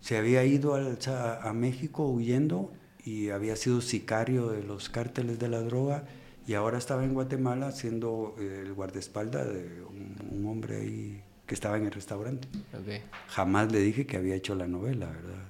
[0.00, 2.72] Se había ido a, México huyendo
[3.04, 6.04] y había sido sicario de los cárteles de la droga
[6.46, 11.76] y ahora estaba en Guatemala siendo eh, el guardaespaldas de un, hombre ahí que estaba
[11.76, 12.48] en el restaurante.
[12.74, 13.02] Ok.
[13.28, 15.48] Jamás le dije que había hecho la novela, ¿verdad?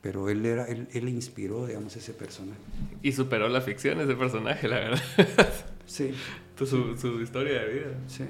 [0.00, 2.58] Pero él, era, él, él inspiró, digamos, ese personaje.
[3.02, 5.02] Y superó la ficción ese personaje, la verdad.
[5.86, 6.12] Sí,
[6.56, 7.94] Tu- su, su historia de vida.
[8.06, 8.24] sí.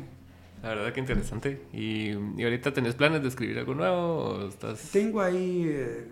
[0.63, 1.61] La verdad que interesante.
[1.73, 4.91] ¿Y, y ahorita tenés planes de escribir algo nuevo o estás...?
[4.93, 6.07] Tengo ahí, eh,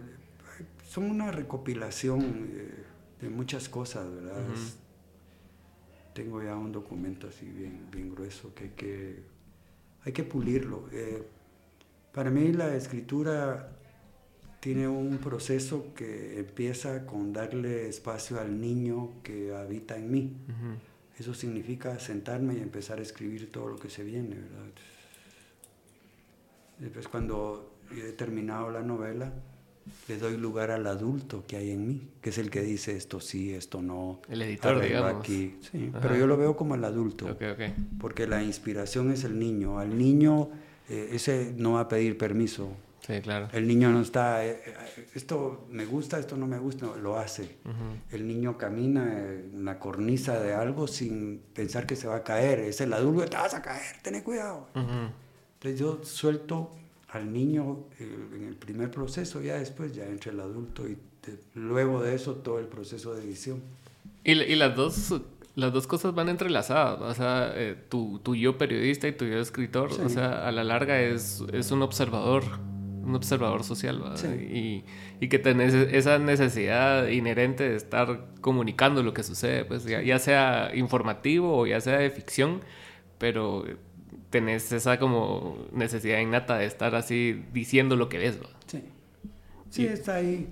[0.88, 2.74] son una recopilación eh,
[3.20, 4.42] de muchas cosas, ¿verdad?
[6.14, 9.22] Tengo ya un documento así bien, bien grueso que hay que,
[10.04, 10.88] hay que pulirlo.
[10.92, 11.22] Eh,
[12.12, 13.70] para mí la escritura
[14.60, 20.36] tiene un proceso que empieza con darle espacio al niño que habita en mí.
[20.44, 20.74] Ujú.
[21.18, 24.70] Eso significa sentarme y empezar a escribir todo lo que se viene, ¿verdad?
[26.78, 29.32] Después cuando he terminado la novela,
[30.08, 33.20] le doy lugar al adulto que hay en mí, que es el que dice esto
[33.20, 34.20] sí, esto no.
[34.28, 35.20] El editor, digamos.
[35.20, 35.56] aquí.
[35.70, 37.62] Sí, pero yo lo veo como el adulto, Ok, ok.
[38.00, 39.78] porque la inspiración es el niño.
[39.78, 40.50] Al niño,
[40.88, 42.70] eh, ese no va a pedir permiso.
[43.06, 43.48] Sí, claro.
[43.52, 47.18] El niño no está, eh, eh, esto me gusta, esto no me gusta, no, lo
[47.18, 47.56] hace.
[48.10, 52.60] El niño camina en la cornisa de algo sin pensar que se va a caer.
[52.60, 54.68] Es el adulto, te vas a caer, ten cuidado.
[54.74, 55.10] Ujú.
[55.54, 56.70] Entonces yo suelto
[57.12, 61.38] al niño eh, en el primer proceso, ya después ya entra el adulto y te-
[61.54, 63.60] luego de eso todo el proceso de edición.
[64.24, 65.14] Y, y las dos
[65.56, 67.00] las dos cosas van entrelazadas.
[67.00, 70.00] O sea, eh, tu, tu yo periodista y tu yo escritor, Sí.
[70.04, 72.44] o sea, a la larga es, es un observador,
[73.04, 74.00] un observador social.
[74.14, 74.28] Sí.
[74.28, 74.84] Y,
[75.24, 80.18] y que tenés esa necesidad inherente de estar comunicando lo que sucede, pues ya, ya
[80.20, 82.60] sea informativo o ya sea de ficción,
[83.18, 83.64] pero
[84.30, 88.56] tenés esa como necesidad innata de estar así diciendo lo que ves, ¿verdad?
[88.66, 88.82] Sí,
[89.70, 90.48] sí está ahí.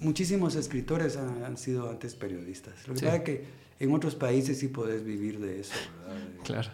[0.00, 2.86] Muchísimos escritores han, han sido antes periodistas.
[2.88, 3.04] Lo que Sí.
[3.06, 3.44] pasa es que
[3.78, 5.74] en otros países sí podés vivir de eso,
[6.06, 6.20] ¿verdad?
[6.28, 6.68] De- Claro.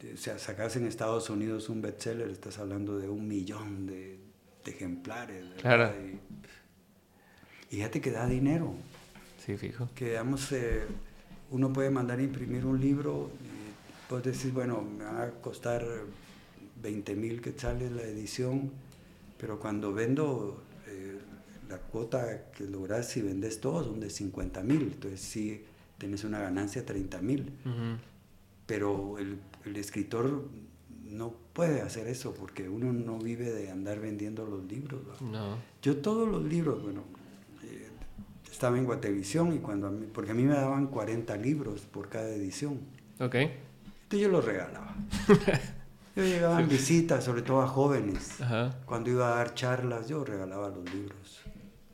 [0.00, 4.18] de- o sea, sacas en Estados Unidos un bestseller, estás hablando de un millón de,
[4.64, 5.60] de ejemplares, ¿verdad?
[5.60, 5.92] Claro.
[7.70, 8.74] Y, y fíjate que da dinero.
[9.44, 9.88] Sí, fijo.
[9.96, 10.82] que digamos, eh,
[11.50, 13.61] uno puede mandar a imprimir un libro y
[14.20, 15.82] puedes decir, bueno, me va a costar
[16.82, 18.70] 20 mil quetzales la edición,
[19.38, 21.18] pero cuando vendo eh,
[21.68, 25.64] la cuota que logras si vendes todo son de 50 mil, entonces sí
[25.98, 27.96] tienes una ganancia de 30 mil, Ujú.
[28.66, 30.44] pero el, el escritor
[31.08, 35.00] no puede hacer eso porque uno no vive de andar vendiendo los libros.
[35.22, 35.56] No.
[35.82, 37.02] Yo todos los libros, bueno,
[37.64, 37.88] eh,
[38.50, 42.08] estaba en Guatevisión y cuando a mí- porque a mí me daban 40 libros por
[42.10, 42.78] cada edición.
[43.20, 43.36] Ok.
[44.12, 44.94] Entonces yo los regalaba.
[46.14, 48.42] Yo llegaba en visitas, sobre todo a jóvenes.
[48.42, 48.78] Ajá.
[48.84, 51.40] Cuando iba a dar charlas, yo regalaba los libros.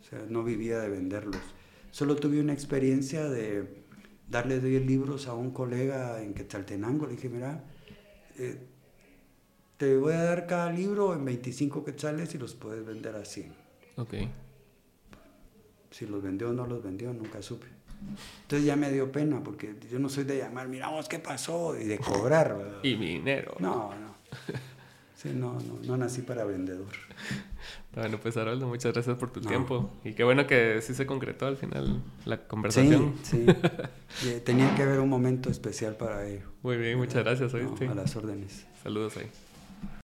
[0.00, 1.40] O sea, no vivía de venderlos.
[1.92, 3.84] Solo tuve una experiencia de
[4.28, 7.06] darle 10 libros a un colega en Quetzaltenango.
[7.06, 7.62] Le dije, mira,
[8.36, 8.66] eh,
[9.76, 13.52] te voy a dar cada libro en 25 quetzales y los puedes vender a 100.
[13.98, 14.14] Ok.
[15.92, 17.77] Si los vendió o no los vendió, nunca supe.
[18.42, 21.78] Entonces ya me dio pena porque yo no soy de llamar, mira vos qué pasó
[21.78, 22.56] y de cobrar.
[22.56, 22.78] ¿verdad?
[22.82, 23.54] Y mi dinero.
[23.58, 24.16] No, no.
[25.16, 26.86] Sí, no, no, no nací para vendedor.
[27.94, 29.48] Bueno, pues Haroldo, muchas gracias por tu No.
[29.48, 29.90] tiempo.
[30.04, 33.14] Y qué bueno que sí se concretó al final la Sí, conversación.
[33.24, 33.44] sí.
[34.24, 36.46] Eh, Tenía que haber un momento especial para ello.
[36.62, 37.88] Muy bien, muchas gracias, No, ¿oíste?
[37.88, 38.64] a las órdenes.
[38.82, 39.28] Saludos ahí.